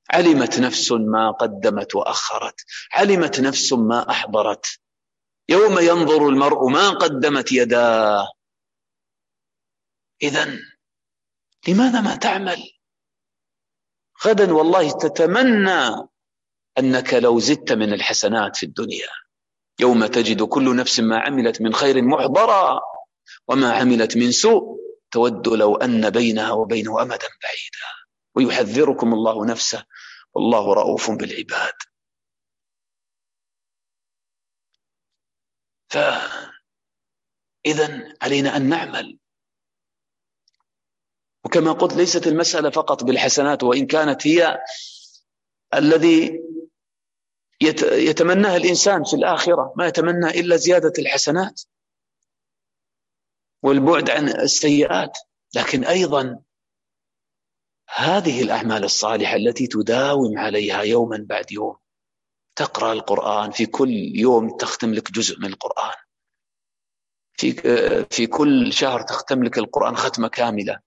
علمت 0.09 0.59
نفس 0.59 0.91
ما 0.91 1.31
قدمت 1.31 1.95
وأخرت 1.95 2.65
علمت 2.93 3.39
نفس 3.39 3.73
ما 3.73 4.09
أحضرت 4.09 4.65
يوم 5.49 5.79
ينظر 5.79 6.29
المرء 6.29 6.67
ما 6.67 6.89
قدمت 6.89 7.51
يداه 7.51 8.27
إذا 10.23 10.57
لماذا 11.67 12.01
ما 12.01 12.15
تعمل 12.15 12.63
غدا 14.25 14.53
والله 14.53 14.91
تتمنى 14.97 16.07
انك 16.77 17.13
لو 17.13 17.39
زدت 17.39 17.71
من 17.71 17.93
الحسنات 17.93 18.57
في 18.57 18.65
الدنيا 18.65 19.07
يوم 19.79 20.05
تجد 20.05 20.43
كل 20.43 20.75
نفس 20.75 20.99
ما 20.99 21.19
عملت 21.19 21.61
من 21.61 21.73
خير 21.73 22.01
محضرا 22.01 22.79
وما 23.47 23.73
عملت 23.73 24.17
من 24.17 24.31
سوء 24.31 24.81
تود 25.11 25.47
لو 25.47 25.75
ان 25.75 26.09
بينها 26.09 26.51
وبينه 26.51 27.01
امدا 27.01 27.27
بعيدا 27.43 27.91
ويحذركم 28.35 29.13
الله 29.13 29.45
نفسه 29.45 29.85
والله 30.33 30.73
رؤوف 30.73 31.11
بالعباد 31.11 31.73
فاذا 35.91 38.13
علينا 38.21 38.57
ان 38.57 38.69
نعمل 38.69 39.20
وكما 41.45 41.71
قلت 41.71 41.93
ليست 41.93 42.27
المسألة 42.27 42.69
فقط 42.69 43.03
بالحسنات 43.03 43.63
وإن 43.63 43.87
كانت 43.87 44.27
هي 44.27 44.59
الذي 45.73 46.39
يتمناه 47.91 48.55
الإنسان 48.57 49.03
في 49.03 49.13
الآخرة 49.15 49.73
ما 49.77 49.87
يتمنى 49.87 50.27
إلا 50.29 50.55
زيادة 50.55 50.93
الحسنات 50.99 51.61
والبعد 53.63 54.09
عن 54.09 54.29
السيئات 54.29 55.17
لكن 55.55 55.83
أيضا 55.83 56.39
هذه 57.93 58.41
الأعمال 58.43 58.83
الصالحة 58.83 59.35
التي 59.35 59.67
تداوم 59.67 60.37
عليها 60.37 60.81
يوما 60.81 61.25
بعد 61.29 61.51
يوم 61.51 61.75
تقرأ 62.55 62.93
القرآن 62.93 63.51
في 63.51 63.65
كل 63.65 63.89
يوم 64.15 64.57
تختم 64.57 64.93
لك 64.93 65.11
جزء 65.11 65.39
من 65.39 65.45
القرآن 65.45 65.93
في 67.33 67.51
في 68.11 68.27
كل 68.27 68.73
شهر 68.73 69.01
تختم 69.01 69.43
لك 69.43 69.57
القرآن 69.57 69.95
ختمة 69.95 70.27
كاملة 70.27 70.79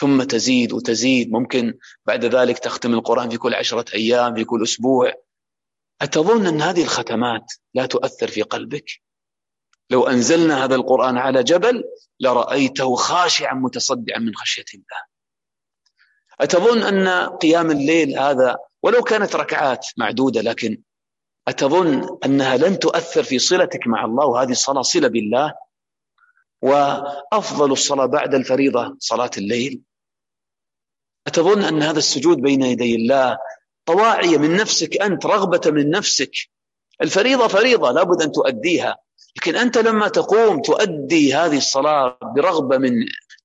ثم 0.00 0.22
تزيد 0.22 0.72
وتزيد 0.72 1.32
ممكن 1.32 1.74
بعد 2.06 2.24
ذلك 2.24 2.58
تختم 2.58 2.94
القرآن 2.94 3.30
في 3.30 3.36
كل 3.38 3.54
عشرة 3.54 3.84
أيام 3.94 4.34
في 4.34 4.44
كل 4.44 4.62
أسبوع 4.62 5.12
أتظن 6.02 6.46
أن 6.46 6.62
هذه 6.62 6.82
الختمات 6.82 7.42
لا 7.74 7.86
تؤثر 7.86 8.28
في 8.28 8.42
قلبك 8.42 8.84
لو 9.90 10.06
أنزلنا 10.06 10.64
هذا 10.64 10.74
القرآن 10.74 11.18
على 11.18 11.42
جبل 11.42 11.84
لرأيته 12.20 12.94
خاشعا 12.96 13.54
متصدعا 13.54 14.18
من 14.18 14.34
خشية 14.36 14.64
الله 14.74 15.04
أتظن 16.40 16.82
أن 16.82 17.28
قيام 17.36 17.70
الليل 17.70 18.18
هذا 18.18 18.56
ولو 18.82 19.02
كانت 19.02 19.36
ركعات 19.36 19.86
معدودة 19.96 20.40
لكن 20.40 20.82
أتظن 21.48 22.18
أنها 22.24 22.56
لن 22.56 22.78
تؤثر 22.78 23.22
في 23.22 23.38
صلتك 23.38 23.86
مع 23.86 24.04
الله 24.04 24.26
وهذه 24.26 24.50
الصلاة 24.50 24.82
صلة 24.82 25.08
بالله 25.08 25.54
وأفضل 26.62 27.72
الصلاة 27.72 28.06
بعد 28.06 28.34
الفريضة 28.34 28.96
صلاة 28.98 29.30
الليل 29.38 29.82
أتظن 31.28 31.62
أن 31.62 31.82
هذا 31.82 31.98
السجود 31.98 32.36
بين 32.36 32.62
يدي 32.62 32.94
الله 32.96 33.38
طواعية 33.86 34.38
من 34.38 34.56
نفسك 34.56 35.02
أنت 35.02 35.26
رغبة 35.26 35.60
من 35.70 35.90
نفسك 35.90 36.30
الفريضة 37.02 37.46
فريضة 37.48 37.90
لابد 37.90 38.22
أن 38.22 38.32
تؤديها 38.32 38.96
لكن 39.36 39.56
أنت 39.56 39.78
لما 39.78 40.08
تقوم 40.08 40.60
تؤدي 40.62 41.34
هذه 41.34 41.56
الصلاة 41.56 42.18
برغبة 42.36 42.78
من 42.78 42.92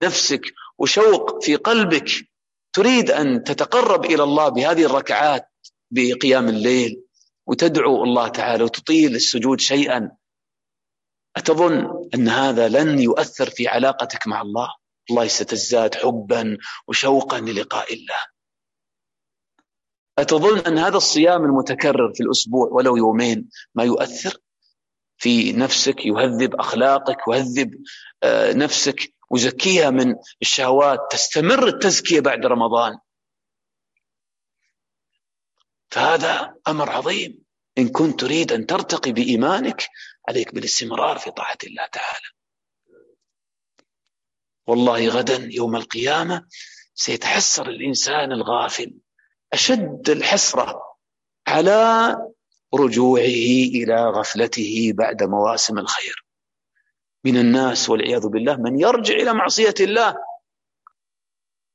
نفسك 0.04 0.42
وشوق 0.78 1.44
في 1.44 1.56
قلبك 1.56 2.10
تريد 2.74 3.12
أن 3.12 3.44
تتقرب 3.44 4.06
إلى 4.06 4.24
الله 4.24 4.50
بهذه 4.50 4.86
الركعات 4.86 5.46
بقيام 5.92 6.50
الليل 6.50 7.04
وتدعو 7.48 8.04
الله 8.04 8.28
تعالى 8.28 8.64
وتطيل 8.64 9.16
السجود 9.16 9.62
شيئا 9.62 10.12
أتظن 11.38 11.88
أن 12.16 12.30
هذا 12.30 12.68
لن 12.70 13.00
يؤثر 13.00 13.50
في 13.50 13.68
علاقتك 13.68 14.28
مع 14.28 14.42
الله 14.42 14.70
الله 15.10 15.28
ستزداد 15.28 15.96
حبا 15.96 16.58
وشوقا 16.88 17.40
للقاء 17.40 17.94
الله 17.94 18.26
أتظن 20.20 20.60
أن 20.60 20.78
هذا 20.78 20.98
الصيام 20.98 21.44
المتكرر 21.46 22.14
في 22.16 22.24
الأسبوع 22.24 22.68
ولو 22.72 22.98
يومين 22.98 23.50
ما 23.76 23.84
يؤثر 23.84 24.38
في 25.18 25.52
نفسك 25.54 26.06
يهذب 26.06 26.56
أخلاقك 26.56 27.18
يهذب 27.34 27.84
آه، 28.24 28.54
نفسك 28.54 29.14
وزكيها 29.30 29.90
من 29.90 30.16
الشهوات 30.42 31.00
تستمر 31.12 31.68
التزكية 31.68 32.20
بعد 32.20 32.46
رمضان 32.46 32.98
فهذا 35.92 36.56
أمر 36.68 36.90
عظيم 36.90 37.44
إن 37.78 37.88
كنت 37.90 38.20
تريد 38.20 38.52
أن 38.52 38.66
ترتقي 38.66 39.12
بإيمانك 39.12 39.90
عليك 40.30 40.54
بالاستمرار 40.56 41.18
في 41.20 41.32
طاعة 41.32 41.58
الله 41.64 41.86
تعالى 41.92 42.28
والله 44.68 45.08
غدا 45.08 45.50
يوم 45.52 45.76
القيامة 45.76 46.48
سيتحسر 46.96 47.70
الإنسان 47.70 48.32
الغافل 48.32 48.94
أشد 49.54 50.10
الحسرة 50.10 50.82
على 51.48 52.18
رجوعه 52.74 53.74
إلى 53.76 54.12
غفلته 54.16 54.94
بعد 54.98 55.24
مواسم 55.24 55.78
الخير 55.78 56.26
من 57.26 57.38
الناس 57.38 57.90
والعياذ 57.90 58.28
بالله 58.28 58.56
من 58.58 58.80
يرجع 58.80 59.14
إلى 59.16 59.34
معصية 59.34 59.74
الله 59.80 60.16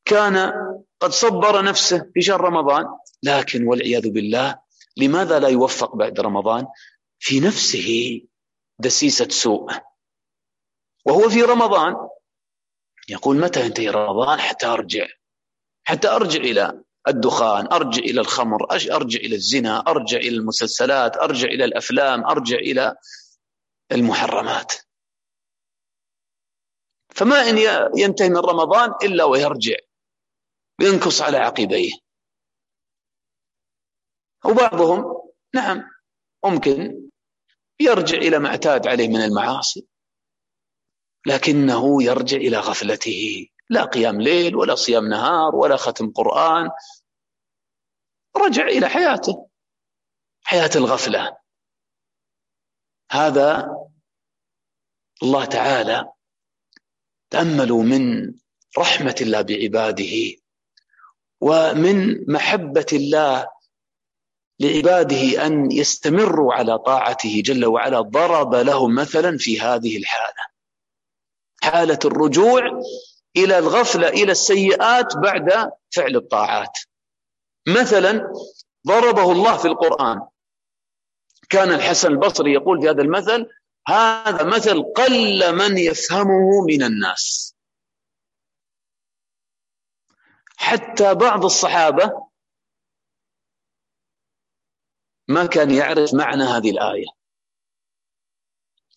كان 0.04 0.52
قد 1.00 1.10
صبر 1.10 1.64
نفسه 1.64 2.06
في 2.14 2.20
شهر 2.22 2.40
رمضان 2.40 2.84
لكن 3.22 3.66
والعياذ 3.66 4.10
بالله 4.10 4.58
لماذا 4.96 5.38
لا 5.38 5.48
يوفق 5.48 5.96
بعد 5.96 6.20
رمضان 6.20 6.66
في 7.18 7.40
نفسه 7.40 8.20
دسيسة 8.80 9.28
سوء 9.28 9.68
وهو 11.06 11.28
في 11.30 11.42
رمضان 11.42 11.96
يقول 13.08 13.40
متى 13.40 13.60
ينتهي 13.66 13.88
رمضان 13.88 14.40
حتى 14.40 14.66
أرجع 14.66 15.06
حتى 15.86 16.08
أرجع 16.08 16.40
إلى 16.40 16.82
الدخان 17.08 17.72
أرجع 17.72 18.02
إلى 18.02 18.20
الخمر 18.20 18.72
أرجع 18.72 19.20
إلى 19.20 19.36
الزنا 19.36 19.78
أرجع 19.80 20.16
إلى 20.18 20.28
المسلسلات 20.36 21.16
أرجع 21.16 21.48
إلى 21.48 21.64
الأفلام 21.64 22.24
أرجع 22.26 22.56
إلى 22.56 22.94
المحرمات 23.92 24.72
فما 27.16 27.50
إن 27.50 27.58
ينتهي 27.98 28.28
من 28.28 28.36
رمضان 28.36 28.90
إلا 29.02 29.24
ويرجع 29.24 29.76
ينكص 30.82 31.22
على 31.22 31.36
عقبيه 31.38 31.90
وبعضهم 34.44 35.04
نعم 35.54 35.84
ممكن 36.44 37.08
يرجع 37.80 38.18
إلى 38.18 38.38
ما 38.38 38.48
اعتاد 38.48 38.86
عليه 38.88 39.08
من 39.08 39.22
المعاصي 39.24 39.86
لكنه 41.26 42.02
يرجع 42.02 42.36
الى 42.36 42.58
غفلته 42.58 43.46
لا 43.70 43.84
قيام 43.84 44.20
ليل 44.20 44.56
ولا 44.56 44.74
صيام 44.74 45.08
نهار 45.08 45.56
ولا 45.56 45.76
ختم 45.76 46.10
قران 46.10 46.70
رجع 48.36 48.66
الى 48.66 48.88
حياته 48.88 49.48
حياه 50.44 50.70
الغفله 50.76 51.36
هذا 53.10 53.76
الله 55.22 55.44
تعالى 55.44 56.08
تاملوا 57.30 57.82
من 57.82 58.32
رحمه 58.78 59.16
الله 59.20 59.42
بعباده 59.42 60.14
ومن 61.40 62.24
محبه 62.32 62.86
الله 62.92 63.46
لعباده 64.60 65.46
ان 65.46 65.72
يستمروا 65.72 66.54
على 66.54 66.78
طاعته 66.78 67.42
جل 67.44 67.64
وعلا 67.66 68.00
ضرب 68.00 68.54
لهم 68.54 68.94
مثلا 68.94 69.38
في 69.38 69.60
هذه 69.60 69.96
الحاله 69.98 70.48
حالة 71.70 71.98
الرجوع 72.04 72.60
إلى 73.36 73.58
الغفلة 73.58 74.08
إلى 74.08 74.32
السيئات 74.32 75.16
بعد 75.16 75.70
فعل 75.96 76.16
الطاعات 76.16 76.78
مثلا 77.68 78.32
ضربه 78.86 79.32
الله 79.32 79.56
في 79.56 79.68
القرآن 79.68 80.28
كان 81.48 81.72
الحسن 81.72 82.08
البصري 82.12 82.52
يقول 82.52 82.80
في 82.82 82.88
هذا 82.90 83.02
المثل 83.02 83.46
هذا 83.88 84.44
مثل 84.44 84.82
قل 84.96 85.54
من 85.58 85.78
يفهمه 85.78 86.48
من 86.68 86.82
الناس 86.82 87.54
حتى 90.56 91.14
بعض 91.14 91.44
الصحابة 91.44 92.28
ما 95.28 95.46
كان 95.46 95.70
يعرف 95.70 96.14
معنى 96.14 96.42
هذه 96.44 96.70
الآية 96.70 97.06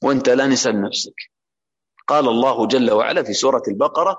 وأنت 0.04 0.30
لا 0.30 0.48
نسأل 0.48 0.82
نفسك 0.82 1.16
قال 2.12 2.28
الله 2.28 2.68
جل 2.68 2.92
وعلا 2.92 3.24
في 3.24 3.34
سورة 3.34 3.64
البقرة 3.68 4.18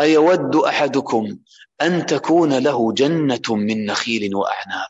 أيود 0.00 0.56
أحدكم 0.56 1.38
أن 1.82 2.06
تكون 2.06 2.58
له 2.58 2.92
جنة 2.92 3.42
من 3.50 3.86
نخيل 3.86 4.34
وأعناب 4.34 4.88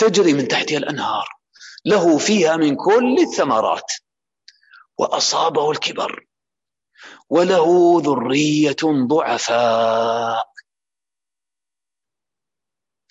تجري 0.00 0.32
من 0.32 0.48
تحتها 0.48 0.78
الأنهار 0.78 1.28
له 1.84 2.18
فيها 2.18 2.56
من 2.56 2.76
كل 2.76 3.16
الثمرات 3.18 3.92
وأصابه 4.98 5.70
الكبر 5.70 6.26
وله 7.30 7.96
ذرية 8.04 8.76
ضعفاء 9.08 10.46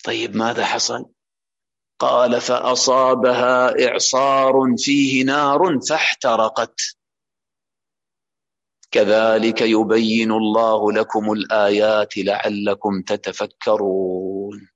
طيب 0.04 0.36
ماذا 0.36 0.64
حصل؟ 0.64 1.04
قال 2.00 2.40
فأصابها 2.40 3.88
إعصار 3.88 4.54
فيه 4.84 5.24
نار 5.24 5.78
فاحترقت 5.88 6.97
كذلك 8.90 9.60
يبين 9.62 10.32
الله 10.32 10.92
لكم 10.92 11.32
الآيات 11.32 12.16
لعلكم 12.16 13.02
تتفكرون 13.02 14.68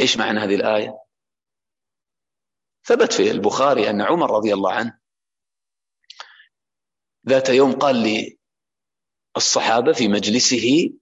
إيش 0.00 0.16
معنى 0.16 0.38
هذه 0.40 0.54
الآية؟ 0.54 0.98
ثبت 2.86 3.12
في 3.12 3.30
البخاري 3.30 3.90
أن 3.90 4.02
عمر 4.02 4.30
رضي 4.36 4.54
الله 4.54 4.72
عنه 4.72 4.98
ذات 7.28 7.48
يوم 7.48 7.72
قال 7.72 7.96
للصحابة 9.36 9.92
في 9.92 10.08
مجلسه 10.08 10.92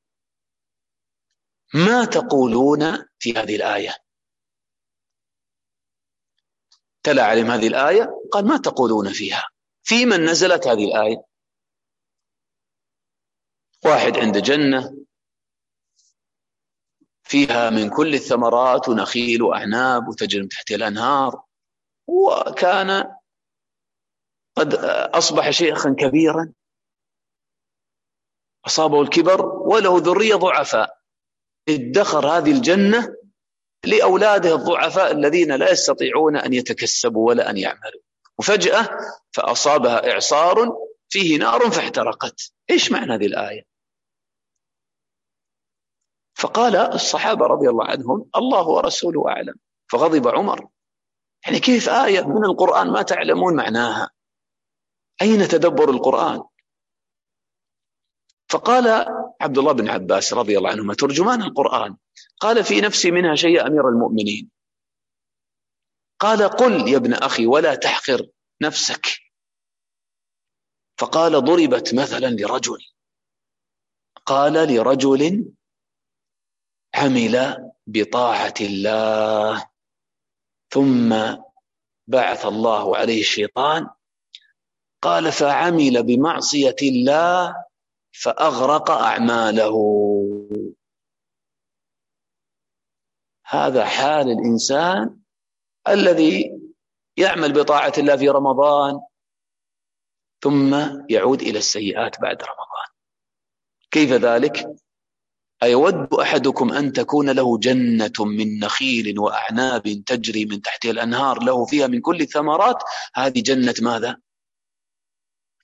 ما 1.75 2.05
تقولون 2.05 2.97
في 3.19 3.33
هذه 3.37 3.57
الآية 3.57 3.97
تلا 7.03 7.25
عليهم 7.27 7.51
هذه 7.51 7.67
الآية 7.67 8.11
قال 8.33 8.47
ما 8.47 8.57
تقولون 8.57 9.13
فيها 9.13 9.52
في 9.85 10.07
من 10.07 10.25
نزلت 10.25 10.67
هذه 10.67 10.85
الآية 10.85 11.17
واحد 13.85 14.17
عنده 14.19 14.41
جنة 14.41 14.97
فيها 17.25 17.71
من 17.71 17.91
كل 17.91 18.15
الثمرات 18.15 18.89
ونخيل 18.89 19.43
وأعناب 19.43 20.09
وتجري 20.09 20.43
من 20.43 20.49
تحتها 20.49 20.75
الأنهار 20.77 21.43
وكان 22.09 23.15
قد 24.59 24.75
أصبح 25.15 25.51
شيخا 25.51 25.97
كبيرا 25.99 26.53
أصابه 28.67 29.01
الكبر 29.03 29.47
وله 29.47 29.99
ذرية 29.99 30.35
ضعفاء 30.35 30.99
ادخر 31.69 32.27
هذه 32.39 32.53
الجنة 32.57 33.15
لأولاده 33.85 34.55
الضعفاء 34.55 35.13
الذين 35.13 35.57
لا 35.57 35.71
يستطيعون 35.71 36.37
أن 36.37 36.53
يتكسبوا 36.53 37.29
ولا 37.29 37.51
أن 37.51 37.57
يعملوا 37.57 38.01
وفجأة 38.43 38.89
فأصابها 39.37 40.13
إعصار 40.13 40.57
فيه 41.09 41.39
نار 41.39 41.71
فاحترقت 41.71 42.53
إيش 42.71 42.93
معنى 42.93 43.15
هذه 43.15 43.27
الآية 43.27 43.63
فقال 46.39 46.77
الصحابة 46.77 47.47
رضي 47.47 47.69
الله 47.69 47.87
عنهم 47.87 48.29
الله 48.37 48.69
ورسوله 48.69 49.29
أعلم 49.29 49.55
فغضب 49.93 50.29
عمر 50.29 50.69
يعني 51.47 51.61
كيف 51.61 51.89
آية 51.89 52.23
من 52.29 52.45
القرآن 52.45 52.91
ما 52.91 53.03
تعلمون 53.03 53.57
معناها 53.57 54.11
أين 55.23 55.49
تدبر 55.49 55.91
القرآن 55.91 56.43
فقال 58.53 59.07
عبد 59.41 59.59
الله 59.59 59.73
بن 59.73 59.89
عباس 59.89 60.35
رضي 60.35 60.59
الله 60.59 60.71
عنهما 60.71 60.95
ترجمان 60.95 61.43
القرآن 61.43 61.97
قال 62.41 62.65
في 62.65 62.81
نفسي 62.81 63.11
منها 63.11 63.35
شيء 63.35 63.67
أمير 63.67 63.89
المؤمنين 63.89 64.51
قال 66.23 66.43
قل 66.49 66.89
يا 66.89 66.97
ابن 66.97 67.15
أخي 67.15 67.47
ولا 67.47 67.75
تحقر 67.75 68.27
نفسك 68.63 69.07
فقال 71.01 71.33
ضربت 71.45 71.95
مثلا 71.95 72.27
لرجل 72.27 72.79
قال 74.27 74.53
لرجل 74.53 75.53
عمل 76.95 77.63
بطاعة 77.87 78.55
الله 78.61 79.69
ثم 80.73 81.17
بعث 82.07 82.47
الله 82.47 82.97
عليه 82.97 83.21
الشيطان 83.21 83.91
قال 85.03 85.33
فعمل 85.33 86.03
بمعصية 86.03 86.77
الله 86.83 87.65
فأغرق 88.13 88.91
أعماله 88.91 89.77
هذا 93.47 93.85
حال 93.87 94.31
الإنسان 94.31 95.22
الذي 95.89 96.53
يعمل 97.17 97.53
بطاعة 97.53 97.93
الله 97.99 98.17
في 98.17 98.29
رمضان 98.29 99.01
ثم 100.43 100.75
يعود 101.11 101.43
إلى 101.43 101.59
السيئات 101.59 102.21
بعد 102.21 102.43
رمضان 102.43 102.87
كيف 103.91 104.11
ذلك؟ 104.13 104.71
أيود 105.63 106.15
أحدكم 106.15 106.73
أن 106.73 106.93
تكون 106.93 107.31
له 107.31 107.59
جنة 107.59 108.13
من 108.21 108.59
نخيل 108.59 109.19
وأعناب 109.19 109.83
تجري 110.07 110.45
من 110.45 110.63
تحتها 110.63 110.91
الأنهار 110.91 111.43
له 111.43 111.67
فيها 111.67 111.87
من 111.87 112.01
كل 112.01 112.21
الثمرات 112.21 112.83
هذه 113.15 113.43
جنة 113.43 113.75
ماذا؟ 113.83 114.17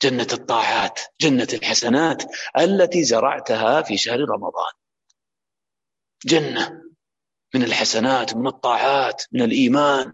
جنة 0.03 0.27
الطاعات 0.33 1.01
جنة 1.21 1.49
الحسنات 1.53 2.23
التي 2.59 3.05
زرعتها 3.05 3.83
في 3.83 3.97
شهر 3.97 4.21
رمضان 4.21 4.73
جنة 6.27 6.83
من 7.55 7.63
الحسنات 7.63 8.35
من 8.37 8.47
الطاعات 8.47 9.23
من 9.33 9.43
الايمان 9.43 10.13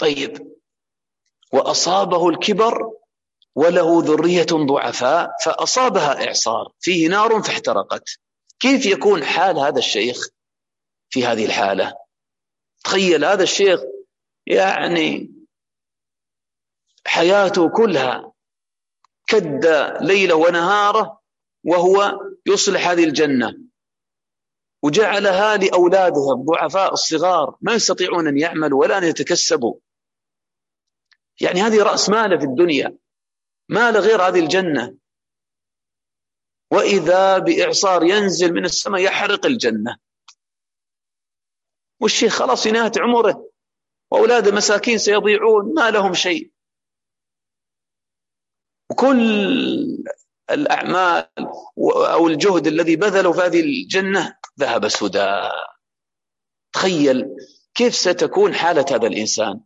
طيب 0.00 0.52
واصابه 1.52 2.28
الكبر 2.28 2.92
وله 3.54 4.02
ذريه 4.04 4.44
ضعفاء 4.66 5.30
فاصابها 5.44 6.26
اعصار 6.28 6.72
فيه 6.80 7.08
نار 7.08 7.42
فاحترقت 7.42 8.04
كيف 8.60 8.86
يكون 8.86 9.24
حال 9.24 9.58
هذا 9.58 9.78
الشيخ 9.78 10.26
في 11.10 11.26
هذه 11.26 11.44
الحاله 11.46 11.94
تخيل 12.84 13.24
هذا 13.24 13.42
الشيخ 13.42 13.80
يعني 14.46 15.30
حياته 17.06 17.68
كلها 17.68 18.32
كد 19.26 19.66
ليله 20.00 20.34
ونهاره 20.34 21.20
وهو 21.66 22.20
يصلح 22.46 22.88
هذه 22.88 23.04
الجنه 23.04 23.58
وجعلها 24.82 25.56
لأولادهم 25.56 26.44
ضعفاء 26.44 26.92
الصغار 26.92 27.56
ما 27.60 27.72
يستطيعون 27.74 28.28
أن 28.28 28.38
يعملوا 28.38 28.80
ولا 28.80 28.98
أن 28.98 29.04
يتكسبوا 29.04 29.74
يعني 31.40 31.60
هذه 31.62 31.82
رأس 31.82 32.08
ماله 32.10 32.38
في 32.38 32.44
الدنيا 32.44 32.98
مالة 33.68 34.00
غير 34.00 34.22
هذه 34.28 34.40
الجنة 34.40 34.96
وإذا 36.72 37.38
بإعصار 37.38 38.02
ينزل 38.04 38.52
من 38.52 38.64
السماء 38.64 39.00
يحرق 39.00 39.46
الجنة 39.46 39.96
والشيخ 42.00 42.38
خلاص 42.38 42.62
في 42.62 42.70
نهاية 42.70 42.92
عمره 42.98 43.48
وأولاده 44.10 44.52
مساكين 44.52 44.98
سيضيعون 44.98 45.74
ما 45.74 45.90
لهم 45.90 46.14
شيء 46.14 46.52
وكل 48.90 50.04
الأعمال 50.50 51.28
أو 52.14 52.28
الجهد 52.28 52.66
الذي 52.66 52.96
بذله 52.96 53.32
في 53.32 53.40
هذه 53.40 53.60
الجنة 53.60 54.37
ذهب 54.60 54.88
سدى 54.88 55.38
تخيل 56.74 57.24
كيف 57.74 57.94
ستكون 57.94 58.54
حالة 58.54 58.84
هذا 58.90 59.06
الإنسان 59.06 59.60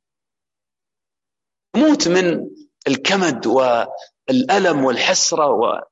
يموت 1.77 2.09
من 2.09 2.51
الكمد 2.89 3.47
والألم 3.47 4.85
والحسرة 4.85 5.47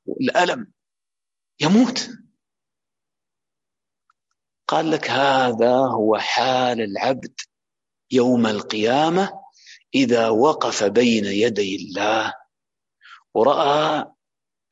والألم 0.05 0.73
يموت 1.61 2.09
قال 4.67 4.91
لك 4.91 5.09
هذا 5.09 5.75
هو 5.77 6.17
حال 6.17 6.81
العبد 6.81 7.33
يوم 8.11 8.45
القيامة 8.47 9.41
إذا 9.95 10.29
وقف 10.29 10.83
بين 10.83 11.25
يدي 11.25 11.75
الله 11.75 12.33
ورأى 13.33 14.10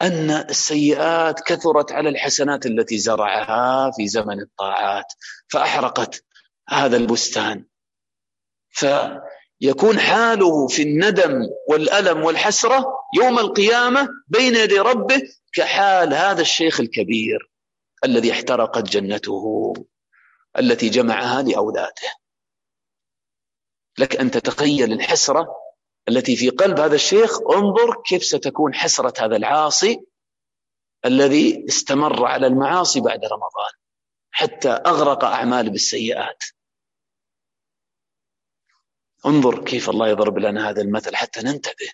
ان 0.02 0.32
السيئات 0.32 1.39
كثرت 1.39 1.91
على 1.91 2.10
الحسنات 2.10 2.66
التي 2.66 2.97
زرعها 2.97 3.91
في 3.91 4.08
زمن 4.08 4.39
الطاعات 4.41 5.14
فاحرقت 5.50 6.24
هذا 6.70 6.97
البستان 6.97 7.66
فيكون 8.70 10.00
حاله 10.00 10.68
في 10.68 10.82
الندم 10.82 11.34
والالم 11.70 12.24
والحسره 12.24 12.86
يوم 13.22 13.39
القيامه 13.39 14.08
بين 14.28 14.56
يدي 14.56 14.80
ربه 14.80 15.22
كحال 15.56 16.14
هذا 16.14 16.41
الشيخ 16.41 16.80
الكبير 16.80 17.52
الذي 18.06 18.32
احترقت 18.32 18.84
جنته 18.89 19.74
التي 20.60 20.89
جمعها 20.89 21.41
لاولاده 21.41 22.12
لك 24.00 24.16
ان 24.16 24.32
تتخيل 24.32 24.93
الحسره 24.93 25.47
التي 26.08 26.36
في 26.36 26.50
قلب 26.50 26.80
هذا 26.80 26.95
الشيخ 26.95 27.41
انظر 27.41 28.02
كيف 28.06 28.24
ستكون 28.24 28.74
حسرة 28.74 29.14
هذا 29.26 29.36
العاصي 29.36 30.02
الذي 31.06 31.66
استمر 31.70 32.26
على 32.26 32.47
المعاصي 32.47 33.02
بعد 33.02 33.26
رمضان 33.26 33.72
حتى 34.32 34.70
أغرق 34.70 35.24
أعمال 35.24 35.70
بالسيئات 35.70 36.43
انظر 39.26 39.66
كيف 39.66 39.89
الله 39.89 40.08
يضرب 40.10 40.38
لنا 40.38 40.70
هذا 40.70 40.82
المثل 40.82 41.16
حتى 41.16 41.39
ننتبه 41.39 41.91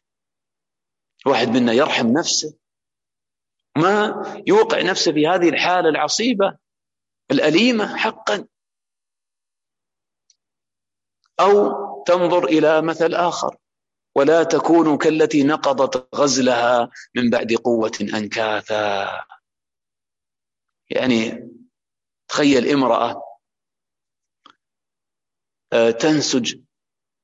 واحد 1.28 1.48
منا 1.48 1.74
يرحم 1.74 2.08
نفسه 2.08 2.58
ما 3.78 4.16
يوقع 4.48 4.82
نفسه 4.82 5.12
في 5.14 5.28
هذه 5.28 5.50
الحالة 5.50 5.90
العصيبة 5.90 6.58
الأليمة 7.32 7.96
حقا 7.98 8.48
أو 11.40 11.56
تنظر 12.04 12.44
إلى 12.46 12.82
مثل 12.82 13.14
آخر 13.14 13.58
ولا 14.18 14.44
تكونوا 14.44 14.98
كالتي 14.98 15.44
نقضت 15.44 16.16
غزلها 16.16 16.90
من 17.16 17.30
بعد 17.30 17.54
قوة 17.54 17.92
أنكاثا 18.02 19.08
يعني 20.90 21.50
تخيل 22.30 22.70
امرأة 22.72 23.22
آه، 25.74 25.92
تنسج 25.92 26.58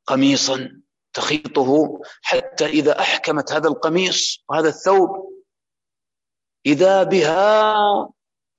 قميصا 0.08 0.82
تخيطه 1.14 2.02
حتى 2.22 2.66
إذا 2.66 3.00
أحكمت 3.00 3.52
هذا 3.52 3.68
القميص 3.70 4.44
وهذا 4.50 4.70
الثوب 4.70 5.32
إذا 6.66 7.04
بها 7.04 7.74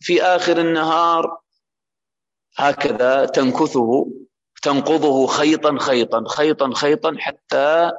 في 0.00 0.22
آخر 0.22 0.60
النهار 0.60 1.40
هكذا 2.56 3.26
تنكثه 3.26 4.10
تنقضه 4.62 5.26
خيطا 5.26 5.78
خيطا 5.78 6.24
خيطا 6.28 6.74
خيطا 6.74 7.16
حتى 7.18 7.90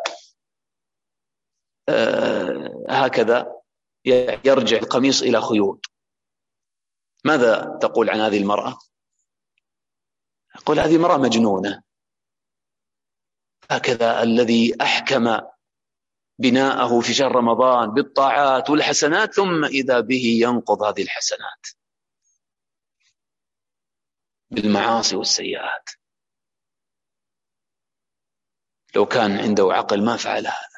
آه، 1.90 2.86
هكذا 2.90 3.56
يرجع 4.46 4.78
القميص 4.78 5.22
إلى 5.22 5.42
خيوط 5.42 5.86
ماذا 7.26 7.80
تقول 7.82 8.10
عن 8.10 8.20
هذه 8.20 8.38
المرأة؟ 8.38 8.78
أقول 10.56 10.80
هذه 10.80 10.96
امرأة 10.96 11.18
مجنونة 11.18 11.84
هكذا 13.72 14.24
الذي 14.24 14.76
أحكم 14.82 15.38
بناءه 16.40 17.00
في 17.00 17.14
شهر 17.14 17.32
رمضان 17.36 17.90
بالطاعات 17.94 18.70
والحسنات 18.70 19.34
ثم 19.34 19.66
إذا 19.66 20.00
به 20.00 20.38
ينقض 20.42 20.84
هذه 20.84 21.02
الحسنات 21.04 21.68
بالمعاصي 24.52 25.16
والسيئات 25.16 25.90
لو 28.96 29.06
كان 29.06 29.40
عنده 29.40 29.64
عقل 29.74 30.06
ما 30.06 30.18
فعل 30.18 30.48
هذا 30.48 30.73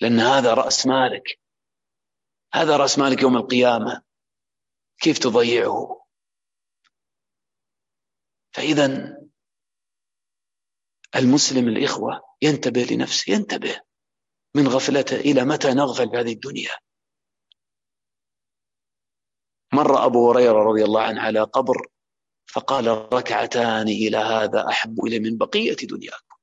لأن 0.00 0.20
هذا 0.20 0.54
رأس 0.54 0.86
مالك 0.86 1.38
هذا 2.54 2.76
رأس 2.76 2.98
مالك 2.98 3.22
يوم 3.22 3.36
القيامة 3.36 4.02
كيف 5.00 5.18
تضيعه 5.18 6.04
فإذا 8.54 9.18
المسلم 11.16 11.68
الإخوة 11.68 12.22
ينتبه 12.42 12.80
لنفسه 12.90 13.32
ينتبه 13.32 13.80
من 14.56 14.68
غفلته 14.68 15.16
إلى 15.16 15.44
متى 15.44 15.70
نغفل 15.74 16.10
في 16.10 16.16
هذه 16.16 16.32
الدنيا 16.32 16.70
مر 19.72 20.04
أبو 20.06 20.30
هريرة 20.30 20.62
رضي 20.62 20.84
الله 20.84 21.02
عنه 21.02 21.20
على 21.20 21.40
قبر 21.40 21.86
فقال 22.50 22.86
ركعتان 23.12 23.88
إلى 23.88 24.16
هذا 24.16 24.68
أحب 24.68 25.04
إلي 25.04 25.18
من 25.20 25.38
بقية 25.38 25.74
دنياكم 25.76 26.33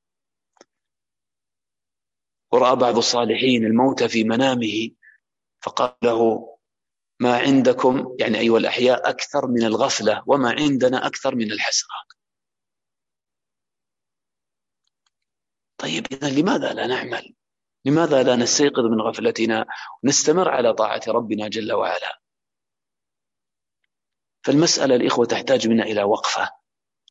وراى 2.51 2.75
بعض 2.75 2.97
الصالحين 2.97 3.65
الموت 3.65 4.03
في 4.03 4.23
منامه 4.23 4.89
فقال 5.63 5.95
له 6.03 6.51
ما 7.19 7.37
عندكم 7.37 8.15
يعني 8.19 8.37
ايها 8.39 8.57
الاحياء 8.57 9.09
اكثر 9.09 9.47
من 9.47 9.63
الغفله 9.63 10.23
وما 10.27 10.49
عندنا 10.59 11.07
اكثر 11.07 11.35
من 11.35 11.51
الحسره 11.51 11.95
طيب 15.77 16.07
اذا 16.11 16.29
لماذا 16.29 16.73
لا 16.73 16.87
نعمل 16.87 17.35
لماذا 17.85 18.23
لا 18.23 18.35
نستيقظ 18.35 18.83
من 18.83 19.01
غفلتنا 19.01 19.65
ونستمر 20.03 20.49
على 20.49 20.73
طاعه 20.73 21.01
ربنا 21.07 21.47
جل 21.47 21.73
وعلا 21.73 22.19
فالمساله 24.45 24.95
الاخوه 24.95 25.25
تحتاج 25.25 25.67
منا 25.67 25.83
الى 25.83 26.03
وقفه 26.03 26.49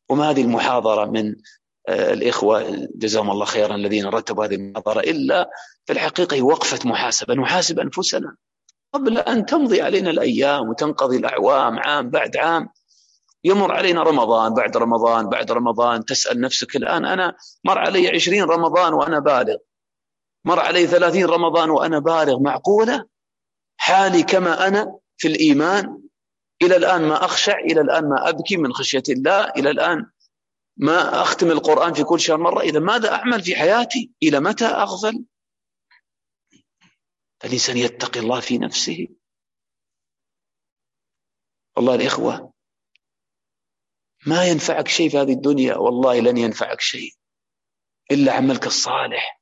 وما 0.09 0.29
هذه 0.29 0.41
المحاضره 0.41 1.05
من 1.09 1.35
آه، 1.89 2.13
الإخوة 2.13 2.87
جزاهم 2.95 3.31
الله 3.31 3.45
خيرا 3.45 3.75
الذين 3.75 4.05
رتبوا 4.07 4.45
هذه 4.45 4.55
المحاضرة 4.55 4.99
إلا 4.99 5.49
في 5.85 5.93
الحقيقة 5.93 6.41
وقفة 6.41 6.89
محاسبة 6.89 7.33
نحاسب 7.33 7.79
أنفسنا 7.79 8.35
قبل 8.93 9.17
أن 9.17 9.45
تمضي 9.45 9.81
علينا 9.81 10.09
الأيام 10.09 10.69
وتنقضي 10.69 11.17
الأعوام 11.17 11.79
عام 11.79 12.09
بعد 12.09 12.37
عام 12.37 12.69
يمر 13.43 13.71
علينا 13.71 14.03
رمضان 14.03 14.53
بعد 14.53 14.77
رمضان 14.77 15.29
بعد 15.29 15.51
رمضان 15.51 16.05
تسأل 16.05 16.41
نفسك 16.41 16.75
الآن 16.75 17.05
أنا 17.05 17.33
مر 17.65 17.77
علي 17.77 18.07
عشرين 18.09 18.43
رمضان 18.43 18.93
وأنا 18.93 19.19
بالغ 19.19 19.55
مر 20.45 20.59
علي 20.59 20.87
ثلاثين 20.87 21.25
رمضان 21.25 21.69
وأنا 21.69 21.99
بالغ 21.99 22.39
معقولة 22.39 23.05
حالي 23.77 24.23
كما 24.23 24.67
أنا 24.67 24.95
في 25.17 25.27
الإيمان 25.27 26.01
إلى 26.61 26.75
الآن 26.77 27.01
ما 27.01 27.25
أخشع 27.25 27.59
إلى 27.59 27.81
الآن 27.81 28.09
ما 28.09 28.29
أبكي 28.29 28.57
من 28.57 28.73
خشية 28.73 29.03
الله 29.09 29.41
إلى 29.49 29.69
الآن 29.69 30.05
ما 30.81 31.21
أختم 31.21 31.51
القرآن 31.51 31.93
في 31.93 32.03
كل 32.03 32.19
شهر 32.19 32.37
مرة 32.37 32.59
إذا 32.59 32.79
ماذا 32.79 33.11
أعمل 33.11 33.41
في 33.43 33.55
حياتي 33.55 34.13
إلى 34.23 34.39
متى 34.39 34.65
أغفل 34.65 35.25
فالإنسان 37.41 37.77
يتقي 37.77 38.19
الله 38.19 38.39
في 38.39 38.57
نفسه 38.57 39.07
والله 41.77 41.95
الإخوة 41.95 42.53
ما 44.27 44.47
ينفعك 44.47 44.87
شيء 44.87 45.09
في 45.09 45.17
هذه 45.17 45.33
الدنيا 45.33 45.75
والله 45.75 46.19
لن 46.19 46.37
ينفعك 46.37 46.81
شيء 46.81 47.11
إلا 48.11 48.33
عملك 48.33 48.67
الصالح 48.67 49.41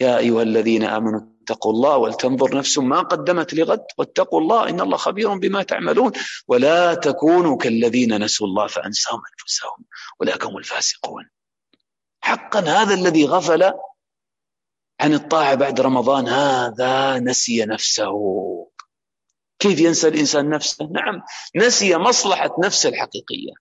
يا 0.00 0.18
أيها 0.18 0.42
الذين 0.42 0.82
آمنوا 0.84 1.35
اتقوا 1.50 1.72
الله 1.72 1.96
ولتنظر 1.96 2.56
نفس 2.56 2.78
ما 2.78 3.00
قدمت 3.00 3.54
لغد 3.54 3.86
واتقوا 3.98 4.40
الله 4.40 4.68
إن 4.68 4.80
الله 4.80 4.96
خبير 4.96 5.34
بما 5.38 5.62
تعملون 5.62 6.12
ولا 6.48 6.94
تكونوا 6.94 7.56
كالذين 7.56 8.22
نسوا 8.24 8.46
الله 8.46 8.66
فأنساهم 8.66 9.20
أنفسهم 9.32 9.84
أولئك 10.20 10.44
هم 10.44 10.56
الفاسقون 10.56 11.24
حقا 12.22 12.60
هذا 12.60 12.94
الذي 12.94 13.26
غفل 13.26 13.62
عن 15.00 15.14
الطاعة 15.14 15.54
بعد 15.54 15.80
رمضان 15.80 16.28
هذا 16.28 17.18
نسي 17.18 17.64
نفسه 17.64 18.12
كيف 19.58 19.80
ينسى 19.80 20.08
الإنسان 20.08 20.50
نفسه؟ 20.50 20.84
نعم 20.84 21.22
نسي 21.56 21.96
مصلحة 21.96 22.50
نفسه 22.64 22.88
الحقيقية 22.88 23.52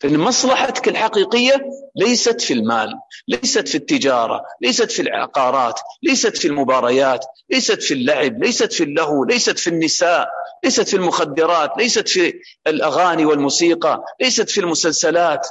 فإن 0.00 0.18
مصلحتك 0.18 0.88
الحقيقية 0.88 1.52
ليست 1.96 2.40
في 2.40 2.52
المال 2.52 2.92
ليست 3.28 3.68
في 3.68 3.74
التجارة 3.74 4.40
ليست 4.60 4.90
في 4.90 5.02
العقارات 5.02 5.80
ليست 6.02 6.36
في 6.36 6.48
المباريات 6.48 7.24
ليست 7.50 7.82
في 7.82 7.94
اللعب 7.94 8.42
ليست 8.42 8.72
في 8.72 8.84
اللهو 8.84 9.24
ليست 9.24 9.58
في 9.58 9.66
النساء 9.70 10.28
ليست 10.64 10.88
في 10.88 10.96
المخدرات 10.96 11.70
ليست 11.78 12.08
في 12.08 12.34
الأغاني 12.66 13.24
والموسيقى 13.24 14.00
ليست 14.20 14.50
في 14.50 14.60
المسلسلات 14.60 15.46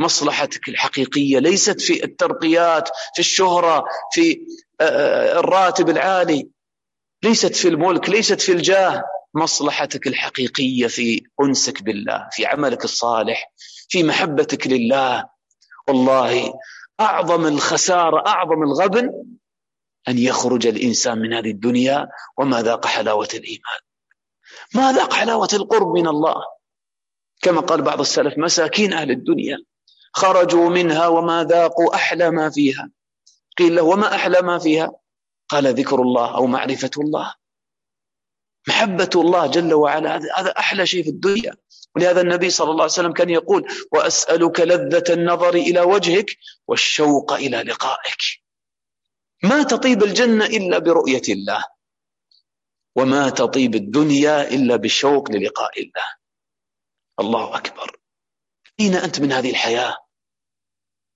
مصلحتك 0.00 0.68
الحقيقية 0.68 1.38
ليست 1.38 1.80
في 1.80 2.04
الترقيات 2.04 2.88
في 3.14 3.18
الشهرة 3.20 3.84
في 4.12 4.38
الراتب 5.38 5.88
العالي 5.88 6.48
ليست 7.24 7.56
في 7.56 7.68
الملك 7.68 8.10
ليست 8.10 8.40
في 8.40 8.52
الجاه 8.52 9.02
مصلحتك 9.34 10.06
الحقيقيه 10.06 10.86
في 10.86 11.20
انسك 11.42 11.82
بالله 11.82 12.28
في 12.32 12.46
عملك 12.46 12.84
الصالح 12.84 13.48
في 13.88 14.02
محبتك 14.02 14.66
لله 14.66 15.24
والله 15.88 16.52
اعظم 17.00 17.46
الخساره 17.46 18.26
اعظم 18.26 18.62
الغبن 18.62 19.10
ان 20.08 20.18
يخرج 20.18 20.66
الانسان 20.66 21.18
من 21.18 21.32
هذه 21.32 21.50
الدنيا 21.50 22.08
وما 22.38 22.62
ذاق 22.62 22.86
حلاوه 22.86 23.28
الايمان 23.34 23.78
ما 24.74 24.92
ذاق 24.92 25.12
حلاوه 25.12 25.48
القرب 25.52 25.86
من 25.86 26.08
الله 26.08 26.34
كما 27.42 27.60
قال 27.60 27.82
بعض 27.82 28.00
السلف 28.00 28.38
مساكين 28.38 28.92
اهل 28.92 29.10
الدنيا 29.10 29.56
خرجوا 30.12 30.68
منها 30.68 31.06
وما 31.06 31.44
ذاقوا 31.44 31.94
احلى 31.94 32.30
ما 32.30 32.50
فيها 32.50 32.90
قيل 33.58 33.74
له 33.76 33.82
وما 33.82 34.14
احلى 34.14 34.42
ما 34.42 34.58
فيها 34.58 34.92
قال 35.48 35.74
ذكر 35.74 35.96
الله 36.02 36.34
او 36.36 36.46
معرفه 36.46 36.90
الله 36.98 37.34
محبه 38.68 39.10
الله 39.16 39.46
جل 39.46 39.74
وعلا 39.74 40.16
هذا 40.36 40.58
احلى 40.58 40.86
شيء 40.86 41.02
في 41.04 41.08
الدنيا 41.10 41.52
ولهذا 41.98 42.20
النبي 42.20 42.50
صلى 42.50 42.70
الله 42.70 42.82
عليه 42.82 42.92
وسلم 42.92 43.12
كان 43.12 43.30
يقول 43.30 43.66
وأسألك 43.92 44.60
لذة 44.60 45.04
النظر 45.14 45.54
إلى 45.54 45.80
وجهك 45.80 46.26
والشوق 46.68 47.32
إلى 47.32 47.62
لقائك 47.62 48.22
ما 49.42 49.62
تطيب 49.62 50.02
الجنة 50.02 50.44
إلا 50.46 50.78
برؤية 50.78 51.22
الله 51.28 51.64
وما 52.96 53.30
تطيب 53.30 53.74
الدنيا 53.74 54.48
إلا 54.50 54.76
بالشوق 54.76 55.30
للقاء 55.30 55.82
الله 55.82 56.04
الله 57.20 57.56
أكبر 57.56 57.96
أين 58.80 58.94
أنت 58.94 59.20
من 59.20 59.32
هذه 59.32 59.50
الحياة 59.50 59.96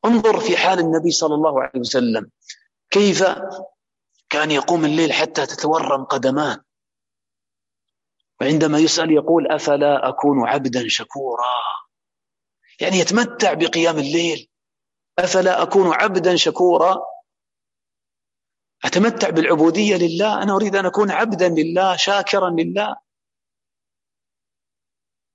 انظر 0.05 0.41
في 0.41 0.57
حال 0.57 0.79
النبي 0.79 1.11
صلى 1.11 1.35
الله 1.35 1.61
عليه 1.63 1.81
وسلم 1.81 2.31
كيف 2.91 3.25
كان 4.31 4.51
يقوم 4.51 4.85
الليل 4.85 5.13
حتى 5.13 5.47
تتورم 5.47 6.05
قدمان 6.05 6.61
وعندما 8.41 8.79
يسأل 8.79 9.11
يقول 9.11 9.49
أفلا 9.53 10.09
أكون 10.09 10.49
عبدا 10.49 10.89
شكورا 10.89 11.53
يعني 12.81 12.97
يتمتع 12.97 13.53
بقيام 13.53 13.99
الليل 13.99 14.49
أفلا 15.19 15.63
أكون 15.63 15.93
عبدا 15.95 16.37
شكورا 16.37 16.97
أتمتع 18.85 19.31
بالعبودية 19.31 19.97
لله 19.97 20.43
أنا 20.43 20.53
أريد 20.57 20.77
أن 20.77 20.87
أكون 20.87 21.11
عبدا 21.11 21.49
لله 21.59 21.97
شاكرا 21.97 22.51
لله 22.59 22.97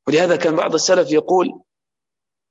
ولهذا 0.08 0.36
كان 0.36 0.56
بعض 0.56 0.74
السلف 0.74 1.12
يقول 1.12 1.62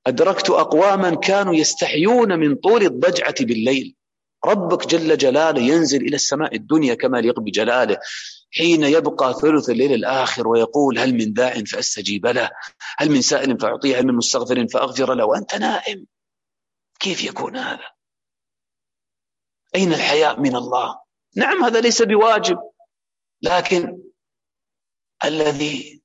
أدركت 0.06 0.50
أقواما 0.50 1.14
كانوا 1.14 1.54
يستحيون 1.54 2.38
من 2.38 2.54
طول 2.54 2.82
الضجعة 2.82 3.34
بالليل 3.40 3.96
ربك 4.44 4.86
جل 4.86 5.16
جلاله 5.18 5.62
ينزل 5.62 6.00
إلى 6.06 6.16
السماء 6.16 6.54
الدنيا 6.54 6.94
كما 6.94 7.18
يليق 7.18 7.40
بجلاله 7.40 7.96
حين 8.50 8.84
يبقى 8.84 9.34
ثلث 9.34 9.70
الليل 9.70 9.92
الآخر 9.94 10.48
ويقول 10.48 10.98
هل 10.98 11.12
من 11.14 11.32
داع 11.32 11.54
فأستجيب 11.72 12.26
له 12.26 12.50
هل 12.98 13.10
من 13.10 13.22
سائل 13.22 13.60
فأعطيه 13.60 13.98
هل 14.00 14.06
من 14.06 14.14
مستغفر 14.14 14.66
فأغفر 14.74 15.14
له 15.14 15.24
وأنت 15.26 15.54
نائم 15.54 16.06
كيف 17.00 17.24
يكون 17.24 17.56
هذا 17.56 17.84
أين 19.74 19.92
الحياء 19.92 20.40
من 20.40 20.56
الله 20.56 20.98
نعم 21.36 21.64
هذا 21.64 21.80
ليس 21.80 22.02
بواجب 22.02 22.58
لكن 23.42 23.98
الذي 25.24 26.02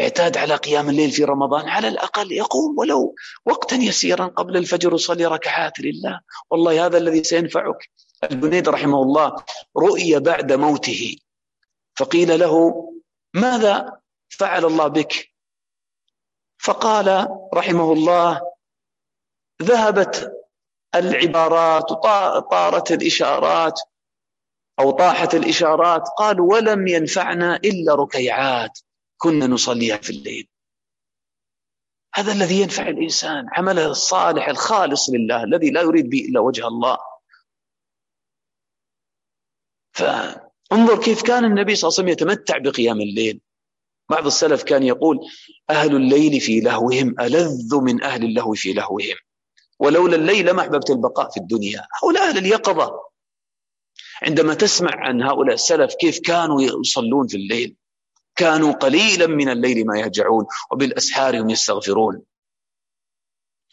اعتاد 0.00 0.36
على 0.36 0.54
قيام 0.54 0.88
الليل 0.88 1.10
في 1.10 1.24
رمضان 1.24 1.68
على 1.68 1.88
الأقل 1.88 2.32
يقوم 2.32 2.78
ولو 2.78 3.14
وقتا 3.46 3.76
يسيرا 3.76 4.26
قبل 4.26 4.56
الفجر 4.56 4.96
صلي 4.96 5.26
ركعات 5.26 5.80
لله 5.80 6.20
والله 6.50 6.86
هذا 6.86 6.98
الذي 6.98 7.24
سينفعك 7.24 7.76
الجنيد 8.32 8.68
رحمه 8.68 9.02
الله 9.02 9.36
رؤي 9.78 10.18
بعد 10.18 10.52
موته 10.52 11.16
فقيل 11.98 12.38
له 12.40 12.84
ماذا 13.34 13.98
فعل 14.38 14.64
الله 14.64 14.88
بك 14.88 15.30
فقال 16.60 17.28
رحمه 17.54 17.92
الله 17.92 18.40
ذهبت 19.62 20.32
العبارات 20.94 21.88
طارت 22.50 22.92
الإشارات 22.92 23.80
أو 24.80 24.90
طاحت 24.90 25.34
الإشارات 25.34 26.08
قال 26.18 26.40
ولم 26.40 26.86
ينفعنا 26.88 27.56
إلا 27.56 27.94
ركيعات 27.94 28.78
كنا 29.18 29.46
نصليها 29.46 29.96
في 29.96 30.10
الليل 30.10 30.48
هذا 32.14 32.32
الذي 32.32 32.60
ينفع 32.60 32.82
الإنسان 32.88 33.46
عمله 33.52 33.86
الصالح 33.86 34.48
الخالص 34.48 35.10
لله 35.10 35.44
الذي 35.44 35.70
لا 35.70 35.80
يريد 35.82 36.10
به 36.10 36.18
إلا 36.28 36.40
وجه 36.40 36.66
الله 36.66 36.98
فانظر 39.94 41.00
كيف 41.04 41.22
كان 41.22 41.44
النبي 41.44 41.74
صلى 41.76 41.88
الله 41.88 41.98
عليه 41.98 42.04
وسلم 42.04 42.08
يتمتع 42.08 42.58
بقيام 42.58 43.00
الليل 43.00 43.40
بعض 44.10 44.26
السلف 44.26 44.62
كان 44.62 44.82
يقول 44.82 45.18
أهل 45.70 45.96
الليل 45.96 46.40
في 46.40 46.60
لهوهم 46.60 47.20
ألذ 47.20 47.74
من 47.76 48.02
أهل 48.02 48.24
اللهو 48.24 48.52
في 48.52 48.72
لهوهم 48.72 49.16
ولولا 49.78 50.16
الليل 50.16 50.50
ما 50.50 50.62
أحببت 50.62 50.90
البقاء 50.90 51.30
في 51.30 51.40
الدنيا 51.40 51.82
هؤلاء 52.02 52.28
أهل 52.28 52.38
اليقظة 52.38 52.92
عندما 54.22 54.54
تسمع 54.54 54.90
عن 54.94 55.22
هؤلاء 55.22 55.54
السلف 55.54 55.94
كيف 56.00 56.20
كانوا 56.20 56.62
يصلون 56.62 57.26
في 57.26 57.36
الليل 57.36 57.76
كانوا 58.36 58.72
قليلا 58.72 59.26
من 59.26 59.48
الليل 59.48 59.86
ما 59.86 59.98
يهجعون 59.98 60.44
وبالأسحار 60.72 61.40
هم 61.40 61.50
يستغفرون 61.50 62.22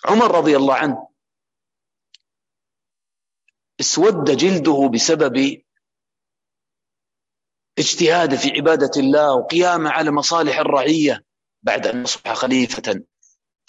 عمر 0.06 0.32
رضي 0.38 0.58
الله 0.58 0.74
عنه 0.74 1.08
اسود 3.80 4.24
جلده 4.38 4.90
بسبب 4.94 5.62
اجتهاده 7.80 8.38
في 8.38 8.50
عبادة 8.50 8.92
الله 9.02 9.34
وقيامه 9.36 9.90
على 9.90 10.12
مصالح 10.12 10.58
الرعية 10.60 11.24
بعد 11.64 11.88
أن 11.88 12.04
أصبح 12.04 12.34
خليفة 12.34 13.04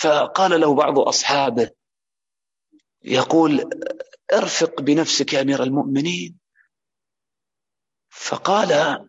فقال 0.01 0.61
له 0.61 0.75
بعض 0.75 0.99
أصحابه 0.99 1.71
يقول 3.05 3.61
ارفق 4.33 4.81
بنفسك 4.81 5.33
يا 5.33 5.41
أمير 5.43 5.63
المؤمنين 5.63 6.39
فقال 8.11 8.73
ان 8.73 9.09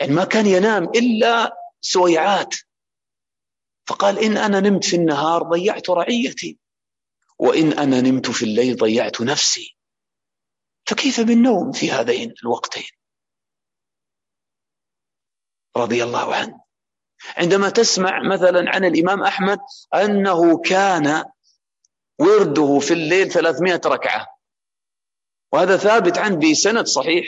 يعني 0.00 0.12
ما 0.12 0.24
كان 0.24 0.46
ينام 0.46 0.82
إلا 0.84 1.54
سويعات 1.80 2.54
فقال 3.88 4.18
إن 4.18 4.36
أنا 4.36 4.60
نمت 4.60 4.84
في 4.84 4.96
النهار 4.96 5.42
ضيعت 5.42 5.90
رعيتي 5.90 6.58
وإن 7.38 7.72
أنا 7.72 8.00
نمت 8.00 8.30
في 8.30 8.44
الليل 8.44 8.76
ضيعت 8.76 9.20
نفسي 9.20 9.76
فكيف 10.88 11.20
بالنوم 11.20 11.72
في 11.72 11.90
هذين 11.90 12.34
الوقتين 12.42 12.88
رضي 15.76 16.04
الله 16.04 16.34
عنه 16.34 16.60
عندما 17.36 17.68
تسمع 17.70 18.22
مثلا 18.32 18.64
عن 18.74 18.84
الإمام 18.84 19.22
أحمد 19.22 19.58
أنه 19.94 20.58
كان 20.58 21.24
ورده 22.20 22.78
في 22.78 22.92
الليل 22.94 23.30
300 23.32 23.80
ركعة 23.86 24.26
وهذا 25.52 25.76
ثابت 25.76 26.18
عنه 26.18 26.36
بسند 26.50 26.86
صحيح 26.86 27.26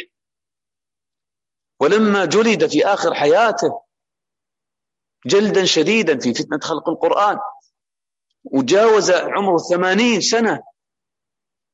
ولما 1.81 2.25
جلد 2.25 2.67
في 2.67 2.87
آخر 2.87 3.15
حياته 3.15 3.81
جلدا 5.27 5.65
شديدا 5.65 6.19
في 6.19 6.35
فتنة 6.35 6.61
خلق 6.63 6.89
القرآن 6.89 7.39
وجاوز 8.45 9.11
عمره 9.11 9.57
80 9.57 10.21
سنة 10.21 10.63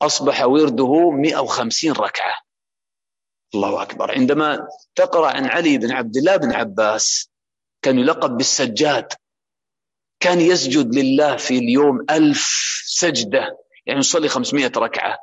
أصبح 0.02 0.40
ورده 0.42 1.10
150 1.10 1.92
ركعة 1.92 2.49
الله 3.54 3.82
أكبر 3.82 4.10
عندما 4.10 4.58
تقرأ 4.94 5.28
عن 5.36 5.46
علي 5.46 5.78
بن 5.78 5.92
عبد 5.92 6.16
الله 6.16 6.36
بن 6.36 6.52
عباس 6.52 7.30
كان 7.84 7.98
يلقب 7.98 8.30
بالسجاد 8.36 9.08
كان 10.22 10.40
يسجد 10.40 10.94
لله 10.94 11.36
في 11.36 11.54
اليوم 11.58 12.06
ألف 12.10 12.46
سجدة 12.86 13.58
يعني 13.86 13.98
يصلي 14.00 14.28
500 14.28 14.72
ركعة 14.76 15.18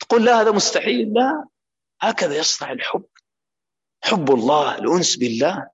تقول 0.00 0.24
لا 0.24 0.40
هذا 0.40 0.50
مستحيل 0.50 1.12
لا 1.12 1.44
هكذا 2.00 2.36
يصنع 2.36 2.72
الحب 2.72 3.04
حب 4.04 4.30
الله 4.30 4.78
الأنس 4.78 5.16
بالله 5.16 5.66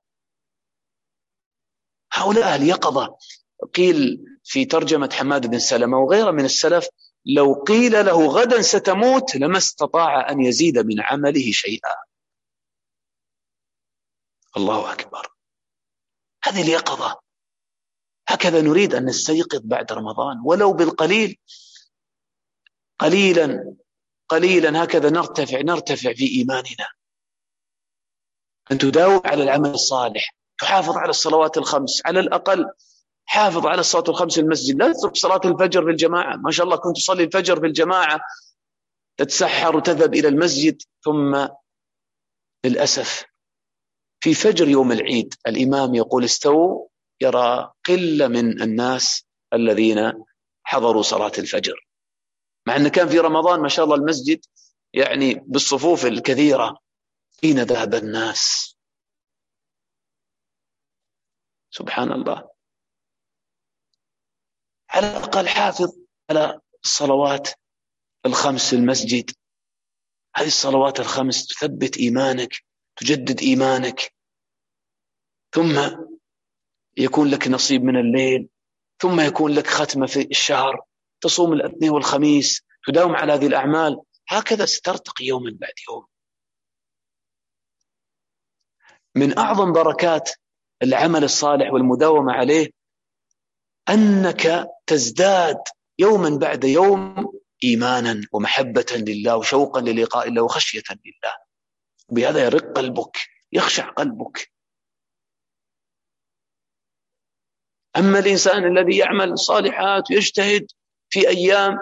هؤلاء 2.13 2.57
اليقظة 2.57 3.17
قيل 3.75 4.25
في 4.45 4.65
ترجمة 4.65 5.11
حماد 5.13 5.47
بن 5.47 5.59
سلمة 5.59 5.99
وغيره 5.99 6.31
من 6.31 6.45
السلف 6.45 6.87
لو 7.27 7.55
قيل 7.69 7.93
له 7.93 8.27
غدا 8.27 8.63
ستموت 8.63 9.37
لما 9.37 9.59
استطاع 9.59 10.31
ان 10.31 10.41
يزيد 10.41 10.79
من 10.79 10.95
عمله 11.01 11.53
شيئا 11.53 11.95
الله 14.57 14.93
اكبر 14.93 15.29
هذه 16.45 16.63
اليقظه 16.63 17.21
هكذا 18.29 18.61
نريد 18.61 18.95
ان 18.95 19.05
نستيقظ 19.07 19.61
بعد 19.65 19.93
رمضان 19.93 20.43
ولو 20.45 20.73
بالقليل 20.73 21.37
قليلا 22.99 23.75
قليلا 24.29 24.85
هكذا 24.85 25.11
نرتفع 25.11 25.61
نرتفع 25.61 26.13
في 26.15 26.27
ايماننا 26.39 26.87
ان 28.73 28.79
تداوم 28.79 29.21
على 29.25 29.43
العمل 29.43 29.71
الصالح 29.71 30.31
تحافظ 30.61 30.97
على 30.97 31.11
الصلوات 31.11 31.57
الخمس 31.59 32.07
على 32.07 32.21
الاقل 32.21 32.67
حافظ 33.29 33.67
على 33.67 33.81
الصلاه 33.81 34.05
الخمس 34.11 34.39
المسجد 34.39 34.77
لا 34.77 34.93
تترك 34.93 35.17
صلاه 35.17 35.41
الفجر 35.45 35.85
في 35.85 35.91
الجماعه 35.91 36.37
ما 36.37 36.51
شاء 36.51 36.67
الله 36.67 36.77
كنت 36.77 36.97
تصلي 36.97 37.23
الفجر 37.25 37.61
في 37.61 37.67
الجماعه 37.67 38.21
تتسحر 39.21 39.77
وتذهب 39.77 40.15
الى 40.15 40.29
المسجد 40.29 40.83
ثم 41.05 41.49
للاسف 42.67 43.25
في 44.25 44.35
فجر 44.35 44.69
يوم 44.69 44.93
العيد 44.93 45.35
الامام 45.47 45.95
يقول 45.95 46.25
استووا 46.25 46.87
يرى 47.23 47.73
قله 47.89 48.29
من 48.29 48.63
الناس 48.63 49.25
الذين 49.53 50.13
حضروا 50.65 51.03
صلاه 51.03 51.33
الفجر 51.39 51.87
مع 52.69 52.77
ان 52.77 52.89
كان 52.89 53.09
في 53.09 53.19
رمضان 53.19 53.61
ما 53.61 53.69
شاء 53.69 53.85
الله 53.85 53.97
المسجد 53.97 54.45
يعني 54.95 55.35
بالصفوف 55.35 56.07
الكثيره 56.07 56.79
اين 57.45 57.63
ذهب 57.63 57.95
الناس 57.95 58.75
سبحان 61.73 62.13
الله 62.13 62.56
على 64.97 65.11
الأقل 65.11 65.49
حافظ 65.49 65.97
على 66.31 66.61
الصلوات 66.85 67.49
الخمس 68.27 68.71
في 68.71 68.77
المسجد 68.77 69.31
هذه 70.37 70.47
الصلوات 70.47 71.01
الخمس 71.01 71.47
تثبت 71.47 71.97
إيمانك 71.99 72.65
تجدد 73.01 73.41
إيمانك 73.41 74.13
ثم 75.55 76.05
يكون 76.97 77.31
لك 77.31 77.49
نصيب 77.49 77.83
من 77.85 77.97
الليل 77.97 78.49
ثم 79.03 79.21
يكون 79.21 79.55
لك 79.55 79.67
ختمة 79.67 80.07
في 80.07 80.21
الشهر 80.31 80.83
تصوم 81.23 81.53
الاثنين 81.53 81.91
والخميس 81.91 82.63
تداوم 82.87 83.17
على 83.17 83.33
هذه 83.33 83.47
الأعمال 83.47 84.01
هكذا 84.29 84.67
سترتقي 84.67 85.25
يوما 85.25 85.51
بعد 85.61 85.73
يوم 85.89 86.07
من 89.17 89.39
أعظم 89.39 89.73
بركات 89.73 90.31
العمل 90.83 91.25
الصالح 91.25 91.73
والمداومة 91.73 92.33
عليه 92.33 92.71
أنك 93.89 94.67
تزداد 94.87 95.59
يوما 95.99 96.39
بعد 96.39 96.65
يوم 96.65 97.33
ايمانا 97.65 98.21
ومحبه 98.33 98.87
لله 98.93 99.37
وشوقا 99.37 99.81
للقاء 99.81 100.29
الله 100.29 100.43
وخشيه 100.43 100.83
لله 101.05 101.37
بهذا 102.11 102.45
يرق 102.45 102.77
قلبك 102.77 103.17
يخشع 103.53 103.91
قلبك 103.91 104.53
اما 107.97 108.19
الانسان 108.19 108.65
الذي 108.79 108.97
يعمل 108.99 109.39
صالحات 109.39 110.11
ويجتهد 110.11 110.67
في 111.13 111.29
ايام 111.29 111.79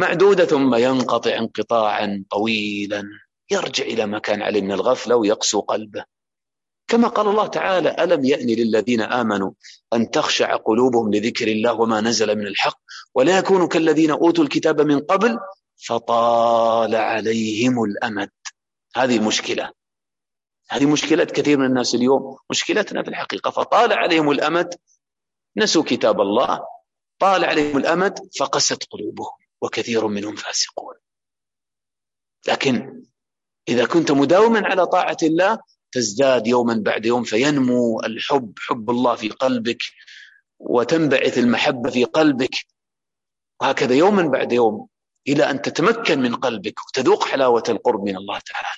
معدوده 0.00 0.44
ثم 0.44 0.74
ينقطع 0.74 1.34
انقطاعا 1.36 2.24
طويلا 2.30 3.02
يرجع 3.50 3.84
الى 3.84 4.06
ما 4.06 4.18
كان 4.18 4.42
عليه 4.42 4.60
من 4.60 4.72
الغفله 4.72 5.16
ويقسو 5.16 5.60
قلبه 5.60 6.04
كما 6.88 7.08
قال 7.08 7.28
الله 7.28 7.46
تعالى 7.46 7.96
ألم 7.98 8.24
يأن 8.24 8.46
للذين 8.46 9.00
آمنوا 9.00 9.52
أن 9.92 10.10
تخشع 10.10 10.56
قلوبهم 10.56 11.14
لذكر 11.14 11.48
الله 11.48 11.72
وما 11.72 12.00
نزل 12.00 12.38
من 12.38 12.46
الحق 12.46 12.78
ولا 13.14 13.38
يكونوا 13.38 13.68
كالذين 13.68 14.10
أوتوا 14.10 14.44
الكتاب 14.44 14.80
من 14.80 14.98
قبل 15.00 15.36
فطال 15.88 16.94
عليهم 16.94 17.84
الأمد 17.84 18.30
هذه 18.96 19.26
مشكلة 19.26 19.72
هذه 20.70 20.86
مشكلة 20.92 21.24
كثير 21.24 21.58
من 21.58 21.66
الناس 21.66 21.94
اليوم 21.94 22.36
مشكلتنا 22.50 23.02
في 23.02 23.08
الحقيقة 23.08 23.50
فطال 23.50 23.92
عليهم 23.92 24.30
الأمد 24.30 24.74
نسوا 25.56 25.82
كتاب 25.86 26.20
الله 26.20 26.60
طال 27.18 27.44
عليهم 27.44 27.76
الأمد 27.76 28.18
فقست 28.40 28.84
قلوبهم 28.90 29.30
وكثير 29.62 30.06
منهم 30.06 30.36
فاسقون 30.36 30.94
لكن 32.48 33.02
إذا 33.68 33.86
كنت 33.86 34.12
مداوما 34.12 34.60
على 34.66 34.86
طاعة 34.86 35.16
الله 35.22 35.58
تزداد 35.96 36.46
يوما 36.46 36.74
بعد 36.74 37.06
يوم 37.06 37.22
فينمو 37.24 38.00
الحب 38.00 38.52
حب 38.58 38.90
الله 38.90 39.14
في 39.14 39.28
قلبك 39.28 39.78
وتنبعث 40.60 41.38
المحبه 41.38 41.90
في 41.90 42.04
قلبك 42.04 42.56
وهكذا 43.62 43.94
يوما 43.94 44.22
بعد 44.28 44.52
يوم 44.52 44.88
الى 45.28 45.50
ان 45.50 45.62
تتمكن 45.62 46.22
من 46.22 46.34
قلبك 46.36 46.72
وتذوق 46.88 47.24
حلاوه 47.28 47.62
القرب 47.68 48.02
من 48.04 48.16
الله 48.16 48.38
تعالى. 48.46 48.68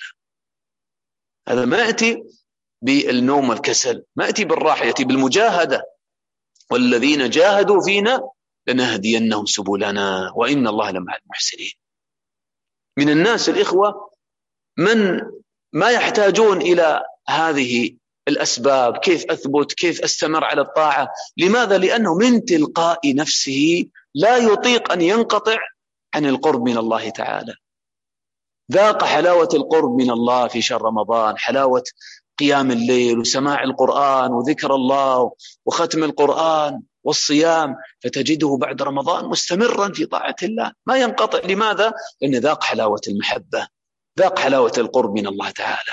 هذا 1.49 1.65
ما 1.65 1.79
ياتي 1.79 2.23
بالنوم 2.85 3.49
والكسل، 3.49 4.03
ما 4.17 4.27
ياتي 4.27 4.45
بالراحه، 4.45 4.85
ياتي 4.85 5.05
بالمجاهده. 5.05 5.83
والذين 6.71 7.31
جاهدوا 7.31 7.81
فينا 7.83 8.21
لنهدينهم 8.69 9.47
سبلنا 9.47 10.33
وان 10.37 10.67
الله 10.69 10.91
لمع 10.91 11.17
المحسنين. 11.17 11.73
من 12.99 13.09
الناس 13.11 13.49
الاخوه 13.49 14.11
من 14.79 15.21
ما 15.75 15.91
يحتاجون 15.91 16.61
الى 16.63 17.03
هذه 17.29 17.97
الاسباب، 18.29 18.97
كيف 18.99 19.31
اثبت؟ 19.31 19.73
كيف 19.73 20.01
استمر 20.01 20.45
على 20.45 20.61
الطاعه؟ 20.61 21.09
لماذا؟ 21.37 21.79
لانه 21.79 22.15
من 22.15 22.45
تلقاء 22.45 23.15
نفسه 23.15 23.85
لا 24.15 24.37
يطيق 24.37 24.93
ان 24.93 25.01
ينقطع 25.01 25.57
عن 26.15 26.27
القرب 26.27 26.63
من 26.69 26.77
الله 26.79 27.11
تعالى. 27.11 27.55
ذاق 28.73 29.05
حلاوه 29.05 29.49
القرب 29.55 29.91
من 30.01 30.11
الله 30.11 30.49
في 30.49 30.63
شهر 30.63 30.83
رمضان، 30.83 31.39
حلاوه 31.39 31.83
قيام 32.39 32.71
الليل 32.71 33.19
وسماع 33.19 33.63
القران 33.63 34.31
وذكر 34.33 34.75
الله 34.75 35.33
وختم 35.67 36.05
القران 36.05 36.83
والصيام 37.05 37.75
فتجده 38.05 38.59
بعد 38.61 38.83
رمضان 38.83 39.25
مستمرا 39.25 39.93
في 39.93 40.07
طاعه 40.07 40.37
الله، 40.43 40.73
ما 40.87 40.97
ينقطع، 40.97 41.39
لماذا؟ 41.39 41.93
لان 42.23 42.35
ذاق 42.37 42.65
حلاوه 42.65 43.01
المحبه 43.09 43.69
ذاق 44.19 44.39
حلاوة 44.39 44.73
القرب 44.79 45.13
من 45.15 45.27
الله 45.27 45.51
تعالى 45.51 45.93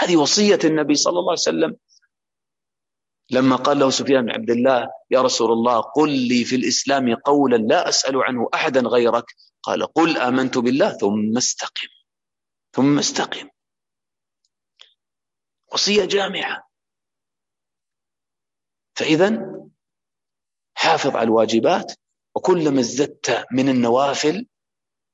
هذه 0.00 0.16
وصية 0.16 0.58
النبي 0.64 0.94
صلى 0.94 1.18
الله 1.18 1.30
عليه 1.30 1.40
وسلم 1.56 1.76
لما 3.30 3.56
قال 3.56 3.78
له 3.78 3.90
سفيان 3.90 4.22
بن 4.22 4.30
عبد 4.30 4.50
الله 4.50 4.88
يا 5.10 5.22
رسول 5.22 5.52
الله 5.52 5.80
قل 5.80 6.10
لي 6.28 6.44
في 6.44 6.56
الإسلام 6.56 7.14
قولا 7.14 7.56
لا 7.56 7.88
أسأل 7.88 8.16
عنه 8.16 8.48
أحدا 8.54 8.80
غيرك 8.80 9.24
قال 9.62 9.86
قل 9.86 10.18
آمنت 10.18 10.58
بالله 10.58 10.90
ثم 10.92 11.36
استقم 11.38 11.86
ثم 12.76 12.98
استقم 12.98 13.48
وصية 15.72 16.04
جامعة 16.04 16.68
فإذا 18.98 19.54
حافظ 20.76 21.16
على 21.16 21.24
الواجبات 21.24 21.92
وكلما 22.36 22.80
ازددت 22.80 23.44
من 23.52 23.68
النوافل 23.68 24.46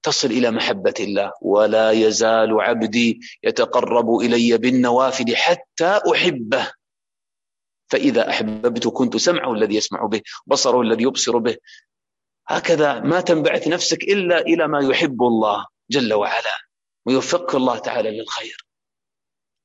تصل 0.02 0.28
الى 0.30 0.50
محبه 0.50 0.94
الله 1.00 1.32
ولا 1.42 1.92
يزال 1.92 2.60
عبدي 2.60 3.20
يتقرب 3.44 4.16
الي 4.20 4.58
بالنوافل 4.58 5.36
حتى 5.36 6.00
احبه 6.14 6.72
فاذا 7.90 8.30
احببته 8.30 8.90
كنت 8.90 9.16
سمعه 9.16 9.52
الذي 9.52 9.74
يسمع 9.74 10.06
به 10.06 10.22
بصره 10.46 10.80
الذي 10.80 11.02
يبصر 11.04 11.38
به 11.38 11.56
هكذا 12.48 13.00
ما 13.00 13.20
تنبعث 13.20 13.68
نفسك 13.68 14.02
الا 14.02 14.38
الى 14.38 14.68
ما 14.68 14.80
يحب 14.84 15.22
الله 15.22 15.66
جل 15.90 16.14
وعلا 16.14 16.50
ويوفقك 17.06 17.54
الله 17.54 17.78
تعالى 17.78 18.10
للخير 18.18 18.56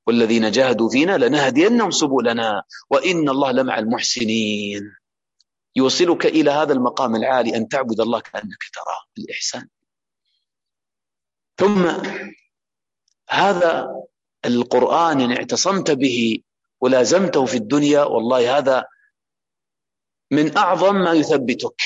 والذين 0.08 0.52
جاهدوا 0.52 0.90
فينا 0.90 1.18
لنهدينهم 1.18 1.92
سبلنا 1.92 2.64
وان 2.90 3.30
الله 3.30 3.52
لمع 3.52 3.80
المحسنين 3.80 4.84
يوصلك 5.76 6.26
الى 6.26 6.52
هذا 6.52 6.74
المقام 6.74 7.16
العالي 7.16 7.58
ان 7.58 7.68
تعبد 7.68 8.00
الله 8.02 8.20
كانك 8.20 8.64
تراه 8.74 9.02
الاحسان 9.18 9.68
ثم 11.60 11.86
هذا 13.30 13.96
القرآن 14.46 15.22
إن 15.22 15.32
اعتصمت 15.32 15.92
به 15.92 16.40
ولازمته 16.82 17.46
في 17.46 17.58
الدنيا 17.58 18.04
والله 18.04 18.58
هذا 18.58 18.86
من 20.32 20.58
أعظم 20.58 20.96
ما 20.96 21.14
يثبتك 21.14 21.82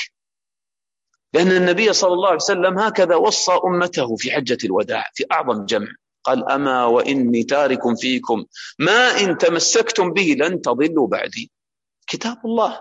لأن 1.34 1.52
النبي 1.52 1.92
صلى 1.92 2.12
الله 2.12 2.26
عليه 2.28 2.36
وسلم 2.36 2.78
هكذا 2.78 3.14
وصى 3.16 3.52
أمته 3.64 4.16
في 4.16 4.30
حجة 4.30 4.58
الوداع 4.64 5.10
في 5.14 5.24
أعظم 5.32 5.64
جمع 5.64 5.88
قال 6.24 6.48
أما 6.50 6.84
وإني 6.84 7.42
تارك 7.44 7.80
فيكم 8.00 8.44
ما 8.78 9.20
إن 9.20 9.38
تمسكتم 9.38 10.12
به 10.12 10.36
لن 10.38 10.60
تضلوا 10.60 11.06
بعدي 11.06 11.50
كتاب 12.06 12.38
الله 12.46 12.80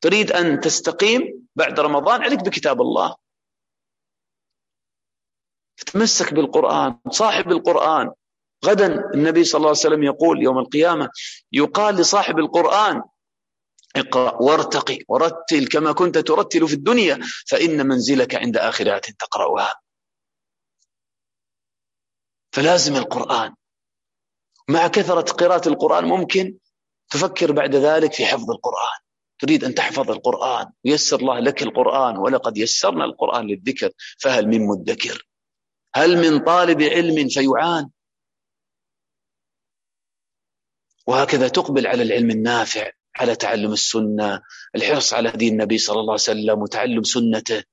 تريد 0.00 0.32
أن 0.32 0.60
تستقيم 0.60 1.46
بعد 1.56 1.80
رمضان 1.80 2.22
عليك 2.22 2.42
بكتاب 2.44 2.80
الله 2.82 3.16
تمسك 5.86 6.34
بالقرآن 6.34 6.98
صاحب 7.10 7.52
القرآن 7.52 8.10
غدا 8.64 9.10
النبي 9.14 9.44
صلى 9.44 9.58
الله 9.58 9.68
عليه 9.68 9.78
وسلم 9.78 10.02
يقول 10.02 10.42
يوم 10.42 10.58
القيامة 10.58 11.08
يقال 11.52 11.94
لصاحب 11.96 12.38
القرآن 12.38 13.02
اقرأ 13.96 14.42
وارتقي 14.42 14.98
ورتل 15.08 15.66
كما 15.68 15.92
كنت 15.92 16.18
ترتل 16.18 16.68
في 16.68 16.74
الدنيا 16.74 17.18
فإن 17.48 17.86
منزلك 17.88 18.34
عند 18.34 18.56
اخرات 18.56 19.10
تقرأها 19.10 19.74
فلازم 22.54 22.96
القرآن 22.96 23.54
مع 24.68 24.86
كثرة 24.86 25.32
قراءة 25.32 25.68
القرآن 25.68 26.04
ممكن 26.04 26.54
تفكر 27.10 27.52
بعد 27.52 27.74
ذلك 27.74 28.12
في 28.12 28.26
حفظ 28.26 28.50
القرآن 28.50 28.98
تريد 29.40 29.64
أن 29.64 29.74
تحفظ 29.74 30.10
القرآن 30.10 30.66
ويسر 30.86 31.16
الله 31.20 31.38
لك 31.40 31.62
القرآن 31.62 32.16
ولقد 32.18 32.58
يسرنا 32.58 33.04
القرآن 33.04 33.46
للذكر 33.46 33.90
فهل 34.20 34.48
من 34.48 34.66
مدكر 34.66 35.29
هل 35.94 36.16
من 36.18 36.38
طالب 36.38 36.82
علم 36.82 37.28
فيعان 37.28 37.90
وهكذا 41.06 41.48
تقبل 41.48 41.86
على 41.86 42.02
العلم 42.02 42.30
النافع 42.30 42.90
على 43.16 43.36
تعلم 43.36 43.72
السنه 43.72 44.42
الحرص 44.76 45.14
على 45.14 45.30
دين 45.30 45.52
النبي 45.52 45.78
صلى 45.78 45.94
الله 46.00 46.12
عليه 46.12 46.12
وسلم 46.14 46.62
وتعلم 46.62 47.02
سنته 47.02 47.64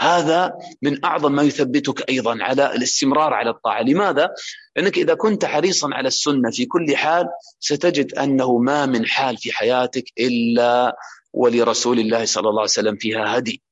هذا 0.00 0.52
من 0.82 1.04
اعظم 1.04 1.32
ما 1.32 1.42
يثبتك 1.42 2.08
ايضا 2.08 2.42
على 2.42 2.74
الاستمرار 2.74 3.34
على 3.34 3.50
الطاعه، 3.50 3.82
لماذا؟ 3.82 4.28
لانك 4.76 4.98
اذا 4.98 5.14
كنت 5.14 5.44
حريصا 5.44 5.88
على 5.94 6.08
السنه 6.08 6.50
في 6.50 6.66
كل 6.66 6.96
حال 6.96 7.26
ستجد 7.60 8.14
انه 8.14 8.58
ما 8.58 8.86
من 8.86 9.06
حال 9.06 9.36
في 9.36 9.52
حياتك 9.52 10.04
الا 10.18 10.96
ولرسول 11.32 11.98
الله 11.98 12.24
صلى 12.24 12.48
الله 12.48 12.60
عليه 12.60 12.62
وسلم 12.70 12.96
فيها 12.96 13.38
هدي 13.38 13.62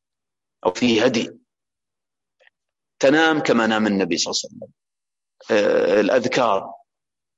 او 0.67 0.73
فيه 0.73 1.05
هدي. 1.05 1.44
تنام 3.05 3.39
كما 3.41 3.67
نام 3.67 3.87
النبي 3.87 4.17
صلى 4.17 4.31
الله 4.33 4.41
عليه 4.41 4.49
وسلم 4.49 4.69
آه، 5.87 6.01
الأذكار 6.01 6.73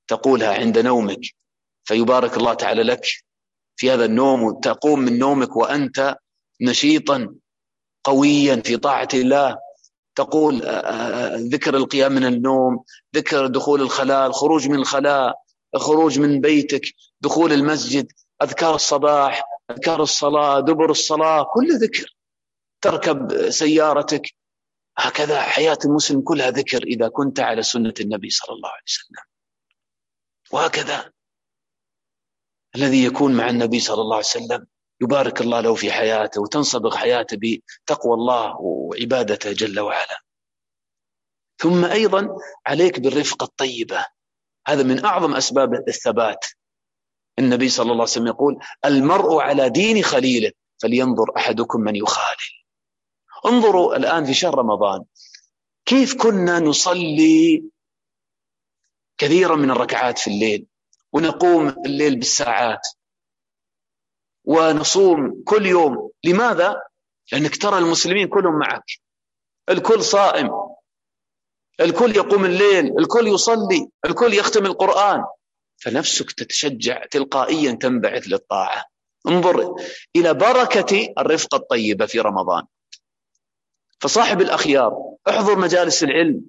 تقولها 0.09 0.55
عند 0.55 0.79
نومك 0.79 1.19
فيبارك 1.89 2.37
الله 2.37 2.55
تعالى 2.55 2.83
لك 2.83 3.03
في 3.79 3.91
هذا 3.91 4.05
النوم 4.05 4.43
وتقوم 4.43 4.99
من 5.01 5.19
نومك 5.19 5.57
وأنت 5.57 6.17
نشيطا 6.61 7.35
قويا 8.05 8.57
في 8.64 8.77
طاعة 8.77 9.09
الله 9.14 9.57
تقول 10.17 10.62
آه، 10.62 10.71
آه، 10.71 11.37
ذكر 11.39 11.77
القيام 11.77 12.12
من 12.12 12.25
النوم 12.25 12.85
ذكر 13.17 13.47
دخول 13.47 13.81
الخلاء 13.83 14.27
الخروج 14.27 14.69
من 14.69 14.75
الخلاء 14.75 15.35
الخروج 15.75 16.19
من 16.21 16.41
بيتك 16.41 16.83
دخول 17.21 17.53
المسجد 17.53 18.09
أذكار 18.43 18.75
الصباح 18.75 19.43
أذكار 19.71 20.03
الصلاة 20.03 20.61
دبر 20.61 20.91
الصلاة 20.91 21.47
كل 21.55 21.73
ذكر 21.79 22.14
تركب 22.85 23.51
سيارتك 23.51 24.23
هكذا 24.99 25.42
حياة 25.42 25.78
المسلم 25.84 26.20
كلها 26.20 26.51
ذكر 26.51 26.82
إذا 26.82 27.09
كنت 27.09 27.40
على 27.40 27.62
سنة 27.62 27.94
النبي 28.01 28.30
صلى 28.30 28.55
الله 28.57 28.68
عليه 28.68 28.82
وسلم 28.88 29.24
وهكذا 30.53 31.12
الذي 32.76 33.05
يكون 33.05 33.36
مع 33.36 33.49
النبي 33.49 33.80
صلى 33.80 34.01
الله 34.01 34.16
عليه 34.16 34.26
وسلم 34.26 34.66
يبارك 35.03 35.40
الله 35.40 35.61
له 35.61 35.74
في 35.74 35.92
حياته 35.92 36.40
وتنصبغ 36.42 36.97
حياته 36.97 37.36
بتقوى 37.40 38.14
الله 38.14 38.57
وعبادته 38.61 39.53
جل 39.53 39.80
وعلا 39.80 40.18
ثم 41.61 41.84
أيضا 41.84 42.28
عليك 42.66 43.01
بالرفقة 43.01 43.44
الطيبة 43.44 44.07
هذا 44.68 44.82
من 44.82 45.05
أعظم 45.05 45.34
أسباب 45.34 45.74
الثبات 45.88 46.47
النبي 47.38 47.68
صلى 47.68 47.82
الله 47.82 47.92
عليه 47.92 48.03
وسلم 48.03 48.26
يقول 48.26 48.57
المرء 48.84 49.38
على 49.40 49.68
دين 49.70 50.05
خليله 50.05 50.53
فلينظر 50.82 51.36
أحدكم 51.36 51.80
من 51.80 51.97
يخالل 51.97 52.66
انظروا 53.47 53.97
الآن 53.97 54.24
في 54.24 54.34
شهر 54.34 54.59
رمضان 54.59 55.05
كيف 55.88 56.16
كنا 56.22 56.59
نصلي 56.61 57.64
كثيرا 59.18 59.57
من 59.57 59.70
الركعات 59.70 60.18
في 60.18 60.30
الليل 60.30 60.66
ونقوم 61.12 61.68
الليل 61.86 62.16
بالساعات 62.16 62.80
ونصوم 64.44 65.42
كل 65.44 65.66
يوم 65.66 66.11
لماذا؟ 66.24 66.82
لأنك 67.32 67.57
ترى 67.57 67.78
المسلمين 67.78 68.28
كلهم 68.28 68.59
معك 68.59 68.84
الكل 69.68 70.03
صائم 70.03 70.51
الكل 71.80 72.16
يقوم 72.16 72.44
الليل 72.44 72.99
الكل 72.99 73.26
يصلي 73.26 73.88
الكل 74.05 74.34
يختم 74.34 74.66
القرآن 74.66 75.24
فنفسك 75.82 76.32
تتشجع 76.32 77.05
تلقائيا 77.11 77.72
تنبعث 77.72 78.22
للطاعة 78.26 78.84
انظر 79.28 79.74
إلى 80.16 80.34
بركة 80.34 81.12
الرفقة 81.18 81.57
الطيبة 81.57 82.07
في 82.07 82.20
رمضان 82.20 82.62
فصاحب 84.03 84.40
الأخيار 84.40 84.92
احضر 85.28 85.59
مجالس 85.59 86.03
العلم 86.03 86.44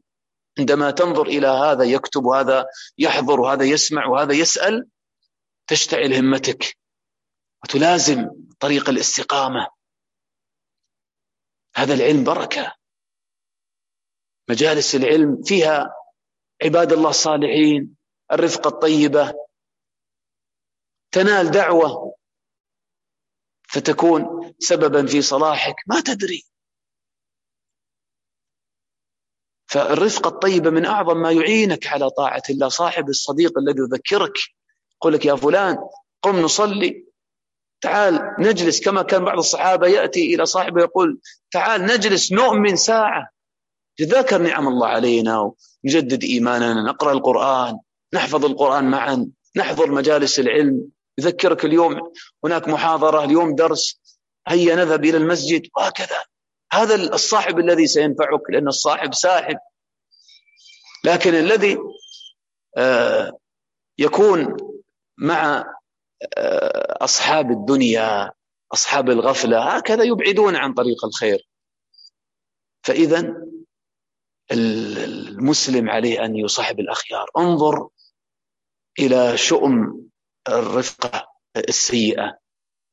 عندما 0.60 0.92
تنظر 0.92 1.22
إلى 1.22 1.48
هذا 1.48 1.84
يكتب 1.84 2.26
وهذا 2.26 2.66
يحضر 2.98 3.40
وهذا 3.40 3.64
يسمع 3.64 4.06
وهذا 4.06 4.34
يسأل 4.34 4.88
تشتعل 5.70 6.14
همتك 6.14 6.78
وتلازم 7.64 8.30
طريق 8.60 8.90
الاستقامة 8.90 9.68
هذا 11.76 11.94
العلم 11.94 12.24
بركة 12.24 12.74
مجالس 14.50 14.96
العلم 14.96 15.42
فيها 15.44 15.94
عباد 16.64 16.92
الله 16.94 17.10
الصالحين 17.10 17.96
الرفقة 18.32 18.68
الطيبة 18.68 19.34
تنال 21.12 21.52
دعوة 21.52 22.16
فتكون 23.70 24.54
سببا 24.60 25.06
في 25.06 25.22
صلاحك 25.22 25.76
ما 25.88 26.02
تدري 26.02 26.44
فالرفقة 29.68 30.28
الطيبة 30.28 30.70
من 30.70 30.86
أعظم 30.86 31.18
ما 31.18 31.32
يعينك 31.32 31.88
على 31.88 32.10
طاعة 32.10 32.42
الله 32.50 32.70
صاحب 32.70 33.10
الصديق 33.10 33.58
الذي 33.58 33.80
يذكرك 33.80 34.38
يقول 34.96 35.14
لك 35.14 35.26
يا 35.26 35.36
فلان 35.36 35.78
قم 36.24 36.38
نصلي 36.40 37.04
تعال 37.82 38.20
نجلس 38.40 38.80
كما 38.86 39.02
كان 39.02 39.26
بعض 39.26 39.38
الصحابة 39.38 39.88
يأتي 39.88 40.36
إلى 40.36 40.46
صاحبه 40.46 40.82
يقول 40.82 41.20
تعال 41.52 41.82
نجلس 41.86 42.32
نؤمن 42.32 42.76
ساعة 42.76 43.30
نتذاكر 44.02 44.38
نعم 44.42 44.68
الله 44.68 44.88
علينا 44.88 45.52
ونجدد 45.86 46.24
إيماننا 46.24 46.82
نقرأ 46.84 47.12
القرآن 47.12 47.80
نحفظ 48.14 48.46
القرآن 48.46 48.90
معا 48.90 49.30
نحضر 49.58 49.92
مجالس 49.92 50.40
العلم 50.40 50.90
يذكرك 51.20 51.66
اليوم 51.66 52.00
هناك 52.46 52.68
محاضرة 52.68 53.24
اليوم 53.24 53.56
درس 53.56 54.00
هيا 54.48 54.76
نذهب 54.76 55.06
إلى 55.06 55.18
المسجد 55.18 55.62
وهكذا 55.78 56.16
هذا 56.72 56.96
الصاحب 56.96 57.60
الذي 57.60 57.88
سينفعك 57.88 58.50
لأن 58.50 58.68
الصاحب 58.68 59.14
ساحب 59.14 59.58
لكن 61.06 61.30
الذي 61.30 61.78
آه، 62.78 63.40
يكون 63.98 64.58
مع 65.18 65.60
آه، 66.38 66.98
أصحاب 67.04 67.52
الدنيا 67.52 68.32
أصحاب 68.74 69.10
الغفلة 69.10 69.78
هكذا 69.78 70.04
يبعدون 70.04 70.56
عن 70.56 70.74
طريق 70.74 71.06
الخير 71.06 71.50
فإذا 72.84 73.34
المسلم 74.52 75.90
عليه 75.90 76.26
أن 76.26 76.36
يصاحب 76.36 76.80
الأخيار 76.80 77.30
انظر 77.38 77.90
إلى 79.00 79.38
شؤم 79.38 80.04
الرفقة 80.50 81.28
السيئة 81.58 82.40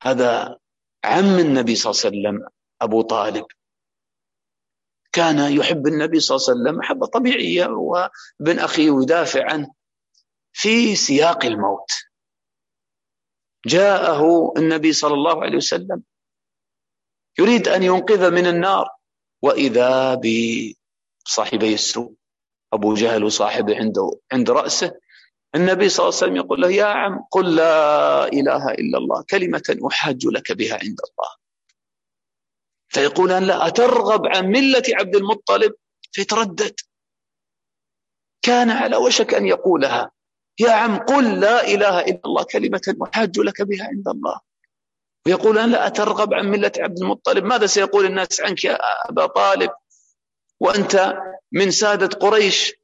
هذا 0.03 0.59
عم 1.05 1.39
النبي 1.39 1.77
صلى 1.77 1.91
الله 1.93 2.01
عليه 2.05 2.29
وسلم 2.39 2.49
أبو 2.83 3.03
طالب 3.03 3.45
كان 5.15 5.39
يحب 5.53 5.87
النبي 5.87 6.21
صلى 6.21 6.37
الله 6.37 6.47
عليه 6.49 6.57
وسلم 6.61 6.79
محبة 6.79 7.07
طبيعية 7.07 7.67
وابن 7.67 8.59
أخيه 8.59 8.99
يدافع 9.03 9.53
عنه 9.53 9.75
في 10.53 10.97
سياق 10.97 11.45
الموت 11.45 11.89
جاءه 13.67 14.53
النبي 14.57 14.93
صلى 14.93 15.15
الله 15.15 15.43
عليه 15.43 15.57
وسلم 15.57 16.03
يريد 17.39 17.69
أن 17.69 17.83
ينقذ 17.83 18.31
من 18.31 18.47
النار 18.47 18.89
وإذا 19.43 20.15
بصاحبي 20.23 21.75
السوء 21.75 22.15
أبو 22.73 22.95
جهل 22.95 23.25
وصاحبه 23.25 23.77
عنده 23.77 24.11
عند 24.33 24.51
رأسه 24.51 24.93
النبي 25.55 25.89
صلى 25.89 26.05
الله 26.05 26.17
عليه 26.19 26.27
وسلم 26.27 26.37
يقول 26.37 26.61
له 26.63 26.71
يا 26.71 26.85
عم 26.85 27.21
قل 27.31 27.57
لا 27.57 28.25
إله 28.27 28.71
إلا 28.71 28.99
الله 28.99 29.25
كلمة 29.31 29.63
أحاج 29.91 30.27
لك 30.27 30.53
بها 30.53 30.75
عند 30.75 30.99
الله 31.11 31.44
فيقول 32.95 33.31
لا 33.31 33.67
أترغب 33.67 34.27
عن 34.27 34.47
ملة 34.47 34.83
عبد 34.95 35.17
المطلب 35.17 35.73
فيتردد 36.13 36.75
كان 38.45 38.71
على 38.71 38.97
وشك 38.97 39.35
أن 39.35 39.47
يقولها 39.47 40.11
يا 40.61 40.71
عم 40.73 40.97
قل 40.97 41.41
لا 41.41 41.65
إله 41.67 42.01
إلا 42.01 42.21
الله 42.25 42.43
كلمة 42.43 42.81
وحاج 43.01 43.39
لك 43.39 43.63
بها 43.63 43.85
عند 43.87 44.09
الله 44.09 44.41
ويقول 45.27 45.59
أنا 45.59 45.73
لا 45.73 45.87
أترغب 45.87 46.35
عن 46.35 46.51
ملة 46.51 46.73
عبد 46.79 46.99
المطلب 47.03 47.45
ماذا 47.45 47.67
سيقول 47.67 48.05
الناس 48.05 48.41
عنك 48.41 48.65
يا 48.65 48.79
أبا 49.11 49.27
طالب 49.27 49.71
وأنت 50.61 51.13
من 51.53 51.71
سادة 51.71 52.07
قريش 52.07 52.75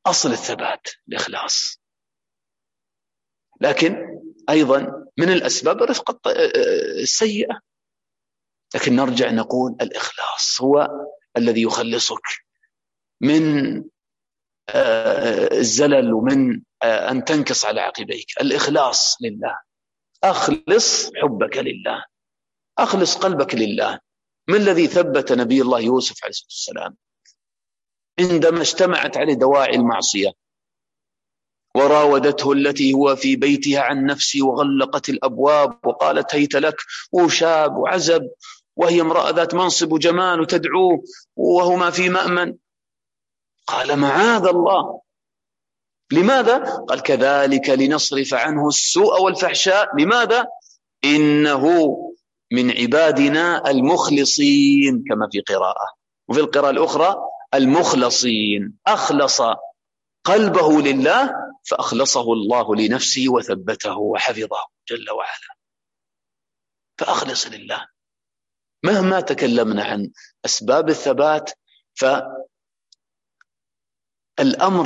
أصل 0.06 0.30
الثبات 0.30 0.86
الإخلاص 1.08 1.78
لكن 3.60 3.94
ايضا 4.50 5.04
من 5.18 5.30
الاسباب 5.32 5.82
الرفقه 5.82 6.30
آه، 6.32 6.44
السيئه 7.00 7.58
لكن 8.74 8.96
نرجع 8.96 9.30
نقول 9.30 9.76
الاخلاص 9.80 10.60
هو 10.62 10.88
الذي 11.36 11.62
يخلصك 11.62 12.22
من 13.22 13.74
آه، 14.74 15.54
الزلل 15.58 16.12
ومن 16.12 16.62
آه، 16.82 17.10
ان 17.10 17.24
تنكص 17.24 17.64
على 17.64 17.80
عقبيك 17.80 18.26
الاخلاص 18.40 19.16
لله 19.20 19.60
اخلص 20.24 21.10
حبك 21.16 21.56
لله 21.56 22.04
اخلص 22.78 23.16
قلبك 23.16 23.54
لله 23.54 23.98
ما 24.48 24.56
الذي 24.56 24.86
ثبت 24.86 25.32
نبي 25.32 25.62
الله 25.62 25.80
يوسف 25.80 26.24
عليه 26.24 26.30
السلام 26.32 26.96
عندما 28.20 28.60
اجتمعت 28.60 29.16
عليه 29.16 29.34
دواعي 29.34 29.74
المعصيه 29.76 30.30
وراودته 31.76 32.52
التي 32.52 32.92
هو 32.92 33.16
في 33.16 33.36
بيتها 33.36 33.80
عن 33.80 34.04
نفسي 34.04 34.42
وغلقت 34.42 35.08
الابواب 35.08 35.78
وقالت 35.84 36.34
هيت 36.34 36.54
لك 36.56 36.76
وشاب 37.12 37.76
وعزب 37.76 38.22
وهي 38.76 39.00
امراه 39.00 39.30
ذات 39.30 39.54
منصب 39.54 39.92
وجمال 39.92 40.40
وتدعوه 40.40 41.02
وهما 41.36 41.90
في 41.90 42.08
مامن 42.08 42.54
قال 43.66 43.96
معاذ 43.98 44.46
الله 44.46 45.00
لماذا؟ 46.12 46.58
قال 46.88 47.02
كذلك 47.02 47.68
لنصرف 47.70 48.34
عنه 48.34 48.68
السوء 48.68 49.22
والفحشاء 49.22 49.88
لماذا؟ 49.98 50.44
إنه 51.04 51.94
من 52.52 52.70
عبادنا 52.70 53.70
المخلصين 53.70 55.04
كما 55.08 55.28
في 55.32 55.40
قراءة 55.40 55.86
وفي 56.28 56.40
القراءة 56.40 56.70
الأخرى 56.70 57.14
المخلصين 57.54 58.78
أخلص 58.86 59.40
قلبه 60.26 60.80
لله 60.82 61.30
فأخلصه 61.70 62.32
الله 62.32 62.74
لنفسه 62.76 63.22
وثبته 63.28 63.98
وحفظه 63.98 64.64
جل 64.88 65.10
وعلا 65.10 65.56
فأخلص 67.00 67.46
لله 67.46 67.86
مهما 68.84 69.20
تكلمنا 69.20 69.84
عن 69.84 70.10
أسباب 70.44 70.88
الثبات 70.88 71.50
فالأمر 71.94 72.40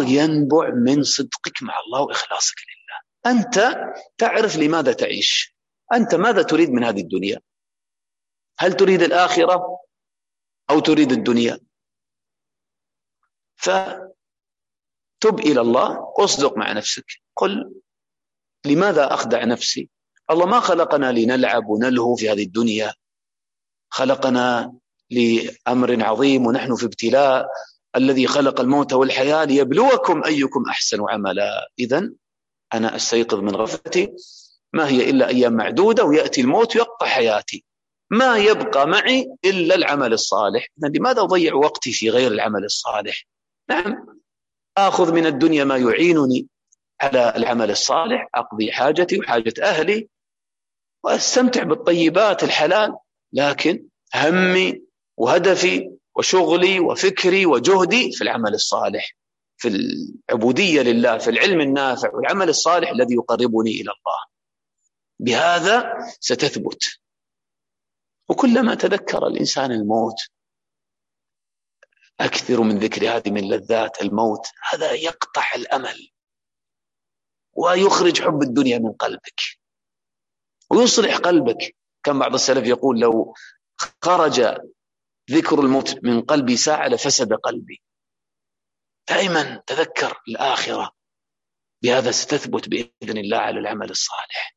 ينبع 0.04 0.70
من 0.84 1.02
صدقك 1.02 1.62
مع 1.62 1.74
الله 1.86 2.00
وإخلاصك 2.00 2.54
لله 2.60 2.82
أنت 3.26 3.74
تعرف 4.18 4.56
لماذا 4.56 4.92
تعيش 4.92 5.54
أنت 5.94 6.14
ماذا 6.14 6.42
تريد 6.42 6.70
من 6.70 6.84
هذه 6.84 7.00
الدنيا 7.00 7.40
هل 8.58 8.72
تريد 8.72 9.02
الآخرة 9.02 9.62
أو 10.70 10.78
تريد 10.80 11.12
الدنيا 11.12 11.58
ف 13.56 13.70
تب 15.22 15.40
إلى 15.40 15.60
الله 15.60 16.12
أصدق 16.18 16.56
مع 16.58 16.72
نفسك 16.72 17.04
قل 17.36 17.74
لماذا 18.66 19.14
أخدع 19.14 19.44
نفسي 19.44 19.88
الله 20.30 20.46
ما 20.46 20.60
خلقنا 20.60 21.12
لنلعب 21.12 21.68
ونلهو 21.68 22.16
في 22.16 22.30
هذه 22.30 22.42
الدنيا 22.42 22.94
خلقنا 23.92 24.72
لأمر 25.10 26.04
عظيم 26.04 26.46
ونحن 26.46 26.74
في 26.76 26.84
ابتلاء 26.86 27.46
الذي 27.96 28.26
خلق 28.26 28.60
الموت 28.60 28.92
والحياة 28.92 29.44
ليبلوكم 29.44 30.24
أيكم 30.24 30.62
أحسن 30.70 30.98
عملا 31.08 31.68
إذا 31.78 32.10
أنا 32.74 32.96
أستيقظ 32.96 33.38
من 33.38 33.56
غفلتي 33.56 34.08
ما 34.72 34.88
هي 34.88 35.10
إلا 35.10 35.28
أيام 35.28 35.52
معدودة 35.52 36.04
ويأتي 36.04 36.40
الموت 36.40 36.76
يقطع 36.76 37.06
حياتي 37.06 37.64
ما 38.10 38.36
يبقى 38.38 38.86
معي 38.88 39.26
إلا 39.44 39.74
العمل 39.74 40.12
الصالح 40.12 40.66
لماذا 40.94 41.20
أضيع 41.22 41.54
وقتي 41.54 41.92
في 41.92 42.10
غير 42.10 42.32
العمل 42.32 42.64
الصالح 42.64 43.24
نعم 43.70 44.06
آخذ 44.78 45.12
من 45.12 45.26
الدنيا 45.26 45.64
ما 45.64 45.76
يعينني 45.76 46.48
على 47.00 47.36
العمل 47.36 47.70
الصالح 47.70 48.28
أقضي 48.34 48.72
حاجتي 48.72 49.18
وحاجة 49.18 49.52
أهلي 49.62 50.08
وأستمتع 51.04 51.62
بالطيبات 51.62 52.44
الحلال 52.44 52.96
لكن 53.32 53.88
همي 54.14 54.82
وهدفي 55.16 55.90
وشغلي 56.16 56.80
وفكري 56.80 57.46
وجهدي 57.46 58.12
في 58.12 58.22
العمل 58.24 58.54
الصالح 58.54 59.12
في 59.56 59.68
العبودية 59.68 60.82
لله 60.82 61.18
في 61.18 61.30
العلم 61.30 61.60
النافع 61.60 62.14
والعمل 62.14 62.48
الصالح 62.48 62.90
الذي 62.90 63.14
يقربني 63.14 63.70
إلى 63.70 63.80
الله 63.90 64.24
بهذا 65.20 65.92
ستثبت 66.20 66.84
وكلما 68.28 68.74
تذكر 68.74 69.26
الإنسان 69.26 69.72
الموت 69.72 70.16
أكثر 72.20 72.62
من 72.62 72.78
ذكر 72.78 73.16
هذه 73.16 73.30
من 73.30 73.48
لذات 73.50 74.02
الموت 74.02 74.46
هذا 74.72 74.92
يقطع 74.92 75.52
الأمل 75.54 76.08
ويخرج 77.56 78.22
حب 78.22 78.42
الدنيا 78.42 78.78
من 78.78 78.92
قلبك 78.92 79.40
ويصلح 80.70 81.16
قلبك 81.16 81.76
كان 82.04 82.18
بعض 82.18 82.34
السلف 82.34 82.66
يقول 82.66 82.98
لو 83.00 83.34
خرج 84.04 84.40
ذكر 85.30 85.60
الموت 85.60 86.04
من 86.04 86.22
قلبي 86.22 86.56
ساعة 86.56 86.88
لفسد 86.88 87.32
قلبي 87.32 87.82
دائما 89.08 89.62
تذكر 89.66 90.20
الآخرة 90.28 90.92
بهذا 91.82 92.10
ستثبت 92.10 92.68
بإذن 92.68 93.18
الله 93.18 93.38
على 93.38 93.58
العمل 93.60 93.90
الصالح 93.90 94.56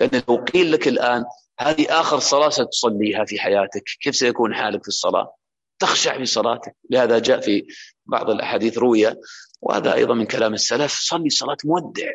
لأن 0.00 0.22
لو 0.28 0.44
قيل 0.54 0.72
لك 0.72 0.88
الآن 0.88 1.24
هذه 1.60 2.00
آخر 2.00 2.18
صلاة 2.18 2.48
ستصليها 2.50 3.24
في 3.24 3.38
حياتك 3.38 3.84
كيف 4.00 4.16
سيكون 4.16 4.54
حالك 4.54 4.82
في 4.82 4.88
الصلاة 4.88 5.34
تخشع 5.82 6.18
من 6.18 6.24
صلاتك 6.24 6.76
لهذا 6.90 7.18
جاء 7.18 7.40
في 7.40 7.66
بعض 8.06 8.30
الأحاديث 8.30 8.78
روية 8.78 9.16
وهذا 9.60 9.94
أيضا 9.94 10.14
من 10.14 10.26
كلام 10.26 10.54
السلف 10.54 10.98
صلي 11.00 11.30
صلاة 11.30 11.56
مودع 11.64 12.10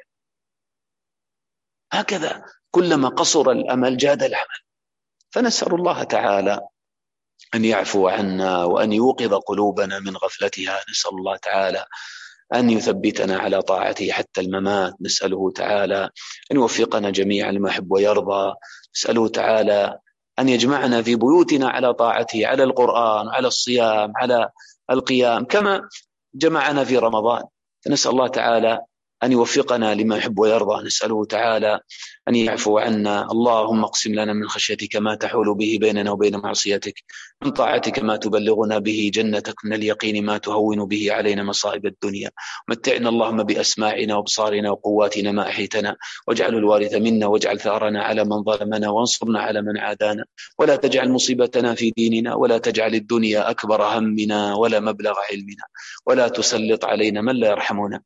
هكذا 1.94 2.46
كلما 2.72 3.10
قصر 3.10 3.52
الأمل 3.52 3.98
جاد 3.98 4.24
العمل 4.24 4.60
فنسأل 5.32 5.74
الله 5.76 6.04
تعالى 6.04 6.60
أن 7.56 7.66
يعفو 7.66 8.08
عنا 8.08 8.64
وأن 8.64 8.94
يوقظ 8.94 9.34
قلوبنا 9.34 10.00
من 10.00 10.18
غفلتها 10.18 10.80
نسأل 10.92 11.12
الله 11.12 11.38
تعالى 11.38 11.86
أن 12.54 12.70
يثبتنا 12.70 13.38
على 13.38 13.62
طاعته 13.62 14.12
حتى 14.12 14.42
الممات 14.42 14.94
نسأله 15.02 15.52
تعالى 15.52 16.04
أن 16.52 16.56
يوفقنا 16.56 17.10
جميعا 17.10 17.52
لما 17.52 17.70
يحب 17.70 17.92
ويرضى 17.92 18.54
نسأله 18.96 19.28
تعالى 19.28 20.00
أن 20.40 20.50
يجمعنا 20.50 21.02
في 21.02 21.16
بيوتنا 21.16 21.70
على 21.70 21.94
طاعته 21.94 22.48
على 22.48 22.64
القرآن 22.64 23.30
على 23.30 23.48
الصيام 23.48 24.12
على 24.16 24.50
القيام 24.92 25.44
كما 25.44 25.82
جمعنا 26.36 26.84
في 26.84 26.98
رمضان 26.98 27.44
فنسأل 27.86 28.12
الله 28.12 28.28
تعالى 28.28 28.80
أن 29.24 29.32
يوفقنا 29.32 29.96
لما 29.96 30.18
يحب 30.18 30.40
ويرضى 30.40 30.86
نسأله 30.86 31.26
تعالى 31.26 31.80
أن 32.30 32.36
يعفو 32.36 32.78
عنا 32.78 33.24
اللهم 33.32 33.84
اقسم 33.84 34.12
لنا 34.14 34.34
من 34.34 34.48
خشيتك 34.48 34.96
ما 34.96 35.16
تحول 35.16 35.56
به 35.56 35.78
بيننا 35.82 36.12
وبين 36.12 36.38
معصيتك 36.38 36.94
من 37.46 37.52
طاعتك 37.52 38.00
ما 38.00 38.16
تبلغنا 38.18 38.78
به 38.80 39.12
جنتك 39.14 39.66
من 39.66 39.74
اليقين 39.74 40.26
ما 40.26 40.38
تهون 40.38 40.86
به 40.86 41.12
علينا 41.14 41.44
مصائب 41.44 41.86
الدنيا 41.86 42.32
متعنا 42.70 43.10
اللهم 43.10 43.44
بأسماعنا 43.44 44.16
وأبصارنا 44.16 44.72
وقواتنا 44.72 45.32
ما 45.32 45.48
أحيتنا 45.50 45.96
واجعل 46.28 46.56
الوارث 46.56 46.94
منا 46.94 47.28
واجعل 47.28 47.60
ثأرنا 47.60 48.04
على 48.04 48.24
من 48.26 48.44
ظلمنا 48.44 48.90
وانصرنا 48.90 49.40
على 49.42 49.62
من 49.62 49.78
عادانا 49.78 50.26
ولا 50.60 50.76
تجعل 50.76 51.10
مصيبتنا 51.12 51.76
في 51.76 51.92
ديننا 51.98 52.36
ولا 52.36 52.58
تجعل 52.58 52.96
الدنيا 52.96 53.50
أكبر 53.50 53.84
همنا 53.98 54.56
ولا 54.56 54.80
مبلغ 54.80 55.14
علمنا 55.32 55.64
ولا 56.08 56.28
تسلط 56.28 56.86
علينا 56.86 57.22
من 57.22 57.36
لا 57.36 57.48
يرحمنا 57.50 58.02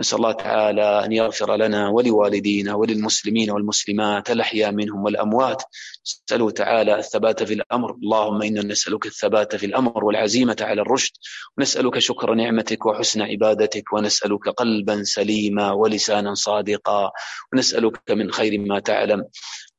نسأل 0.00 0.18
الله 0.18 0.32
تعالى 0.32 1.04
أن 1.04 1.12
يغفر 1.12 1.56
لنا 1.56 1.88
ولوالدينا 1.88 2.74
وللمسلمين 2.74 3.50
والمسلمات 3.50 4.30
الأحياء 4.30 4.72
منهم 4.72 5.04
والأموات 5.04 5.62
نسأله 6.06 6.50
تعالى 6.50 6.98
الثبات 6.98 7.42
في 7.42 7.54
الأمر 7.54 7.90
اللهم 7.94 8.42
إنا 8.42 8.62
نسألك 8.62 9.06
الثبات 9.06 9.56
في 9.56 9.66
الأمر 9.66 10.04
والعزيمة 10.04 10.56
على 10.60 10.82
الرشد 10.82 11.12
ونسألك 11.58 11.98
شكر 11.98 12.34
نعمتك 12.34 12.86
وحسن 12.86 13.22
عبادتك 13.22 13.92
ونسألك 13.92 14.48
قلبا 14.48 15.02
سليما 15.02 15.72
ولسانا 15.72 16.34
صادقا 16.34 17.10
ونسألك 17.52 18.10
من 18.10 18.30
خير 18.32 18.58
ما 18.58 18.78
تعلم 18.78 19.24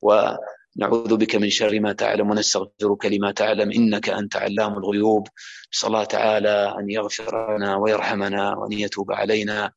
و 0.02 0.14
نعوذ 0.78 1.18
بك 1.18 1.36
من 1.36 1.50
شر 1.50 1.80
ما 1.80 1.94
تعلم 1.94 2.30
ونستغفرك 2.30 3.06
لما 3.06 3.32
تعلم 3.32 3.72
انك 3.72 4.10
انت 4.10 4.36
علام 4.36 4.78
الغيوب 4.78 5.28
نسال 5.74 5.88
الله 5.90 6.04
تعالى 6.04 6.76
ان 6.80 6.90
يغفر 6.90 7.58
لنا 7.58 7.76
ويرحمنا 7.76 8.56
وان 8.58 8.72
يتوب 8.72 9.12
علينا 9.12 9.72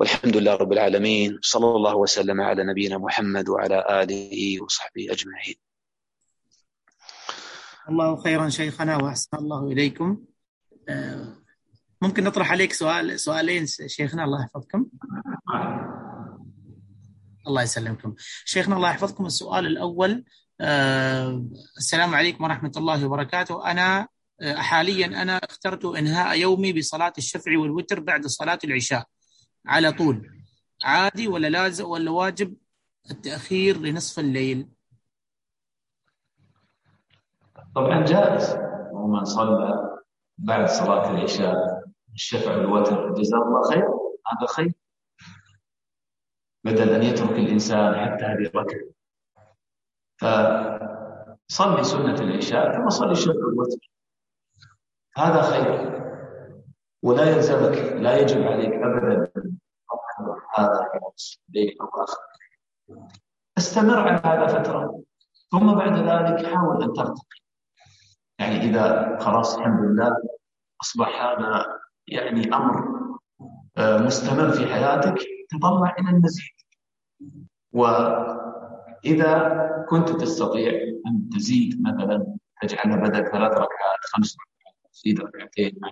والحمد 0.00 0.36
لله 0.36 0.54
رب 0.56 0.72
العالمين 0.72 1.38
صلى 1.42 1.66
الله 1.66 1.96
وسلم 1.96 2.40
على 2.40 2.64
نبينا 2.64 2.98
محمد 2.98 3.48
وعلى 3.48 4.02
آله 4.02 4.62
وصحبه 4.62 5.06
أجمعين 5.12 5.54
الله 7.88 8.16
خيرا 8.22 8.48
شيخنا 8.48 8.96
وأحسن 8.96 9.28
الله 9.36 9.66
إليكم 9.66 10.22
آه، 10.88 11.36
ممكن 12.02 12.24
نطرح 12.24 12.50
عليك 12.52 12.72
سؤال 12.72 13.20
سؤالين 13.20 13.66
شيخنا 13.66 14.24
الله 14.24 14.42
يحفظكم 14.42 14.86
الله 17.46 17.62
يسلمكم 17.62 18.14
شيخنا 18.44 18.76
الله 18.76 18.90
يحفظكم 18.90 19.26
السؤال 19.26 19.66
الأول 19.66 20.24
آه، 20.60 21.44
السلام 21.78 22.14
عليكم 22.14 22.44
ورحمة 22.44 22.72
الله 22.76 23.06
وبركاته 23.06 23.70
أنا 23.70 24.08
آه، 24.40 24.54
حاليا 24.54 25.06
أنا 25.06 25.36
اخترت 25.36 25.84
إنهاء 25.84 26.38
يومي 26.38 26.72
بصلاة 26.72 27.12
الشفع 27.18 27.58
والوتر 27.58 28.00
بعد 28.00 28.26
صلاة 28.26 28.58
العشاء 28.64 29.04
على 29.68 29.92
طول 29.92 30.30
عادي 30.84 31.28
ولا 31.28 31.46
لازم 31.46 31.84
ولا 31.88 32.10
واجب 32.10 32.56
التأخير 33.10 33.78
لنصف 33.78 34.18
الليل 34.18 34.68
طبعا 37.74 38.04
جائز 38.04 38.56
ومن 38.92 39.24
صلى 39.24 39.98
بعد 40.38 40.68
صلاة 40.68 41.10
العشاء 41.10 41.84
الشفع 42.14 42.56
والوتر 42.56 43.12
جزاه 43.14 43.38
الله 43.38 43.70
خير 43.70 43.88
هذا 44.26 44.46
خير 44.56 44.72
بدل 46.64 46.88
أن 46.90 47.02
يترك 47.02 47.30
الإنسان 47.30 47.94
حتى 47.94 48.24
هذه 48.24 48.38
الركعة 48.50 48.88
فصلي 50.18 51.84
سنة 51.84 52.14
العشاء 52.20 52.76
ثم 52.76 52.88
صلي 52.90 53.12
الشفع 53.12 53.44
والوتر 53.46 53.90
هذا 55.16 55.42
خير 55.42 55.98
ولا 57.02 57.30
يلزمك 57.30 57.92
لا 58.00 58.16
يجب 58.16 58.42
عليك 58.42 58.72
أبدا 58.72 59.47
هذا 60.58 60.88
بيت 61.48 61.78
استمر 63.58 63.98
على 64.08 64.20
هذا 64.24 64.62
فتره 64.62 65.02
ثم 65.52 65.74
بعد 65.74 65.92
ذلك 65.96 66.46
حاول 66.54 66.82
ان 66.82 66.92
ترتقي 66.92 67.40
يعني 68.38 68.56
اذا 68.56 69.16
خلاص 69.20 69.58
الحمد 69.58 69.80
لله 69.90 70.16
اصبح 70.82 71.22
هذا 71.22 71.66
يعني 72.08 72.46
امر 72.54 72.98
آه، 73.78 73.98
مستمر 73.98 74.50
في 74.52 74.66
حياتك 74.66 75.18
تطلع 75.50 75.96
الى 75.98 76.10
المزيد 76.10 76.50
واذا 77.72 79.86
كنت 79.88 80.08
تستطيع 80.08 80.72
ان 81.06 81.28
تزيد 81.36 81.82
مثلا 81.82 82.34
تجعلها 82.62 82.96
بدل 82.96 83.30
ثلاث 83.30 83.52
ركعات 83.52 84.00
خمس 84.14 84.36
ركعات 84.36 84.78
تزيد 84.92 85.20
ركعتين 85.20 85.74
مع 85.82 85.90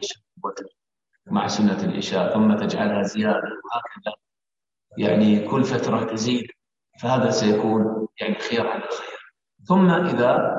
مع 1.27 1.47
سنه 1.49 1.85
العشاء 1.85 2.35
ثم 2.35 2.57
تجعلها 2.57 3.03
زياده 3.03 3.53
وهكذا 3.65 4.17
يعني 4.97 5.49
كل 5.49 5.65
فترة 5.65 6.05
تزيد 6.05 6.47
فهذا 7.01 7.31
سيكون 7.31 8.09
يعني 8.21 8.35
خير 8.35 8.67
على 8.67 8.81
خير 8.81 9.19
ثم 9.69 9.91
إذا 9.91 10.57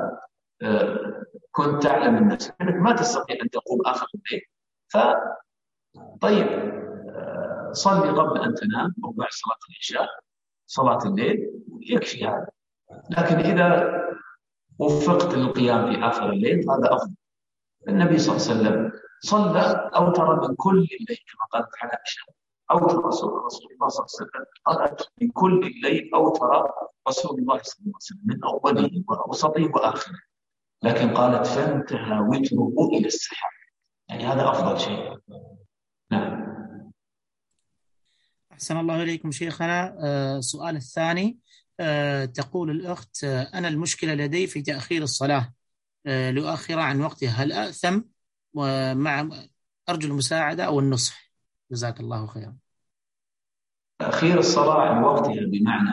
آه، 0.62 1.22
كنت 1.52 1.82
تعلم 1.82 2.16
الناس 2.16 2.48
أنك 2.48 2.70
يعني 2.70 2.80
ما 2.82 2.92
تستطيع 2.92 3.36
أن 3.44 3.50
تقوم 3.50 3.80
آخر 3.86 4.06
الليل 4.14 4.42
فطيب 4.88 6.46
آه، 7.08 7.68
صلي 7.72 8.10
قبل 8.10 8.40
أن 8.40 8.54
تنام 8.54 8.94
أو 9.04 9.10
بعد 9.10 9.28
صلاة 9.30 9.58
العشاء 9.70 10.08
صلاة 10.66 10.98
الليل 11.04 11.50
يكفي 11.80 12.26
هذا 12.26 12.48
لكن 13.10 13.34
إذا 13.36 13.92
وفقت 14.78 15.34
للقيام 15.34 15.92
في 15.92 15.98
آخر 16.06 16.30
الليل 16.30 16.58
هذا 16.70 16.94
أفضل 16.94 17.14
النبي 17.88 18.18
صلى 18.18 18.36
الله 18.36 18.48
عليه 18.70 18.80
وسلم 18.80 18.92
صلى 19.20 19.90
أوتر 19.94 20.48
من 20.48 20.54
كل 20.56 20.74
الليل 21.00 21.08
كما 21.28 21.46
قالت 21.52 21.72
على 21.82 21.90
عائشة 21.92 22.32
أو 22.70 22.78
ترى 22.88 22.98
رسول 23.06 23.30
الله 23.30 23.48
صلى 23.58 23.68
الله 23.76 23.86
عليه 23.86 24.02
وسلم 24.04 24.44
قرأت 24.64 25.02
من 25.22 25.30
كل 25.30 25.66
الليل 25.66 26.10
أو 26.14 26.28
ترى 26.32 26.62
رسول 27.08 27.38
الله 27.38 27.60
صلى 27.62 27.80
الله 27.80 27.86
عليه 27.86 27.96
وسلم 27.96 28.22
من 28.24 28.44
أوله 28.44 29.04
وأوسطه 29.08 29.70
وآخره 29.74 30.18
لكن 30.82 31.14
قالت 31.14 31.46
فانتهى 31.46 32.20
وتره 32.20 32.86
إلى 32.98 33.06
السحاب 33.06 33.50
يعني 34.08 34.24
هذا 34.26 34.50
أفضل 34.50 34.78
شيء 34.80 35.18
نعم 36.10 36.48
أحسن 38.52 38.76
الله 38.76 39.02
إليكم 39.02 39.30
شيخنا 39.30 39.94
السؤال 40.38 40.74
آه 40.74 40.78
الثاني 40.78 41.38
آه 41.80 42.24
تقول 42.24 42.70
الأخت 42.70 43.24
آه 43.24 43.50
أنا 43.54 43.68
المشكلة 43.68 44.14
لدي 44.14 44.46
في 44.46 44.62
تأخير 44.62 45.02
الصلاة 45.02 45.54
آه، 46.06 46.30
لأؤخر 46.30 46.78
عن 46.78 47.00
وقتها 47.00 47.28
هل 47.30 47.52
أأثم 47.52 48.00
ومع 48.54 49.28
أرجو 49.88 50.08
المساعدة 50.08 50.64
أو 50.64 50.80
النصح 50.80 51.27
جزاك 51.72 52.00
الله 52.00 52.26
خيرا 52.26 52.56
تأخير 54.00 54.38
الصلاة 54.38 54.80
عن 54.82 55.02
وقتها 55.04 55.32
بمعنى 55.46 55.90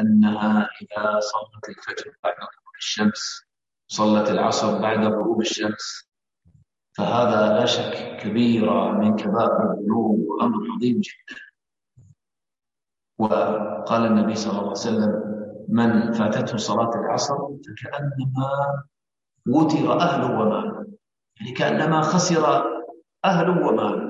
أنها 0.00 0.68
إذا 0.82 1.20
صلت 1.20 1.68
الفجر 1.68 2.12
بعد 2.24 2.32
غروب 2.34 2.74
الشمس 2.78 3.42
صلت 3.88 4.28
العصر 4.30 4.78
بعد 4.78 4.98
غروب 4.98 5.40
الشمس 5.40 6.08
فهذا 6.96 7.54
لا 7.60 7.66
شك 7.66 8.16
كبيرة 8.22 8.92
من 8.92 9.16
كبائر 9.16 9.72
الذنوب 9.72 10.18
وأمر 10.18 10.58
عظيم 10.76 11.00
جدا 11.00 11.40
وقال 13.18 14.06
النبي 14.06 14.34
صلى 14.34 14.50
الله 14.50 14.60
عليه 14.60 14.70
وسلم 14.70 15.22
من 15.68 16.12
فاتته 16.12 16.56
صلاة 16.56 16.90
العصر 16.94 17.36
فكأنما 17.36 18.82
وتر 19.48 20.00
أهله 20.00 20.40
وماله 20.40 20.86
يعني 21.40 21.52
كأنما 21.52 22.00
خسر 22.00 22.46
أهله 23.24 23.66
وماله 23.66 24.03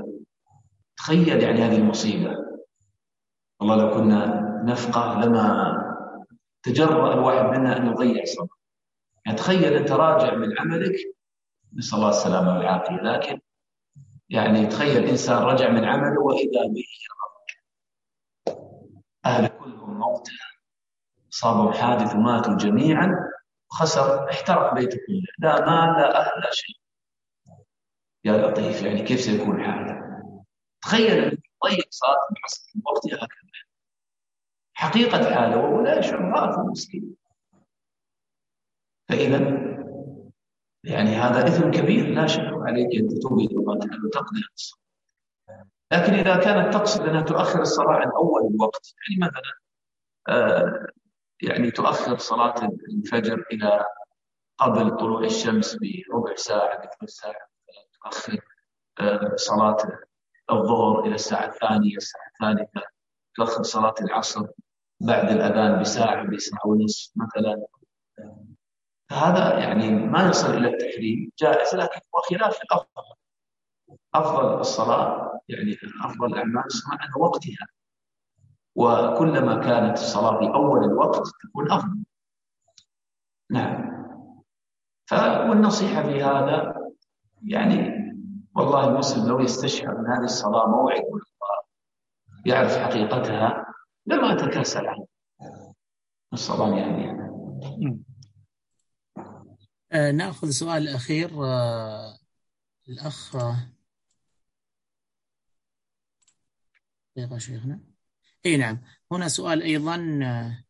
تخيل 1.05 1.29
يعني 1.43 1.63
هذه 1.63 1.77
المصيبة 1.79 2.37
والله 3.61 3.77
لو 3.77 3.95
كنا 3.95 4.41
نفقه 4.65 5.21
لما 5.21 5.73
تجرأ 6.63 7.15
الواحد 7.15 7.45
منا 7.59 7.77
أن 7.77 7.87
يضيع 7.87 8.25
صبره 8.25 8.59
يعني 9.27 9.39
تخيل 9.39 9.65
أنت 9.73 9.91
راجع 9.93 10.35
من 10.35 10.59
عملك 10.59 10.97
نسأل 11.77 11.99
الله 11.99 12.09
السلامة 12.11 12.55
والعافية 12.57 12.93
لكن 12.95 13.41
يعني 14.29 14.67
تخيل 14.67 15.05
إنسان 15.05 15.43
رجع 15.43 15.69
من 15.71 15.85
عمله 15.85 16.21
وإذا 16.21 16.63
به 16.73 16.85
أهل 19.27 19.47
كلهم 19.49 19.99
موتى 19.99 20.33
صابهم 21.31 21.73
حادث 21.73 22.15
وماتوا 22.15 22.57
جميعا 22.57 23.15
خسر 23.71 24.31
احترق 24.31 24.75
بيته 24.75 24.99
كله 25.07 25.21
لا 25.39 25.61
مال 25.61 25.97
لا 26.01 26.21
أهل 26.21 26.41
لا 26.45 26.51
شيء 26.51 26.77
يا 28.25 28.47
لطيف 28.47 28.83
يعني 28.83 29.03
كيف 29.03 29.21
سيكون 29.21 29.65
حالك 29.65 30.04
تخيل 30.85 31.09
ان 31.19 31.23
الضيق 31.25 31.39
طيب 31.63 31.83
صار 31.91 32.17
في 32.35 32.41
عصر 32.45 32.63
وقتها 32.87 33.19
كمان 33.27 33.65
حقيقه 34.75 35.35
حاله 35.35 35.57
وهو 35.59 35.81
لا 35.81 35.99
يشعر 35.99 36.21
رأفه 36.31 36.63
مسكين 36.63 37.17
فاذا 39.09 39.39
يعني 40.85 41.11
هذا 41.11 41.49
اثم 41.49 41.71
كبير 41.71 42.07
لا 42.07 42.27
شك 42.27 42.41
عليك 42.41 42.89
ان 42.97 43.09
تتوب 43.09 43.39
الى 43.39 43.57
الله 43.59 43.79
تعالى 43.79 44.07
وتقضي 44.07 44.41
لكن 45.93 46.13
اذا 46.13 46.37
كانت 46.45 46.75
تقصد 46.75 47.01
انها 47.01 47.23
تؤخر 47.23 47.61
الصلاه 47.61 47.93
عن 47.93 48.11
اول 48.11 48.51
الوقت 48.55 48.95
يعني 48.97 49.31
مثلا 49.31 49.53
آه، 50.29 50.87
يعني 51.43 51.71
تؤخر 51.71 52.19
صلاه 52.19 52.55
الفجر 52.97 53.45
الى 53.53 53.85
قبل 54.59 54.97
طلوع 54.97 55.21
الشمس 55.25 55.77
بربع 55.77 56.35
ساعه 56.35 56.79
بثلث 56.87 57.11
ساعه 57.11 57.37
تؤخر 58.03 58.41
آه، 59.01 59.33
صلاه 59.37 59.77
الظهر 60.51 61.05
إلى 61.05 61.15
الساعة 61.15 61.47
الثانية 61.49 61.97
الساعة 61.97 62.29
الثالثة 62.33 62.81
تؤخر 63.37 63.63
صلاة 63.63 63.95
العصر 64.03 64.41
بعد 65.01 65.31
الأذان 65.31 65.81
بساعة 65.81 66.27
بساعة 66.27 66.67
ونصف 66.67 67.13
مثلا 67.17 67.67
هذا 69.13 69.59
يعني 69.59 69.91
ما 69.91 70.29
يصل 70.29 70.51
إلى 70.55 70.69
التحريم 70.69 71.33
جائز 71.39 71.75
لكن 71.75 72.01
هو 72.15 72.21
خلاف 72.31 72.57
الأفضل 72.63 73.15
أفضل 74.15 74.61
الصلاة 74.61 75.41
يعني 75.49 75.77
أفضل 76.05 76.27
الأعمال 76.33 76.65
على 76.93 77.11
وقتها 77.21 77.67
وكلما 78.75 79.55
كانت 79.65 79.99
الصلاة 79.99 80.39
في 80.39 80.55
أول 80.55 80.85
الوقت 80.85 81.23
تكون 81.49 81.73
أفضل 81.73 82.05
نعم 83.51 83.95
فالنصيحة 85.09 86.03
في 86.03 86.23
هذا 86.23 86.77
يعني 87.45 87.94
والله 88.55 88.89
المسلم 88.89 89.29
لو 89.29 89.41
يستشعر 89.41 89.99
ان 89.99 90.07
هذه 90.07 90.25
الصلاه 90.25 90.67
موعد 90.67 90.99
من 91.01 91.05
الله 91.29 91.63
يعرف 92.55 92.77
حقيقتها 92.77 93.75
لما 94.07 94.35
تكاسل 94.35 94.87
عنه 94.87 95.07
الصلاه 96.33 96.77
يعني 96.79 97.11
آه 99.93 100.11
ناخذ 100.11 100.51
سؤال 100.51 100.89
اخير 100.89 101.45
آه، 101.45 102.19
الاخ 102.89 103.37
دقيقه 107.17 107.39
شيخنا 107.39 107.81
اي 108.47 108.57
نعم 108.57 108.81
هنا 109.13 109.29
سؤال 109.29 109.63
ايضا 109.63 110.21
آه، 110.25 110.65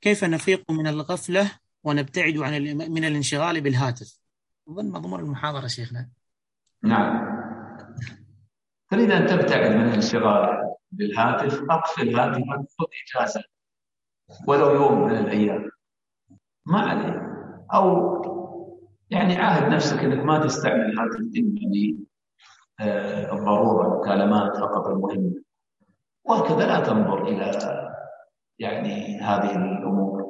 كيف 0.00 0.24
نفيق 0.24 0.70
من 0.70 0.86
الغفله 0.86 1.52
ونبتعد 1.84 2.36
عن 2.36 2.62
من 2.92 3.04
الانشغال 3.04 3.60
بالهاتف 3.60 4.23
ضمن 4.70 4.90
مضمون 4.92 5.20
المحاضرة 5.20 5.66
شيخنا 5.66 6.08
نعم 6.84 7.34
تريد 8.90 9.10
أن 9.10 9.26
تبتعد 9.26 9.70
من 9.76 9.82
الانشغال 9.88 10.48
بالهاتف 10.90 11.62
أقفل 11.70 12.16
هاتفك 12.20 12.66
خذ 12.78 12.86
إجازة 13.16 13.42
ولو 14.46 14.70
يوم 14.74 15.00
من 15.04 15.16
الأيام 15.18 15.70
ما 16.66 16.80
عليك 16.80 17.22
أو 17.74 18.14
يعني 19.10 19.36
عاهد 19.36 19.72
نفسك 19.72 19.98
أنك 19.98 20.24
ما 20.24 20.38
تستعمل 20.38 20.80
الهاتف 20.84 21.20
إلا 21.20 22.04
آه، 22.80 23.32
الضرورة 23.32 24.00
مكالمات 24.00 24.56
فقط 24.56 24.86
المهمة 24.86 25.32
وهكذا 26.24 26.66
لا 26.66 26.80
تنظر 26.80 27.24
إلى 27.28 27.58
يعني 28.58 29.20
هذه 29.20 29.56
الأمور 29.56 30.24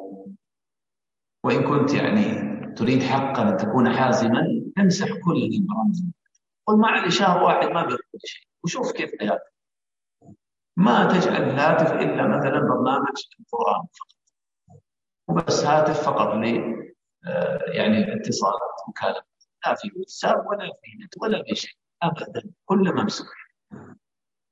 وإن 1.45 1.62
كنت 1.62 1.95
يعني 1.95 2.53
تريد 2.77 3.03
حقا 3.03 3.49
أن 3.51 3.57
تكون 3.57 3.93
حازما 3.93 4.62
امسح 4.79 5.07
كل 5.09 5.37
البرامج 5.43 5.97
قل 6.66 6.85
علي 6.85 7.11
شهر 7.11 7.43
واحد 7.43 7.64
ما 7.66 7.83
بيقول 7.83 7.99
شيء 8.25 8.49
وشوف 8.64 8.93
كيف 8.93 9.11
حياتك 9.20 9.55
ما 10.77 11.05
تجعل 11.05 11.43
الهاتف 11.43 11.93
إلا 11.93 12.37
مثلا 12.39 12.61
برنامج 12.61 13.16
القرآن 13.41 13.83
فقط 13.83 14.14
وبس 15.29 15.64
هاتف 15.64 16.03
فقط 16.07 16.35
ل 16.35 16.45
آه، 17.27 17.61
يعني 17.70 18.14
اتصالات 18.16 18.61
مكالمات 18.89 19.25
لا 19.66 19.75
في 19.75 19.91
واتساب 19.97 20.47
ولا 20.47 20.64
في 20.64 21.05
نت 21.05 21.14
ولا 21.22 21.43
في 21.49 21.55
شيء 21.55 21.70
ابدا 22.03 22.51
كله 22.64 22.93
ممسوح 22.93 23.27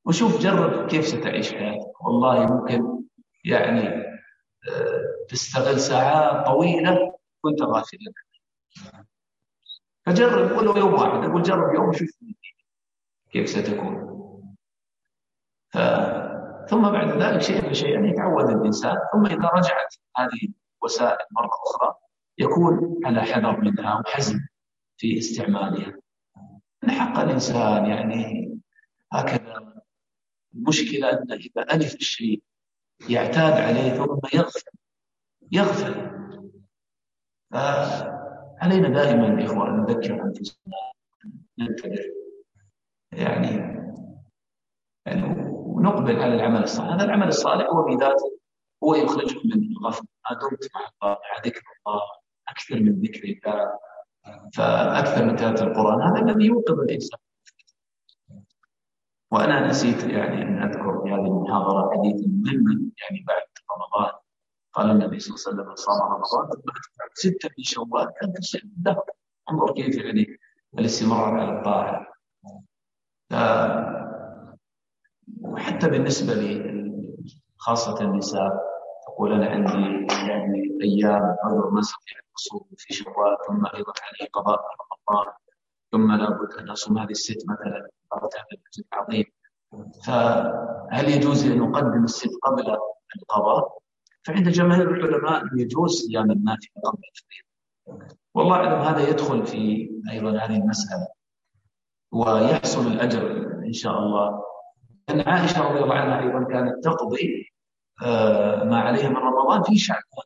وشوف 0.07 0.41
جرب 0.41 0.87
كيف 0.89 1.07
ستعيش 1.07 1.53
حياتك 1.55 2.05
والله 2.05 2.53
ممكن 2.55 2.99
يعني 3.45 3.89
آه، 3.89 5.25
تستغل 5.29 5.81
ساعات 5.81 6.47
طويله 6.47 7.12
كنت 7.43 7.63
غافلا 7.63 8.13
فجرب 10.07 10.51
ولو 10.59 10.77
يوم 10.77 10.93
واحد 10.93 11.29
أقول 11.31 11.43
جرب 11.43 11.75
يوم 11.75 11.93
شوف 11.93 12.09
كيف 13.33 13.49
ستكون 13.49 14.13
ف... 15.73 15.79
ثم 16.71 16.91
بعد 16.93 17.09
ذلك 17.23 17.43
شيئا 17.43 17.71
فشيئا 17.71 18.07
يتعود 18.07 18.51
الإنسان 18.51 18.97
ثم 19.13 19.27
إذا 19.27 19.49
رجعت 19.55 19.95
هذه 20.17 20.49
الوسائل 20.83 21.27
مرة 21.31 21.51
أخرى 21.67 21.95
يكون 22.39 22.97
على 23.05 23.23
حذر 23.23 23.61
منها 23.61 24.01
وحزم 24.01 24.41
في 24.99 25.19
استعمالها 25.19 25.95
من 26.83 26.91
حق 26.91 27.19
الإنسان 27.19 27.87
يعني 27.87 28.51
هكذا 29.13 29.83
المشكلة 30.55 31.11
انه 31.13 31.35
إذا 31.35 31.73
ألف 31.75 31.95
الشيء 31.95 32.43
يعتاد 33.09 33.53
عليه 33.53 33.91
ثم 33.91 34.39
يغفل 34.39 34.63
يغفل 35.53 36.22
فعلينا 37.53 38.89
دائما 38.89 39.41
يا 39.41 39.47
إخوة 39.47 39.69
أن 39.69 39.81
نذكر 39.81 40.23
أنفسنا 40.25 40.75
ننتبه 41.59 41.99
يعني 43.13 43.49
يعني 45.07 45.25
ونقبل 45.51 46.23
على 46.23 46.35
العمل 46.35 46.63
الصالح 46.63 46.93
هذا 46.93 47.05
العمل 47.05 47.29
الصالح 47.29 47.67
هو 47.69 47.83
بذاته 47.83 48.39
هو 48.85 48.95
يخرجك 48.95 49.37
من 49.47 49.53
الغفله 49.79 50.09
ما 50.31 50.39
دمت 50.39 50.69
مع 50.75 50.81
الله 51.03 51.15
مع 51.21 51.41
ذكر 51.47 51.61
الله 51.87 52.01
اكثر 52.49 52.75
من 52.75 53.01
ذكر 53.01 53.25
الله 53.25 53.79
فاكثر 54.57 55.25
من 55.25 55.37
تلاوه 55.37 55.63
القران 55.63 56.03
هذا 56.03 56.25
الذي 56.29 56.47
يوقظ 56.47 56.81
الانسان 56.81 57.19
وانا 59.31 59.67
نسيت 59.67 60.05
يعني 60.05 60.43
ان 60.43 60.63
اذكر 60.63 61.03
في 61.03 61.09
يعني 61.11 61.23
هذه 61.23 61.27
المحاضره 61.29 61.91
حديثا 61.91 62.27
مهما 62.29 62.73
يعني 63.03 63.25
بعد 63.27 63.43
رمضان 63.73 64.12
قال 64.73 64.91
النبي 64.91 65.19
صلى 65.21 65.29
الله 65.29 65.47
عليه 65.63 65.71
وسلم 65.71 65.71
من 65.71 65.77
صام 65.77 66.13
رمضان 66.13 66.63
ستة 67.15 67.49
في 67.55 67.63
شوال 67.65 68.09
كان 68.21 68.33
كالشهر 68.33 68.63
الدهر 68.63 69.03
انظر 69.51 69.73
كيف 69.75 69.97
يعني 69.97 70.27
الاستمرار 70.79 71.35
على 71.41 71.59
الطاعة 71.59 72.07
وحتى 75.43 75.89
بالنسبة 75.89 76.35
لي 76.35 76.73
خاصة 77.59 78.01
النساء 78.01 78.61
تقول 79.07 79.33
أنا 79.33 79.47
عندي 79.51 80.07
يعني 80.29 80.79
أيام 80.83 81.37
عذر 81.45 81.71
ما 81.71 81.81
أستطيع 81.81 82.19
اصوم 82.39 82.67
في 82.79 82.95
شوال 82.95 83.37
ثم 83.49 83.67
أيضا 83.67 83.93
علي 84.03 84.29
قضاء 84.33 84.61
رمضان 84.65 85.33
ثم 85.93 86.13
لابد 86.13 86.53
أن 86.59 86.71
أصوم 86.71 86.99
هذه 86.99 87.11
الست 87.11 87.45
مثلا 87.51 87.89
عظيم 88.93 89.25
فهل 90.07 91.09
يجوز 91.09 91.47
أن 91.47 91.59
نقدم 91.59 92.05
الست 92.05 92.31
قبل 92.43 92.77
القضاء 93.23 93.82
فعند 94.27 94.49
جماهير 94.49 94.91
العلماء 94.95 95.57
يجوز 95.59 96.07
صيام 96.07 96.31
النافله 96.31 96.73
قبل 96.85 97.03
الفريضه. 97.15 98.17
والله 98.35 98.57
اعلم 98.57 98.81
هذا 98.83 99.09
يدخل 99.09 99.47
في 99.47 99.91
ايضا 100.11 100.31
هذه 100.39 100.57
المساله 100.57 101.07
ويحصل 102.13 102.87
الاجر 102.93 103.53
ان 103.67 103.73
شاء 103.73 103.99
الله 103.99 104.45
ان 105.11 105.21
عائشه 105.21 105.69
رضي 105.73 105.81
الله 105.85 105.95
عنها 105.95 106.21
ايضا 106.21 106.45
كانت 106.45 106.85
تقضي 106.85 107.53
آه، 108.05 108.65
ما 108.65 108.81
عليها 108.81 109.09
من 109.09 109.17
رمضان 109.17 109.63
في 109.63 109.79
شعبان 109.79 110.25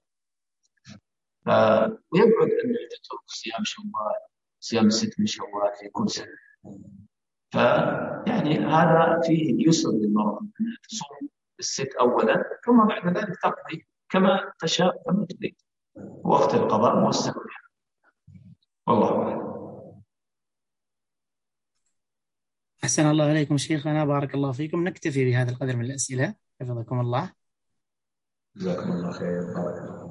ويبعد 2.12 2.48
ان 2.64 2.72
تترك 2.90 3.20
صيام 3.26 3.64
شوال 3.64 4.20
صيام 4.60 4.86
الست 4.86 5.20
من 5.20 5.26
شوال 5.26 5.50
في 5.80 5.88
كل 5.88 6.10
سنه 6.10 6.36
فيعني 7.50 8.58
هذا 8.58 9.20
فيه 9.26 9.68
يسر 9.68 9.90
للمرأة 9.92 10.40
أنها 10.40 10.76
تصوم 10.88 11.28
الست 11.58 11.94
اولا 12.00 12.44
ثم 12.66 12.86
بعد 12.88 13.16
ذلك 13.16 13.36
تقضي 13.42 13.86
كما 14.10 14.52
تشاء 14.58 15.02
كما 15.06 15.26
تريد 15.26 15.56
وقت 16.24 16.54
القضاء 16.54 16.96
موسع 17.00 17.32
والله 18.88 19.22
اعلم 19.22 19.56
أحسن 22.84 23.06
الله 23.06 23.32
إليكم 23.32 23.56
شيخنا 23.58 24.04
بارك 24.04 24.34
الله 24.34 24.52
فيكم 24.52 24.88
نكتفي 24.88 25.24
بهذا 25.24 25.50
القدر 25.50 25.76
من 25.76 25.84
الأسئلة 25.84 26.34
حفظكم 26.60 27.00
الله 27.00 27.32
جزاكم 28.56 28.92
الله 28.92 29.12
خير 29.12 30.05